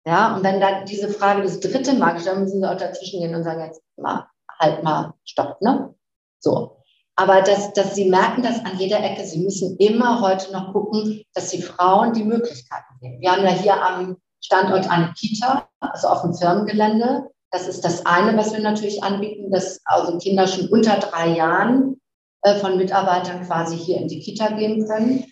Ja, 0.06 0.36
und 0.36 0.44
wenn 0.44 0.60
dann 0.62 0.86
diese 0.86 1.10
Frage 1.10 1.42
das 1.42 1.60
dritte 1.60 1.94
Mal 1.94 2.12
gestellt, 2.12 2.38
müssen 2.38 2.62
Sie 2.62 2.68
auch 2.68 2.78
dazwischen 2.78 3.22
gehen 3.22 3.34
und 3.34 3.44
sagen, 3.44 3.62
jetzt 3.62 3.82
mal, 3.98 4.28
halt 4.60 4.84
mal, 4.84 5.16
stopp, 5.24 5.60
ne? 5.62 5.96
So. 6.40 6.75
Aber 7.18 7.42
dass, 7.42 7.72
dass 7.74 7.96
sie 7.96 8.10
merken 8.10 8.44
das 8.44 8.60
an 8.66 8.78
jeder 8.78 9.02
Ecke. 9.04 9.26
Sie 9.26 9.40
müssen 9.40 9.78
immer 9.78 10.22
heute 10.22 10.52
noch 10.52 10.74
gucken, 10.74 11.24
dass 11.34 11.50
sie 11.50 11.62
Frauen 11.62 12.14
die 12.14 12.24
Möglichkeiten 12.24 12.94
geben. 13.00 13.22
Wir 13.22 13.32
haben 13.32 13.44
ja 13.44 13.52
hier 13.52 13.82
am 13.82 14.18
Standort 14.42 14.90
eine 14.90 15.14
Kita, 15.18 15.68
also 15.80 16.08
auf 16.08 16.22
dem 16.22 16.34
Firmengelände. 16.34 17.30
Das 17.52 17.68
ist 17.68 17.86
das 17.86 18.06
eine, 18.06 18.38
was 18.38 18.54
wir 18.54 18.60
natürlich 18.60 19.02
anbieten, 19.02 19.50
dass 19.50 19.80
also 19.86 20.18
Kinder 20.18 20.46
schon 20.46 20.68
unter 20.68 20.98
drei 20.98 21.30
Jahren 21.30 22.02
äh, 22.42 22.56
von 22.56 22.78
Mitarbeitern 22.78 23.46
quasi 23.46 23.78
hier 23.78 23.98
in 23.98 24.10
die 24.10 24.20
Kita 24.20 24.50
gehen 24.50 24.86
können. 24.86 25.26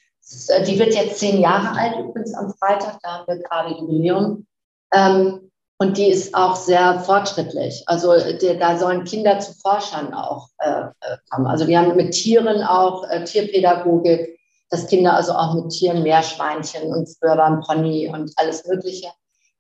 Äh, 0.48 0.64
die 0.64 0.80
wird 0.80 0.96
jetzt 0.96 1.20
zehn 1.20 1.42
Jahre 1.42 1.78
alt, 1.78 2.00
übrigens 2.00 2.34
am 2.34 2.54
Freitag, 2.54 3.00
da 3.02 3.20
haben 3.20 3.28
wir 3.28 3.44
gerade 3.44 3.78
Jubiläum. 3.78 4.48
Ähm, 4.94 5.52
und 5.84 5.98
die 5.98 6.08
ist 6.08 6.34
auch 6.34 6.56
sehr 6.56 7.02
fortschrittlich. 7.02 7.84
Also 7.88 8.14
die, 8.16 8.58
da 8.58 8.78
sollen 8.78 9.04
Kinder 9.04 9.40
zu 9.40 9.52
Forschern 9.56 10.14
auch 10.14 10.48
äh, 10.60 10.70
äh, 10.70 11.18
kommen. 11.30 11.46
Also 11.46 11.68
wir 11.68 11.78
haben 11.78 11.98
mit 11.98 12.14
Tieren 12.14 12.64
auch 12.64 13.04
äh, 13.10 13.26
Tierpädagogik, 13.26 14.40
dass 14.70 14.88
Kinder 14.88 15.14
also 15.14 15.34
auch 15.34 15.56
mit 15.56 15.74
Tieren, 15.74 16.02
Meerschweinchen 16.02 16.84
und 16.84 17.10
früher 17.20 17.36
war 17.36 17.48
ein 17.48 17.60
Pony 17.60 18.08
und 18.08 18.32
alles 18.38 18.66
Mögliche. 18.66 19.10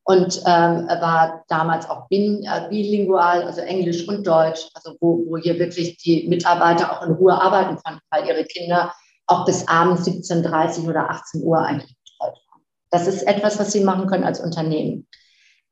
Und 0.06 0.38
ähm, 0.46 0.88
war 0.88 1.44
damals 1.50 1.90
auch 1.90 2.08
bin, 2.08 2.46
äh, 2.46 2.70
bilingual, 2.70 3.44
also 3.44 3.60
Englisch 3.60 4.08
und 4.08 4.26
Deutsch, 4.26 4.70
also 4.76 4.96
wo, 5.02 5.26
wo 5.28 5.38
hier 5.38 5.60
wirklich 5.60 5.98
die 5.98 6.26
Mitarbeiter 6.30 6.94
auch 6.94 7.06
in 7.06 7.16
Ruhe 7.16 7.34
arbeiten 7.34 7.78
konnten, 7.84 8.02
weil 8.12 8.26
ihre 8.26 8.46
Kinder 8.46 8.94
auch 9.28 9.46
bis 9.46 9.68
abends 9.68 10.08
17.30 10.08 10.88
oder 10.88 11.10
18 11.10 11.44
Uhr 11.44 11.58
eigentlich 11.60 11.98
betreut 11.98 12.38
waren. 12.48 12.62
Das 12.92 13.08
ist 13.08 13.24
etwas, 13.24 13.60
was 13.60 13.74
sie 13.74 13.84
machen 13.84 14.08
können 14.08 14.24
als 14.24 14.40
Unternehmen. 14.40 15.06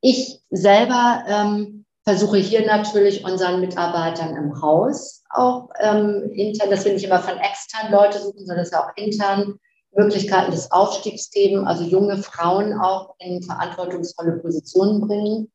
Ich 0.02 0.41
selber 0.49 1.24
ähm, 1.28 1.86
versuche 2.04 2.38
hier 2.38 2.66
natürlich 2.66 3.24
unseren 3.24 3.62
Mitarbeitern 3.62 4.36
im 4.36 4.62
Haus 4.62 5.24
auch 5.30 5.70
ähm, 5.80 6.32
intern, 6.34 6.70
dass 6.70 6.86
wir 6.86 6.93
nicht 6.93 7.06
immer 7.06 7.20
von 7.20 7.38
extern 7.38 7.91
Leute 7.91 8.20
suchen, 8.20 8.39
sondern 8.39 8.58
dass 8.58 8.72
wir 8.72 8.80
auch 8.80 8.95
intern 8.95 9.60
Möglichkeiten 9.93 10.52
des 10.52 10.72
Aufstiegs 10.72 11.30
geben, 11.32 11.68
also 11.68 11.84
junge 11.84 12.18
Frauen 12.18 12.74
auch 12.80 13.16
in 13.20 13.43
verantwortungsvolle 13.43 14.38
Positionen 14.39 15.02
bringen. 15.02 15.52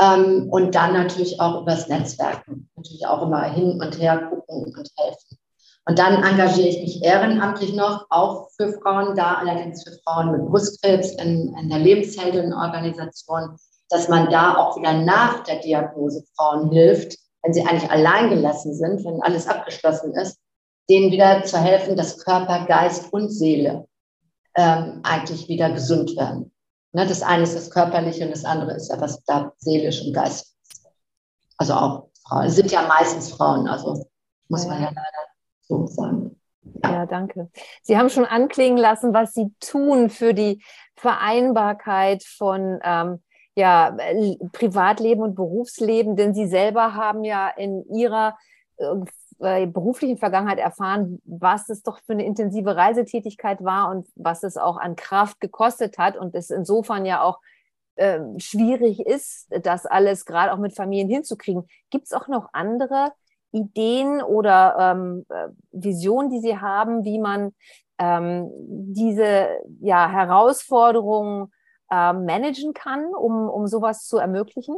Ähm, 0.00 0.48
und 0.50 0.74
dann 0.74 0.92
natürlich 0.92 1.40
auch 1.40 1.62
übers 1.62 1.88
Netzwerken, 1.88 2.68
natürlich 2.76 3.06
auch 3.06 3.22
immer 3.22 3.44
hin 3.44 3.80
und 3.80 3.98
her 3.98 4.28
gucken 4.30 4.74
und 4.76 4.90
helfen. 4.96 5.38
Und 5.86 5.98
dann 5.98 6.22
engagiere 6.22 6.68
ich 6.68 6.80
mich 6.80 7.02
ehrenamtlich 7.02 7.74
noch, 7.74 8.06
auch 8.10 8.50
für 8.56 8.72
Frauen 8.80 9.16
da, 9.16 9.36
allerdings 9.36 9.82
für 9.82 9.98
Frauen 10.04 10.32
mit 10.32 10.46
Brustkrebs 10.46 11.12
in, 11.12 11.54
in 11.58 11.70
der 11.70 11.78
Lebensheldenorganisation 11.78 13.56
dass 13.90 14.08
man 14.08 14.30
da 14.30 14.56
auch 14.56 14.76
wieder 14.76 14.92
nach 14.92 15.42
der 15.44 15.60
Diagnose 15.60 16.24
Frauen 16.36 16.70
hilft, 16.70 17.18
wenn 17.42 17.52
sie 17.52 17.64
eigentlich 17.64 17.90
allein 17.90 18.30
gelassen 18.30 18.74
sind, 18.74 19.04
wenn 19.04 19.22
alles 19.22 19.46
abgeschlossen 19.46 20.12
ist, 20.14 20.38
denen 20.90 21.10
wieder 21.10 21.44
zu 21.44 21.58
helfen, 21.58 21.96
dass 21.96 22.24
Körper, 22.24 22.66
Geist 22.66 23.12
und 23.12 23.30
Seele 23.30 23.86
ähm, 24.56 25.00
eigentlich 25.02 25.48
wieder 25.48 25.70
gesund 25.70 26.16
werden. 26.16 26.52
Ne, 26.92 27.06
das 27.06 27.22
eine 27.22 27.42
ist 27.42 27.54
das 27.54 27.70
Körperliche 27.70 28.24
und 28.24 28.30
das 28.30 28.44
andere 28.44 28.72
ist 28.72 28.90
ja, 28.90 29.00
was 29.00 29.22
da 29.24 29.52
seelisch 29.58 30.02
und 30.02 30.14
geistig 30.14 30.54
ist. 30.62 30.86
Also 31.58 31.74
auch 31.74 32.08
Frauen. 32.26 32.46
Es 32.46 32.56
sind 32.56 32.70
ja 32.70 32.82
meistens 32.82 33.32
Frauen, 33.32 33.68
also 33.68 34.06
muss 34.48 34.66
man 34.66 34.80
ja 34.80 34.88
leider 34.88 35.26
so 35.60 35.86
sagen. 35.86 36.40
Ja. 36.82 36.92
ja, 36.92 37.06
danke. 37.06 37.50
Sie 37.82 37.96
haben 37.96 38.08
schon 38.08 38.24
anklingen 38.24 38.78
lassen, 38.78 39.12
was 39.12 39.34
Sie 39.34 39.54
tun 39.60 40.10
für 40.10 40.34
die 40.34 40.62
Vereinbarkeit 40.96 42.24
von 42.24 42.80
ähm, 42.82 43.22
ja, 43.58 43.96
Privatleben 44.52 45.20
und 45.20 45.34
Berufsleben, 45.34 46.14
denn 46.14 46.32
Sie 46.32 46.46
selber 46.46 46.94
haben 46.94 47.24
ja 47.24 47.48
in 47.48 47.84
Ihrer 47.92 48.38
äh, 48.76 48.84
äh, 49.40 49.66
beruflichen 49.66 50.16
Vergangenheit 50.16 50.60
erfahren, 50.60 51.20
was 51.24 51.68
es 51.68 51.82
doch 51.82 51.98
für 52.06 52.12
eine 52.12 52.24
intensive 52.24 52.76
Reisetätigkeit 52.76 53.64
war 53.64 53.90
und 53.90 54.06
was 54.14 54.44
es 54.44 54.56
auch 54.56 54.76
an 54.76 54.94
Kraft 54.94 55.40
gekostet 55.40 55.98
hat 55.98 56.16
und 56.16 56.36
es 56.36 56.50
insofern 56.50 57.04
ja 57.04 57.20
auch 57.20 57.40
äh, 57.96 58.20
schwierig 58.36 59.00
ist, 59.00 59.48
das 59.50 59.86
alles 59.86 60.24
gerade 60.24 60.52
auch 60.52 60.58
mit 60.58 60.76
Familien 60.76 61.08
hinzukriegen. 61.08 61.66
Gibt 61.90 62.06
es 62.06 62.12
auch 62.12 62.28
noch 62.28 62.50
andere 62.52 63.10
Ideen 63.50 64.22
oder 64.22 64.76
ähm, 64.78 65.26
äh, 65.30 65.48
Visionen, 65.72 66.30
die 66.30 66.40
Sie 66.40 66.58
haben, 66.58 67.04
wie 67.04 67.18
man 67.18 67.54
ähm, 67.98 68.50
diese 68.52 69.48
ja, 69.80 70.08
Herausforderungen 70.08 71.52
äh, 71.90 72.12
managen 72.12 72.74
kann, 72.74 73.14
um, 73.14 73.48
um 73.48 73.66
sowas 73.66 74.06
zu 74.06 74.18
ermöglichen? 74.18 74.76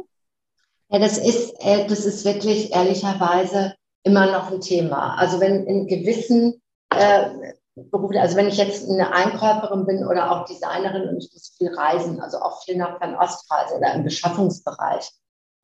Ja, 0.89 0.99
das 0.99 1.17
ist, 1.17 1.55
äh, 1.59 1.87
das 1.87 2.05
ist 2.05 2.25
wirklich 2.25 2.73
ehrlicherweise 2.73 3.75
immer 4.03 4.31
noch 4.31 4.51
ein 4.51 4.61
Thema. 4.61 5.15
Also 5.15 5.39
wenn 5.39 5.65
in 5.65 5.87
gewissen 5.87 6.61
äh, 6.89 7.53
Berufen, 7.75 8.17
also 8.17 8.35
wenn 8.35 8.47
ich 8.47 8.57
jetzt 8.57 8.89
eine 8.89 9.13
Einkäuferin 9.13 9.85
bin 9.85 10.05
oder 10.05 10.31
auch 10.31 10.45
Designerin 10.45 11.07
und 11.07 11.17
ich 11.17 11.31
muss 11.31 11.55
viel 11.57 11.73
reisen, 11.73 12.19
also 12.19 12.39
auch 12.39 12.63
viel 12.63 12.75
nach 12.77 12.97
Fernostreise 12.97 13.75
oder 13.77 13.93
im 13.93 14.03
Beschaffungsbereich, 14.03 15.09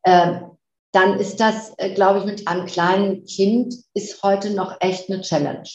äh, 0.04 0.40
dann 0.94 1.20
ist 1.20 1.40
das, 1.40 1.74
äh, 1.78 1.94
glaube 1.94 2.20
ich, 2.20 2.26
mit 2.26 2.48
einem 2.48 2.66
kleinen 2.66 3.26
Kind 3.26 3.76
ist 3.94 4.24
heute 4.24 4.52
noch 4.52 4.78
echt 4.80 5.10
eine 5.10 5.22
Challenge. 5.22 5.68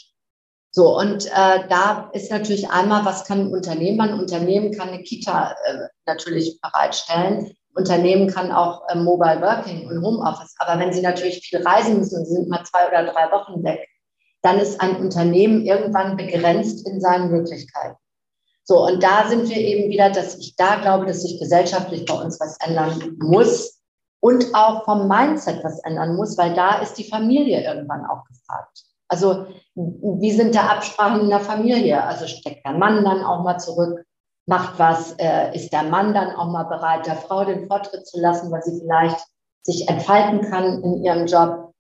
So, 0.75 0.99
und 0.99 1.27
äh, 1.27 1.69
da 1.69 2.11
ist 2.15 2.31
natürlich 2.31 2.71
einmal, 2.71 3.05
was 3.05 3.25
kann 3.25 3.41
ein 3.41 3.53
Unternehmen? 3.53 4.01
Ein 4.01 4.19
Unternehmen 4.19 4.73
kann 4.73 4.89
eine 4.89 5.03
Kita 5.03 5.55
äh, 5.67 5.89
natürlich 6.07 6.59
bereitstellen. 6.63 7.53
Unternehmen 7.75 8.29
kann 8.29 8.51
auch 8.51 8.89
äh, 8.89 8.97
Mobile 8.97 9.43
Working 9.43 9.87
und 9.87 10.03
Homeoffice. 10.03 10.55
Aber 10.59 10.81
wenn 10.81 10.93
sie 10.93 11.03
natürlich 11.03 11.47
viel 11.47 11.63
reisen 11.63 11.99
müssen 11.99 12.21
und 12.21 12.27
sind 12.27 12.49
mal 12.49 12.65
zwei 12.65 12.89
oder 12.89 13.13
drei 13.13 13.31
Wochen 13.31 13.63
weg, 13.63 13.87
dann 14.41 14.59
ist 14.59 14.81
ein 14.81 14.97
Unternehmen 14.97 15.67
irgendwann 15.67 16.17
begrenzt 16.17 16.87
in 16.87 17.03
seinen 17.03 17.31
Möglichkeiten. 17.31 17.97
So, 18.65 18.87
und 18.87 19.03
da 19.03 19.29
sind 19.29 19.51
wir 19.51 19.59
eben 19.59 19.91
wieder, 19.91 20.09
dass 20.09 20.39
ich 20.39 20.57
da 20.57 20.77
glaube, 20.81 21.05
dass 21.05 21.23
sich 21.23 21.39
gesellschaftlich 21.39 22.07
bei 22.07 22.15
uns 22.15 22.41
was 22.41 22.57
ändern 22.67 23.19
muss 23.21 23.83
und 24.21 24.55
auch 24.55 24.85
vom 24.85 25.07
Mindset 25.07 25.63
was 25.63 25.81
ändern 25.81 26.17
muss, 26.17 26.39
weil 26.39 26.55
da 26.55 26.81
ist 26.81 26.95
die 26.95 27.09
Familie 27.09 27.63
irgendwann 27.63 28.07
auch 28.07 28.25
gefragt. 28.25 28.85
Also, 29.13 29.47
wie 29.75 30.33
sind 30.33 30.55
da 30.55 30.69
Absprachen 30.69 31.21
in 31.21 31.29
der 31.29 31.41
Familie? 31.41 32.03
Also 32.03 32.27
steckt 32.27 32.65
der 32.65 32.73
Mann 32.73 33.05
dann 33.05 33.23
auch 33.23 33.43
mal 33.43 33.59
zurück? 33.59 34.05
macht 34.47 34.79
was, 34.79 35.13
äh, 35.19 35.55
ist 35.55 35.73
der 35.73 35.85
Mann 35.85 36.15
dann 36.15 36.35
auch 36.35 36.51
mal 36.51 36.65
bereit, 36.65 37.07
der 37.07 37.17
Frau 37.17 37.45
den 37.45 37.67
Vortritt 37.67 38.07
zu 38.07 38.21
lassen, 38.21 38.51
weil 38.51 38.63
sie 38.63 38.81
vielleicht 38.81 39.19
sich 39.63 39.89
entfalten 39.89 40.51
kann 40.51 40.83
in 40.83 41.05
ihrem 41.05 41.27
Job. 41.27 41.73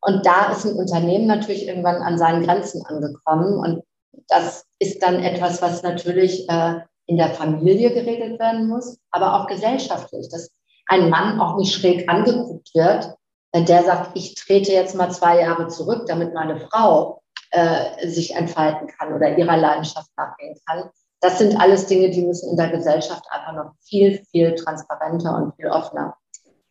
Und 0.00 0.26
da 0.26 0.50
ist 0.50 0.64
ein 0.64 0.76
Unternehmen 0.76 1.26
natürlich 1.26 1.66
irgendwann 1.66 2.02
an 2.02 2.18
seinen 2.18 2.44
Grenzen 2.44 2.84
angekommen. 2.86 3.58
Und 3.58 3.82
das 4.28 4.66
ist 4.78 5.02
dann 5.02 5.22
etwas, 5.22 5.62
was 5.62 5.82
natürlich 5.82 6.48
äh, 6.50 6.80
in 7.06 7.16
der 7.16 7.30
Familie 7.30 7.92
geregelt 7.94 8.38
werden 8.38 8.68
muss, 8.68 8.98
aber 9.10 9.34
auch 9.34 9.46
gesellschaftlich, 9.46 10.28
dass 10.28 10.50
ein 10.86 11.08
Mann 11.08 11.40
auch 11.40 11.56
nicht 11.56 11.72
schräg 11.72 12.08
angeguckt 12.10 12.74
wird, 12.74 13.14
äh, 13.52 13.64
der 13.64 13.84
sagt, 13.84 14.10
ich 14.14 14.34
trete 14.34 14.72
jetzt 14.72 14.94
mal 14.94 15.10
zwei 15.10 15.40
Jahre 15.40 15.68
zurück, 15.68 16.06
damit 16.06 16.34
meine 16.34 16.58
Frau 16.58 17.22
äh, 17.50 18.08
sich 18.08 18.34
entfalten 18.34 18.88
kann 18.88 19.12
oder 19.12 19.36
ihrer 19.36 19.56
Leidenschaft 19.56 20.10
nachgehen 20.16 20.58
kann, 20.66 20.90
das 21.22 21.38
sind 21.38 21.58
alles 21.58 21.86
Dinge, 21.86 22.10
die 22.10 22.22
müssen 22.22 22.50
in 22.50 22.56
der 22.56 22.70
Gesellschaft 22.70 23.24
einfach 23.30 23.52
noch 23.52 23.72
viel, 23.84 24.24
viel 24.32 24.56
transparenter 24.56 25.36
und 25.36 25.54
viel 25.54 25.68
offener 25.68 26.16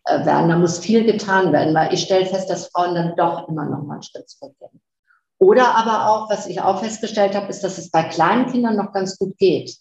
äh, 0.03 0.25
werden. 0.25 0.49
Da 0.49 0.57
muss 0.57 0.77
viel 0.77 1.05
getan 1.05 1.53
werden, 1.53 1.73
weil 1.73 1.93
ich 1.93 2.03
stelle 2.03 2.25
fest, 2.25 2.49
dass 2.49 2.67
Frauen 2.67 2.93
dann 2.93 3.15
doch 3.15 3.47
immer 3.47 3.65
noch 3.65 3.83
mal 3.83 3.93
einen 3.93 4.03
Schritt 4.03 4.29
zurückgehen. 4.29 4.81
Oder 5.39 5.73
aber 5.75 6.11
auch, 6.11 6.29
was 6.29 6.47
ich 6.47 6.61
auch 6.61 6.81
festgestellt 6.81 7.33
habe, 7.33 7.47
ist, 7.47 7.63
dass 7.63 7.77
es 7.77 7.89
bei 7.91 8.03
kleinen 8.03 8.51
Kindern 8.51 8.75
noch 8.75 8.91
ganz 8.91 9.17
gut 9.17 9.37
geht. 9.37 9.77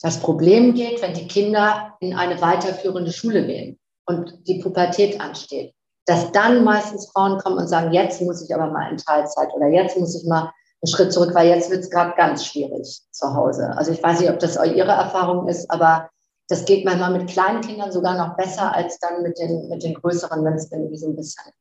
Das 0.00 0.20
Problem 0.20 0.74
geht, 0.74 1.02
wenn 1.02 1.14
die 1.14 1.26
Kinder 1.26 1.96
in 1.98 2.14
eine 2.14 2.40
weiterführende 2.40 3.12
Schule 3.12 3.46
gehen 3.46 3.80
und 4.06 4.46
die 4.46 4.60
Pubertät 4.62 5.20
ansteht, 5.20 5.74
dass 6.06 6.30
dann 6.32 6.64
meistens 6.64 7.10
Frauen 7.10 7.38
kommen 7.38 7.58
und 7.58 7.68
sagen, 7.68 7.92
jetzt 7.92 8.22
muss 8.22 8.42
ich 8.42 8.54
aber 8.54 8.70
mal 8.70 8.90
in 8.90 8.96
Teilzeit 8.96 9.52
oder 9.54 9.66
jetzt 9.66 9.98
muss 9.98 10.14
ich 10.14 10.26
mal 10.26 10.52
einen 10.82 10.88
Schritt 10.88 11.12
zurück, 11.12 11.34
weil 11.34 11.48
jetzt 11.48 11.70
wird 11.70 11.82
es 11.82 11.90
gerade 11.90 12.14
ganz 12.16 12.46
schwierig 12.46 13.02
zu 13.10 13.34
Hause. 13.34 13.72
Also 13.76 13.90
ich 13.90 14.02
weiß 14.02 14.20
nicht, 14.20 14.30
ob 14.30 14.38
das 14.38 14.56
Ihre 14.56 14.92
Erfahrung 14.92 15.48
ist, 15.48 15.68
aber 15.70 16.08
das 16.48 16.64
geht 16.64 16.84
manchmal 16.84 17.18
mit 17.18 17.28
kleinen 17.28 17.60
Kindern 17.60 17.90
sogar 17.90 18.16
noch 18.16 18.36
besser 18.36 18.72
als 18.72 18.98
dann 19.00 19.22
mit 19.22 19.36
den, 19.38 19.68
mit 19.68 19.82
den 19.82 19.94
größeren, 19.94 20.44
wenn 20.44 20.54
es 20.54 20.70
irgendwie 20.70 20.96
so 20.96 21.08
ein 21.08 21.16
bisschen 21.16 21.52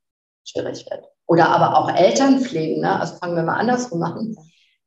schwierig 0.47 0.85
wird. 0.89 1.05
Oder 1.27 1.49
aber 1.49 1.77
auch 1.77 1.91
Eltern 1.91 2.39
pflegen. 2.39 2.81
Ne? 2.81 2.99
Also 2.99 3.15
fangen 3.15 3.35
wir 3.35 3.43
mal 3.43 3.57
andersrum 3.57 4.03
an. 4.03 4.35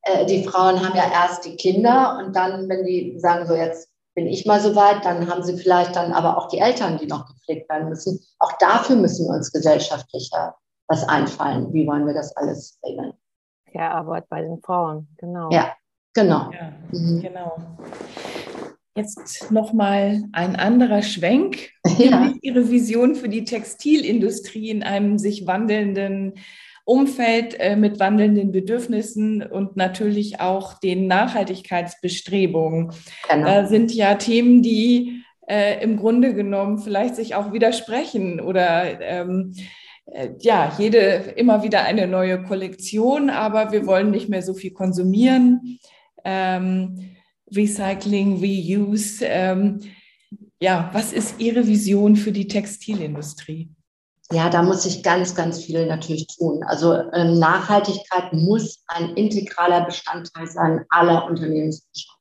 Äh, 0.03 0.25
die 0.27 0.45
Frauen 0.45 0.87
haben 0.87 0.97
ja 0.97 1.11
erst 1.11 1.45
die 1.45 1.57
Kinder 1.57 2.23
und 2.25 2.37
dann, 2.37 2.69
wenn 2.69 2.85
die 2.85 3.19
sagen, 3.19 3.49
so 3.49 3.55
jetzt 3.55 3.88
bin 4.19 4.27
ich 4.27 4.47
mal 4.47 4.61
so 4.61 4.75
weit, 4.75 5.05
dann 5.05 5.31
haben 5.31 5.45
sie 5.45 5.57
vielleicht 5.57 5.95
dann 5.95 6.13
aber 6.13 6.37
auch 6.37 6.49
die 6.49 6.59
Eltern, 6.59 6.99
die 6.99 7.07
noch 7.07 7.25
gepflegt 7.25 7.71
werden 7.71 7.89
müssen. 7.89 8.19
Auch 8.41 8.51
dafür 8.59 8.97
müssen 8.97 9.29
wir 9.29 9.37
uns 9.37 9.53
gesellschaftlicher 9.53 10.57
was 10.89 11.09
einfallen. 11.09 11.73
Wie 11.73 11.87
wollen 11.87 12.05
wir 12.05 12.15
das 12.15 12.37
alles 12.37 12.81
regeln? 12.85 13.13
Care-Arbeit 13.71 14.29
bei 14.29 14.43
den 14.43 14.61
Frauen, 14.61 15.07
genau. 15.19 15.51
Ja, 15.53 15.73
genau. 16.15 16.51
Ja, 16.51 16.73
mhm. 16.91 17.23
genau. 17.23 17.59
Jetzt 18.97 19.53
nochmal 19.53 20.25
ein 20.33 20.57
anderer 20.57 21.03
Schwenk. 21.03 21.71
Ja. 21.97 22.33
Ihre 22.43 22.69
Vision 22.71 23.15
für 23.15 23.29
die 23.29 23.45
Textilindustrie 23.45 24.71
in 24.71 24.83
einem 24.83 25.19
sich 25.19 25.47
wandelnden 25.47 26.35
Umfeld 26.89 27.55
äh, 27.61 27.77
mit 27.77 28.01
wandelnden 28.01 28.51
Bedürfnissen 28.51 29.43
und 29.43 29.77
natürlich 29.77 30.41
auch 30.41 30.81
den 30.81 31.07
Nachhaltigkeitsbestrebungen. 31.07 32.93
Genau. 33.29 33.47
Da 33.47 33.67
sind 33.67 33.93
ja 33.95 34.15
Themen, 34.15 34.63
die 34.63 35.23
äh, 35.47 35.83
im 35.83 35.99
Grunde 35.99 36.33
genommen 36.33 36.79
vielleicht 36.79 37.15
sich 37.15 37.35
auch 37.35 37.53
widersprechen 37.53 38.41
oder 38.41 39.01
ähm, 39.03 39.53
äh, 40.07 40.31
ja, 40.41 40.73
jede 40.79 41.35
immer 41.37 41.63
wieder 41.63 41.85
eine 41.85 42.07
neue 42.07 42.43
Kollektion, 42.43 43.29
aber 43.29 43.71
wir 43.71 43.87
wollen 43.87 44.11
nicht 44.11 44.31
mehr 44.31 44.43
so 44.43 44.55
viel 44.55 44.73
konsumieren. 44.73 45.79
Ähm, 46.25 47.17
Recycling, 47.55 48.39
Reuse. 48.39 49.27
Ähm, 49.27 49.81
ja, 50.59 50.89
was 50.95 51.13
ist 51.13 51.39
Ihre 51.39 51.67
Vision 51.67 52.17
für 52.17 52.33
die 52.33 52.49
Textilindustrie? 52.49 53.69
Ja, 54.31 54.51
da 54.51 54.63
muss 54.63 54.83
sich 54.83 55.03
ganz, 55.03 55.35
ganz 55.35 55.59
viel 55.65 55.87
natürlich 55.87 56.27
tun. 56.27 56.63
Also 56.65 56.93
ähm, 57.15 57.39
Nachhaltigkeit 57.39 58.33
muss 58.33 58.85
ein 58.87 59.15
integraler 59.15 59.87
Bestandteil 59.87 60.47
sein 60.47 60.85
aller 60.91 61.25
Unternehmensbestände. 61.25 62.19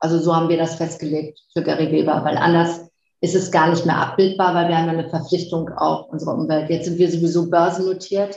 Also 0.00 0.18
so 0.18 0.34
haben 0.34 0.48
wir 0.48 0.58
das 0.58 0.74
festgelegt 0.74 1.40
für 1.52 1.62
Gary 1.62 1.90
Weber, 1.92 2.24
weil 2.24 2.36
anders 2.36 2.80
ist 3.20 3.34
es 3.34 3.50
gar 3.50 3.70
nicht 3.70 3.86
mehr 3.86 3.96
abbildbar, 3.96 4.54
weil 4.54 4.68
wir 4.68 4.76
haben 4.76 4.88
eine 4.88 5.08
Verpflichtung 5.08 5.70
auf 5.70 6.08
unsere 6.10 6.32
Umwelt. 6.32 6.68
Jetzt 6.68 6.86
sind 6.86 6.98
wir 6.98 7.10
sowieso 7.10 7.48
börsennotiert. 7.48 8.36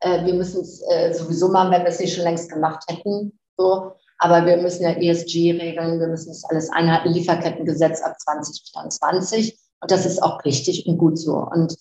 Äh, 0.00 0.24
wir 0.24 0.34
müssen 0.34 0.62
es 0.62 0.82
äh, 0.90 1.12
sowieso 1.12 1.48
machen, 1.48 1.70
wenn 1.70 1.82
wir 1.82 1.88
es 1.88 2.00
nicht 2.00 2.14
schon 2.14 2.24
längst 2.24 2.50
gemacht 2.50 2.82
hätten. 2.88 3.38
So. 3.58 3.92
Aber 4.18 4.46
wir 4.46 4.56
müssen 4.56 4.82
ja 4.82 4.90
ESG 4.90 5.52
regeln, 5.52 6.00
wir 6.00 6.08
müssen 6.08 6.32
es 6.32 6.44
alles 6.44 6.70
einhalten, 6.70 7.10
Lieferkettengesetz 7.10 8.02
ab 8.02 8.18
2024. 8.18 9.56
Und 9.80 9.90
das 9.90 10.06
ist 10.06 10.22
auch 10.22 10.44
richtig 10.44 10.86
und 10.86 10.98
gut 10.98 11.18
so. 11.18 11.36
Und 11.36 11.76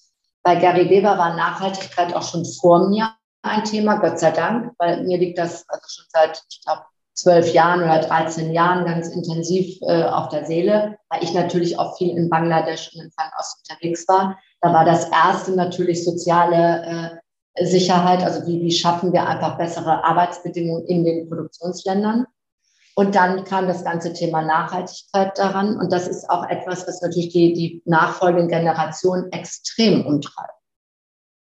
bei 0.47 0.55
Gary 0.55 0.89
Weber 0.89 1.17
war 1.17 1.35
Nachhaltigkeit 1.35 2.15
auch 2.15 2.23
schon 2.23 2.45
vor 2.45 2.87
mir 2.87 3.11
ein 3.41 3.65
Thema, 3.65 3.97
Gott 3.97 4.17
sei 4.17 4.31
Dank, 4.31 4.71
weil 4.77 5.03
mir 5.03 5.17
liegt 5.17 5.37
das 5.37 5.67
also 5.67 5.85
schon 5.89 6.05
seit, 6.07 6.41
ich 6.49 6.61
glaube, 6.63 6.83
zwölf 7.15 7.53
Jahren 7.53 7.83
oder 7.83 7.99
13 7.99 8.53
Jahren 8.53 8.85
ganz 8.85 9.09
intensiv 9.09 9.77
äh, 9.81 10.03
auf 10.05 10.29
der 10.29 10.45
Seele, 10.45 10.97
weil 11.09 11.21
ich 11.21 11.33
natürlich 11.33 11.77
auch 11.77 11.97
viel 11.97 12.15
in 12.15 12.29
Bangladesch 12.29 12.93
und 12.95 13.01
in 13.03 13.11
Fernost 13.11 13.59
unterwegs 13.59 14.07
war. 14.07 14.39
Da 14.61 14.71
war 14.71 14.85
das 14.85 15.09
erste 15.09 15.51
natürlich 15.51 16.05
soziale 16.05 17.19
äh, 17.57 17.65
Sicherheit, 17.65 18.23
also 18.23 18.47
wie, 18.47 18.61
wie 18.61 18.71
schaffen 18.71 19.11
wir 19.11 19.27
einfach 19.27 19.57
bessere 19.57 20.05
Arbeitsbedingungen 20.05 20.85
in 20.85 21.03
den 21.03 21.27
Produktionsländern. 21.27 22.25
Und 22.97 23.13
dann 23.15 23.43
kam 23.43 23.67
das 23.67 23.83
ganze 23.83 24.13
Thema 24.13 24.41
Nachhaltigkeit 24.41 25.37
daran. 25.37 25.77
Und 25.77 25.93
das 25.93 26.07
ist 26.07 26.29
auch 26.29 26.49
etwas, 26.49 26.87
was 26.87 27.01
natürlich 27.01 27.29
die, 27.29 27.53
die 27.53 27.81
nachfolgenden 27.85 28.47
Generationen 28.47 29.31
extrem 29.31 30.05
umtreibt. 30.05 30.51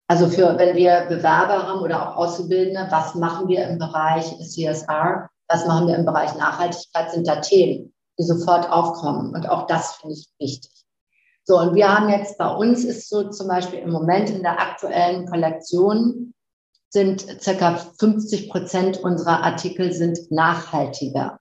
Also 0.07 0.27
für, 0.27 0.57
wenn 0.57 0.75
wir 0.75 1.05
Bewerber 1.07 1.67
haben 1.67 1.81
oder 1.81 2.09
auch 2.09 2.15
Auszubildende, 2.17 2.87
was 2.89 3.15
machen 3.15 3.47
wir 3.47 3.67
im 3.67 3.77
Bereich 3.77 4.35
CSR? 4.39 5.29
was 5.53 5.65
machen 5.67 5.87
wir 5.87 5.95
im 5.95 6.05
Bereich 6.05 6.35
Nachhaltigkeit, 6.35 7.11
sind 7.11 7.27
da 7.27 7.37
Themen, 7.37 7.93
die 8.17 8.23
sofort 8.23 8.69
aufkommen. 8.69 9.33
Und 9.35 9.47
auch 9.47 9.67
das 9.67 9.95
finde 9.95 10.15
ich 10.15 10.27
wichtig. 10.39 10.71
So, 11.45 11.59
und 11.59 11.75
wir 11.75 11.93
haben 11.93 12.09
jetzt 12.09 12.37
bei 12.37 12.49
uns 12.49 12.83
ist 12.85 13.09
so 13.09 13.29
zum 13.29 13.47
Beispiel 13.47 13.79
im 13.79 13.91
Moment 13.91 14.29
in 14.29 14.43
der 14.43 14.59
aktuellen 14.59 15.27
Kollektion 15.27 16.33
sind 16.89 17.21
circa 17.41 17.75
50 17.99 18.49
Prozent 18.49 18.97
unserer 19.03 19.43
Artikel 19.43 19.91
sind 19.91 20.31
nachhaltiger. 20.31 21.39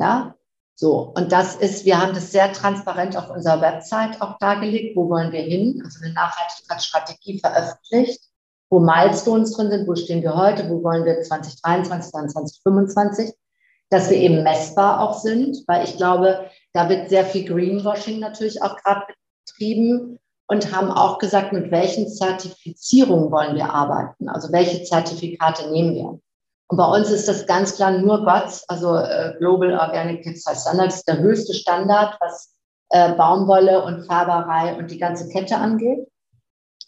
Ja, 0.00 0.34
so. 0.76 1.12
Und 1.14 1.30
das 1.30 1.56
ist, 1.56 1.84
wir 1.84 2.00
haben 2.00 2.14
das 2.14 2.32
sehr 2.32 2.52
transparent 2.54 3.14
auf 3.16 3.28
unserer 3.28 3.60
Website 3.60 4.20
auch 4.22 4.38
dargelegt. 4.38 4.96
Wo 4.96 5.10
wollen 5.10 5.30
wir 5.30 5.42
hin? 5.42 5.82
Also 5.84 6.02
eine 6.02 6.14
Nachhaltigkeitsstrategie 6.14 7.38
veröffentlicht. 7.38 8.22
wo 8.70 8.78
Milestones 8.78 9.52
drin 9.52 9.70
sind, 9.70 9.88
wo 9.88 9.96
stehen 9.96 10.22
wir 10.22 10.36
heute, 10.36 10.70
wo 10.70 10.82
wollen 10.82 11.04
wir 11.04 11.20
2023, 11.20 12.12
2025, 12.12 13.34
dass 13.90 14.08
wir 14.08 14.16
eben 14.16 14.44
messbar 14.44 15.00
auch 15.00 15.18
sind, 15.18 15.64
weil 15.66 15.84
ich 15.84 15.96
glaube, 15.96 16.48
da 16.72 16.88
wird 16.88 17.10
sehr 17.10 17.24
viel 17.24 17.44
Greenwashing 17.46 18.20
natürlich 18.20 18.62
auch 18.62 18.76
gerade 18.76 19.06
betrieben 19.44 20.20
und 20.46 20.72
haben 20.72 20.92
auch 20.92 21.18
gesagt, 21.18 21.52
mit 21.52 21.72
welchen 21.72 22.08
Zertifizierungen 22.08 23.32
wollen 23.32 23.56
wir 23.56 23.74
arbeiten, 23.74 24.28
also 24.28 24.52
welche 24.52 24.84
Zertifikate 24.84 25.70
nehmen 25.72 25.94
wir. 25.96 26.20
Und 26.70 26.76
bei 26.76 26.86
uns 26.86 27.10
ist 27.10 27.26
das 27.26 27.46
ganz 27.46 27.74
klar 27.74 27.90
nur 27.90 28.24
GOTS, 28.24 28.64
also 28.68 28.94
äh, 28.94 29.34
Global 29.38 29.72
Organic 29.76 30.22
Textile 30.22 30.56
Standards, 30.56 31.02
der 31.02 31.18
höchste 31.18 31.52
Standard, 31.52 32.16
was 32.20 32.54
äh, 32.90 33.12
Baumwolle 33.14 33.82
und 33.82 34.04
Färberei 34.04 34.76
und 34.76 34.88
die 34.88 34.98
ganze 34.98 35.28
Kette 35.28 35.56
angeht. 35.56 36.06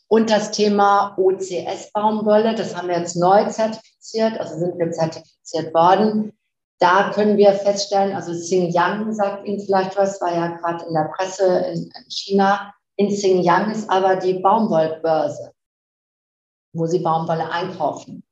Und 0.06 0.30
das 0.30 0.52
Thema 0.52 1.16
OCS-Baumwolle, 1.18 2.54
das 2.54 2.76
haben 2.76 2.86
wir 2.86 2.98
jetzt 2.98 3.16
neu 3.16 3.48
zertifiziert, 3.48 4.38
also 4.38 4.56
sind 4.56 4.78
wir 4.78 4.92
zertifiziert 4.92 5.74
worden. 5.74 6.32
Da 6.78 7.10
können 7.12 7.36
wir 7.36 7.52
feststellen, 7.52 8.14
also 8.14 8.30
Xinjiang 8.32 9.12
sagt 9.12 9.48
Ihnen 9.48 9.58
vielleicht 9.58 9.96
was, 9.96 10.20
war 10.20 10.32
ja 10.32 10.58
gerade 10.58 10.84
in 10.84 10.94
der 10.94 11.10
Presse 11.16 11.58
in, 11.72 11.82
in 11.82 12.10
China. 12.10 12.72
In 12.94 13.08
Xinjiang 13.08 13.72
ist 13.72 13.90
aber 13.90 14.14
die 14.14 14.34
Baumwollbörse, 14.34 15.52
wo 16.72 16.86
Sie 16.86 17.00
Baumwolle 17.00 17.50
einkaufen. 17.50 18.22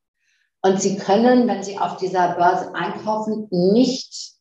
Und 0.62 0.80
Sie 0.80 0.96
können, 0.96 1.48
wenn 1.48 1.62
Sie 1.62 1.78
auf 1.78 1.96
dieser 1.96 2.34
Börse 2.34 2.74
einkaufen, 2.74 3.48
nicht 3.50 4.34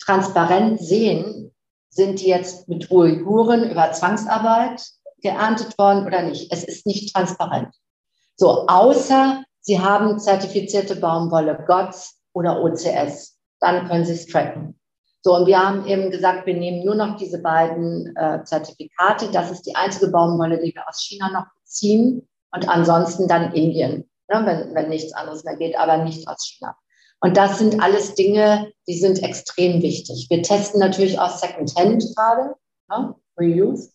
transparent 0.00 0.80
sehen, 0.80 1.54
sind 1.90 2.20
die 2.20 2.28
jetzt 2.28 2.68
mit 2.68 2.90
Uiguren 2.90 3.70
über 3.70 3.92
Zwangsarbeit 3.92 4.82
geerntet 5.20 5.76
worden 5.78 6.06
oder 6.06 6.22
nicht. 6.22 6.52
Es 6.52 6.64
ist 6.64 6.86
nicht 6.86 7.14
transparent. 7.14 7.74
So, 8.36 8.66
außer 8.68 9.42
Sie 9.60 9.80
haben 9.80 10.18
zertifizierte 10.20 10.96
Baumwolle, 10.96 11.64
GOTS 11.66 12.20
oder 12.32 12.62
OCS. 12.62 13.36
Dann 13.60 13.88
können 13.88 14.04
Sie 14.04 14.12
es 14.12 14.26
tracken. 14.26 14.78
So, 15.22 15.34
und 15.34 15.46
wir 15.46 15.58
haben 15.58 15.84
eben 15.86 16.10
gesagt, 16.10 16.46
wir 16.46 16.54
nehmen 16.54 16.84
nur 16.84 16.94
noch 16.94 17.16
diese 17.16 17.42
beiden 17.42 18.16
äh, 18.16 18.44
Zertifikate. 18.44 19.30
Das 19.32 19.50
ist 19.50 19.66
die 19.66 19.74
einzige 19.74 20.08
Baumwolle, 20.08 20.60
die 20.60 20.72
wir 20.72 20.88
aus 20.88 21.02
China 21.02 21.30
noch 21.30 21.46
beziehen. 21.60 22.28
Und 22.52 22.68
ansonsten 22.68 23.26
dann 23.26 23.52
Indien, 23.52 24.07
ne, 24.28 24.42
wenn, 24.44 24.74
wenn 24.74 24.88
nichts 24.88 25.12
anderes 25.12 25.44
mehr 25.44 25.56
geht, 25.56 25.78
aber 25.78 25.98
nicht 25.98 26.28
aus 26.28 26.46
China. 26.46 26.76
Und 27.20 27.36
das 27.36 27.58
sind 27.58 27.82
alles 27.82 28.14
Dinge, 28.14 28.72
die 28.86 28.98
sind 28.98 29.22
extrem 29.22 29.82
wichtig. 29.82 30.26
Wir 30.30 30.42
testen 30.42 30.80
natürlich 30.80 31.18
auch 31.18 31.30
Secondhand 31.30 32.04
gerade, 32.14 32.54
ne, 32.88 33.14
Reuse. 33.38 33.90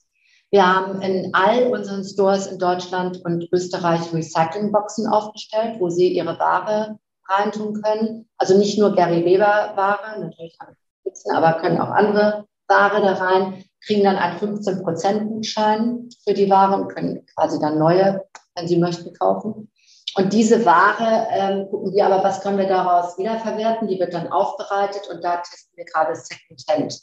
Wir 0.52 0.68
haben 0.68 1.02
in 1.02 1.34
all 1.34 1.68
unseren 1.72 2.04
Stores 2.04 2.46
in 2.48 2.60
Deutschland 2.60 3.22
und 3.26 3.52
Österreich 3.52 4.14
Recyclingboxen 4.14 5.08
aufgestellt, 5.08 5.78
wo 5.80 5.90
Sie 5.90 6.10
Ihre 6.10 6.38
Ware 6.38 7.00
reintun 7.28 7.82
können. 7.82 8.30
Also 8.38 8.58
nicht 8.58 8.78
nur 8.78 8.94
Gary 8.96 9.26
Weber 9.26 9.74
Ware, 9.76 10.20
natürlich 10.20 10.56
Spitzen, 11.00 11.36
aber 11.36 11.60
können 11.60 11.80
auch 11.80 11.90
andere 11.90 12.46
Ware 12.68 13.02
da 13.02 13.14
rein, 13.14 13.64
kriegen 13.86 14.04
dann 14.04 14.16
einen 14.16 14.40
15% 14.40 15.26
Gutschein 15.26 16.10
für 16.24 16.34
die 16.34 16.50
Ware 16.50 16.82
und 16.82 16.88
können 16.90 17.26
quasi 17.36 17.60
dann 17.60 17.78
neue, 17.78 18.24
wenn 18.56 18.68
sie 18.68 18.78
möchten, 18.78 19.14
kaufen. 19.14 19.72
Und 20.16 20.34
diese 20.34 20.66
Ware 20.66 21.28
ähm, 21.32 21.68
gucken 21.70 21.93
wir 21.93 22.05
aber, 22.05 22.24
was 22.24 22.41
können 22.41 22.57
wir 22.57 22.68
daraus 22.68 23.18
wiederverwerten? 23.18 23.88
Die 23.88 23.99
wird 23.99 24.14
dann 24.14 24.32
aufbereitet 24.32 25.09
und 25.11 25.24
da 25.24 25.38
testen 25.38 25.72
wir 25.76 25.86
gerade 25.86 26.16
Secondhand 26.16 26.99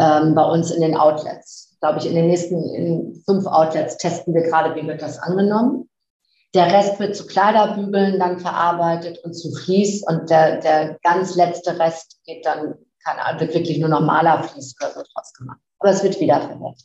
ähm, 0.00 0.34
bei 0.34 0.44
uns 0.44 0.70
in 0.70 0.80
den 0.80 0.96
Outlets 0.96 1.70
glaube 1.80 1.98
ich, 1.98 2.06
in 2.06 2.14
den 2.14 2.28
nächsten 2.28 2.62
in 2.74 3.22
fünf 3.24 3.46
Outlets 3.46 3.96
testen 3.96 4.34
wir 4.34 4.42
gerade, 4.42 4.74
wie 4.74 4.86
wird 4.86 5.02
das 5.02 5.18
angenommen. 5.18 5.88
Der 6.54 6.72
Rest 6.72 6.98
wird 6.98 7.16
zu 7.16 7.26
Kleiderbügeln 7.26 8.18
dann 8.18 8.38
verarbeitet 8.38 9.18
und 9.24 9.34
zu 9.34 9.52
Vlies 9.52 10.04
und 10.06 10.30
der, 10.30 10.60
der 10.60 10.98
ganz 11.02 11.36
letzte 11.36 11.78
Rest 11.78 12.20
geht 12.24 12.44
dann, 12.44 12.74
Ahnung, 13.04 13.40
wird 13.40 13.54
wirklich 13.54 13.78
nur 13.78 13.88
normaler 13.88 14.42
Vlies 14.42 14.74
oder 14.80 14.90
so 14.90 15.00
draus 15.14 15.32
gemacht. 15.34 15.60
Aber 15.78 15.90
es 15.90 16.02
wird 16.02 16.20
wiederverwertet. 16.20 16.84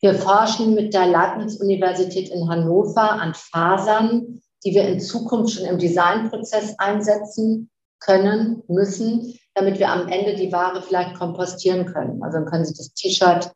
Wir 0.00 0.14
forschen 0.14 0.74
mit 0.74 0.92
der 0.92 1.06
Leibniz-Universität 1.06 2.30
in 2.30 2.48
Hannover 2.48 3.12
an 3.12 3.34
Fasern, 3.34 4.42
die 4.66 4.74
wir 4.74 4.86
in 4.86 5.00
Zukunft 5.00 5.54
schon 5.54 5.64
im 5.64 5.78
Designprozess 5.78 6.74
einsetzen 6.78 7.70
können, 8.00 8.62
müssen, 8.68 9.38
damit 9.54 9.78
wir 9.78 9.88
am 9.88 10.08
Ende 10.08 10.34
die 10.34 10.52
Ware 10.52 10.82
vielleicht 10.82 11.14
kompostieren 11.14 11.86
können. 11.86 12.22
Also 12.22 12.38
dann 12.38 12.46
können 12.46 12.66
Sie 12.66 12.74
das 12.74 12.92
T-Shirt 12.92 13.50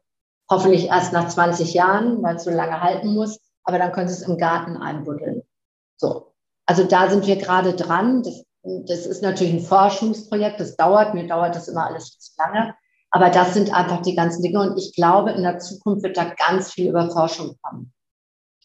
Hoffentlich 0.51 0.89
erst 0.89 1.13
nach 1.13 1.29
20 1.29 1.75
Jahren, 1.75 2.21
weil 2.25 2.35
es 2.35 2.43
so 2.43 2.51
lange 2.51 2.81
halten 2.81 3.15
muss. 3.15 3.39
Aber 3.63 3.79
dann 3.79 3.93
können 3.93 4.09
Sie 4.09 4.15
es 4.15 4.29
im 4.29 4.37
Garten 4.37 4.77
einbuddeln. 4.77 5.43
So. 5.97 6.33
Also 6.67 6.85
da 6.85 7.09
sind 7.09 7.27
wir 7.27 7.37
gerade 7.37 7.75
dran. 7.75 8.25
Das, 8.25 8.43
das 8.63 9.07
ist 9.07 9.23
natürlich 9.23 9.53
ein 9.53 9.61
Forschungsprojekt. 9.61 10.59
Das 10.59 10.77
dauert. 10.77 11.15
Mir 11.15 11.29
dauert 11.29 11.55
das 11.55 11.69
immer 11.69 11.87
alles 11.87 12.19
zu 12.19 12.33
lange. 12.37 12.75
Aber 13.13 13.31
das 13.31 13.55
sind 13.55 13.73
einfach 13.73 14.03
die 14.03 14.17
ganzen 14.17 14.43
Dinge. 14.43 14.61
Und 14.61 14.77
ich 14.77 14.93
glaube, 14.93 15.31
in 15.31 15.45
der 15.45 15.61
Zukunft 15.61 16.03
wird 16.03 16.17
da 16.17 16.25
ganz 16.25 16.73
viel 16.73 16.89
über 16.89 17.09
Forschung 17.11 17.57
kommen. 17.63 17.93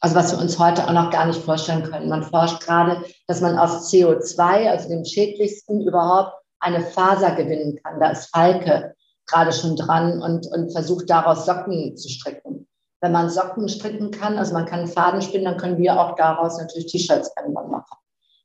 Also 0.01 0.15
was 0.15 0.31
wir 0.31 0.39
uns 0.39 0.59
heute 0.59 0.87
auch 0.87 0.91
noch 0.91 1.09
gar 1.09 1.25
nicht 1.25 1.41
vorstellen 1.41 1.83
können. 1.83 2.09
Man 2.09 2.23
forscht 2.23 2.61
gerade, 2.61 3.03
dass 3.27 3.41
man 3.41 3.57
aus 3.57 3.91
CO2, 3.91 4.69
also 4.69 4.89
dem 4.89 5.05
schädlichsten 5.05 5.81
überhaupt, 5.81 6.33
eine 6.59 6.81
Faser 6.81 7.31
gewinnen 7.31 7.79
kann. 7.83 7.99
Da 7.99 8.09
ist 8.09 8.27
Falke 8.27 8.95
gerade 9.27 9.51
schon 9.51 9.75
dran 9.75 10.21
und, 10.21 10.47
und 10.47 10.71
versucht 10.71 11.09
daraus 11.09 11.45
Socken 11.45 11.95
zu 11.97 12.09
stricken. 12.09 12.67
Wenn 13.01 13.11
man 13.11 13.29
Socken 13.29 13.69
stricken 13.69 14.11
kann, 14.11 14.37
also 14.37 14.53
man 14.53 14.65
kann 14.65 14.87
Faden 14.87 15.21
spinnen, 15.21 15.45
dann 15.45 15.57
können 15.57 15.77
wir 15.77 15.99
auch 15.99 16.15
daraus 16.15 16.57
natürlich 16.57 16.91
T-Shirts 16.91 17.31
irgendwann 17.37 17.69
machen. 17.69 17.97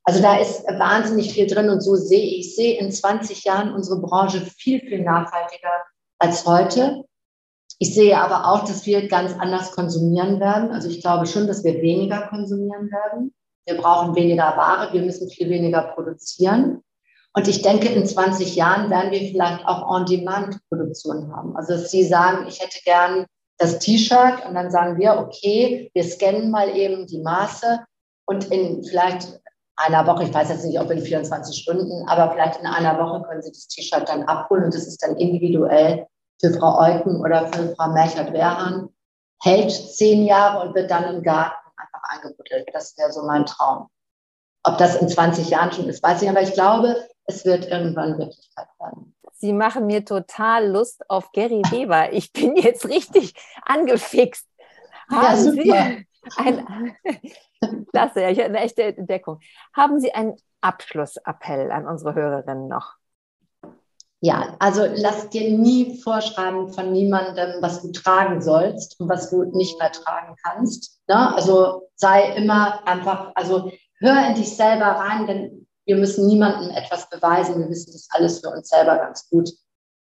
Also 0.04 0.22
da 0.22 0.38
ist 0.38 0.64
wahnsinnig 0.64 1.32
viel 1.32 1.46
drin 1.46 1.68
und 1.68 1.82
so 1.82 1.94
sehe 1.94 2.38
ich 2.38 2.56
sehe 2.56 2.78
in 2.78 2.90
20 2.90 3.44
Jahren 3.44 3.72
unsere 3.72 4.00
Branche 4.00 4.40
viel, 4.40 4.80
viel 4.80 5.02
nachhaltiger 5.02 5.84
als 6.18 6.46
heute. 6.46 7.04
Ich 7.82 7.94
sehe 7.94 8.20
aber 8.20 8.46
auch, 8.46 8.66
dass 8.66 8.84
wir 8.84 9.08
ganz 9.08 9.32
anders 9.38 9.72
konsumieren 9.72 10.38
werden. 10.38 10.70
Also 10.70 10.90
ich 10.90 11.00
glaube 11.00 11.26
schon, 11.26 11.46
dass 11.46 11.64
wir 11.64 11.80
weniger 11.80 12.28
konsumieren 12.28 12.90
werden. 12.90 13.32
Wir 13.64 13.78
brauchen 13.78 14.14
weniger 14.14 14.54
Ware, 14.54 14.92
wir 14.92 15.00
müssen 15.00 15.30
viel 15.30 15.48
weniger 15.48 15.82
produzieren. 15.94 16.82
Und 17.32 17.48
ich 17.48 17.62
denke, 17.62 17.88
in 17.88 18.04
20 18.04 18.54
Jahren 18.54 18.90
werden 18.90 19.12
wir 19.12 19.20
vielleicht 19.20 19.64
auch 19.64 19.88
On-Demand-Produktion 19.88 21.34
haben. 21.34 21.56
Also, 21.56 21.72
dass 21.72 21.90
Sie 21.90 22.04
sagen, 22.04 22.46
ich 22.48 22.60
hätte 22.60 22.80
gern 22.84 23.24
das 23.56 23.78
T-Shirt 23.78 24.44
und 24.46 24.54
dann 24.54 24.70
sagen 24.70 24.98
wir, 24.98 25.16
okay, 25.16 25.90
wir 25.94 26.04
scannen 26.04 26.50
mal 26.50 26.76
eben 26.76 27.06
die 27.06 27.22
Maße 27.22 27.80
und 28.26 28.50
in 28.50 28.84
vielleicht 28.84 29.40
einer 29.76 30.06
Woche, 30.06 30.24
ich 30.24 30.34
weiß 30.34 30.50
jetzt 30.50 30.66
nicht, 30.66 30.78
ob 30.78 30.90
in 30.90 31.00
24 31.00 31.62
Stunden, 31.62 32.06
aber 32.08 32.30
vielleicht 32.32 32.60
in 32.60 32.66
einer 32.66 32.98
Woche 32.98 33.22
können 33.22 33.40
Sie 33.40 33.52
das 33.52 33.68
T-Shirt 33.68 34.06
dann 34.06 34.24
abholen 34.24 34.64
und 34.64 34.74
das 34.74 34.86
ist 34.86 35.02
dann 35.02 35.16
individuell 35.16 36.06
für 36.40 36.52
Frau 36.54 36.78
Eucken 36.78 37.20
oder 37.20 37.52
für 37.52 37.74
Frau 37.74 37.88
Merchert-Wehrhahn. 37.88 38.88
Hält 39.42 39.70
zehn 39.70 40.24
Jahre 40.24 40.66
und 40.66 40.74
wird 40.74 40.90
dann 40.90 41.14
im 41.14 41.22
Garten 41.22 41.56
einfach 41.76 42.02
eingebuddelt. 42.10 42.68
Das 42.72 42.96
wäre 42.98 43.12
so 43.12 43.22
mein 43.24 43.46
Traum. 43.46 43.88
Ob 44.64 44.76
das 44.78 44.96
in 44.96 45.08
20 45.08 45.48
Jahren 45.48 45.72
schon 45.72 45.88
ist, 45.88 46.02
weiß 46.02 46.16
ich 46.16 46.28
nicht, 46.28 46.36
aber 46.36 46.42
ich 46.46 46.52
glaube, 46.52 47.08
es 47.24 47.44
wird 47.44 47.66
irgendwann 47.68 48.18
Wirklichkeit 48.18 48.68
werden. 48.78 49.14
Sie 49.32 49.54
machen 49.54 49.86
mir 49.86 50.04
total 50.04 50.68
Lust 50.68 51.08
auf 51.08 51.32
Gary 51.32 51.62
Weber. 51.70 52.12
Ich 52.12 52.32
bin 52.32 52.56
jetzt 52.56 52.86
richtig 52.86 53.32
angefixt. 53.64 54.46
Haben 55.10 55.22
ja, 55.22 55.36
super. 55.36 55.62
Sie 55.62 56.06
ein, 56.36 56.96
klasse, 57.92 58.28
ja, 58.28 58.44
eine 58.44 58.60
echte 58.60 58.82
Entdeckung. 58.82 59.40
Haben 59.72 59.98
Sie 59.98 60.12
einen 60.12 60.36
Abschlussappell 60.60 61.70
an 61.70 61.86
unsere 61.86 62.14
Hörerinnen 62.14 62.68
noch? 62.68 62.99
Ja, 64.22 64.54
also 64.58 64.84
lass 64.96 65.30
dir 65.30 65.56
nie 65.56 65.98
vorschreiben 66.02 66.72
von 66.72 66.92
niemandem, 66.92 67.62
was 67.62 67.80
du 67.80 67.90
tragen 67.90 68.42
sollst 68.42 69.00
und 69.00 69.08
was 69.08 69.30
du 69.30 69.44
nicht 69.44 69.78
mehr 69.78 69.90
tragen 69.92 70.36
kannst. 70.42 71.00
Ne? 71.08 71.34
Also 71.34 71.88
sei 71.94 72.34
immer 72.36 72.86
einfach, 72.86 73.32
also 73.34 73.72
hör 73.98 74.28
in 74.28 74.34
dich 74.34 74.54
selber 74.54 74.86
rein, 74.86 75.26
denn 75.26 75.66
wir 75.86 75.96
müssen 75.96 76.26
niemandem 76.26 76.70
etwas 76.70 77.08
beweisen. 77.08 77.60
Wir 77.60 77.70
wissen 77.70 77.92
das 77.92 78.08
alles 78.10 78.40
für 78.40 78.50
uns 78.50 78.68
selber 78.68 78.98
ganz 78.98 79.28
gut, 79.30 79.50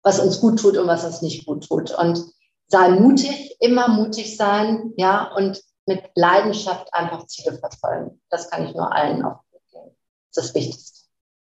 was 0.02 0.18
uns 0.18 0.40
gut 0.40 0.58
tut 0.58 0.76
und 0.76 0.88
was 0.88 1.04
uns 1.04 1.22
nicht 1.22 1.46
gut 1.46 1.68
tut. 1.68 1.96
Und 1.96 2.24
sei 2.66 2.88
mutig, 2.88 3.56
immer 3.60 3.86
mutig 3.86 4.36
sein, 4.36 4.92
ja, 4.96 5.32
und 5.36 5.62
mit 5.86 6.02
Leidenschaft 6.16 6.92
einfach 6.92 7.26
Ziele 7.26 7.56
verfolgen. 7.58 8.20
Das 8.30 8.50
kann 8.50 8.66
ich 8.66 8.74
nur 8.74 8.92
allen 8.92 9.24
auch 9.24 9.40
geben. 9.70 9.96
Das 10.34 10.44
ist 10.44 10.48
das 10.48 10.54
Wichtigste. 10.54 11.00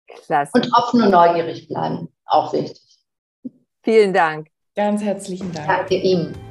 Klasse. 0.08 0.52
Und 0.56 0.74
offen 0.74 1.04
und 1.04 1.12
neugierig 1.12 1.68
bleiben, 1.68 2.10
auch 2.28 2.54
wichtig. 2.54 2.82
Vielen 3.84 4.14
Dank. 4.14 4.50
Ganz 4.76 5.02
herzlichen 5.02 5.52
Dank. 5.52 5.68
Danke 5.68 5.96
Ihnen. 5.96 6.47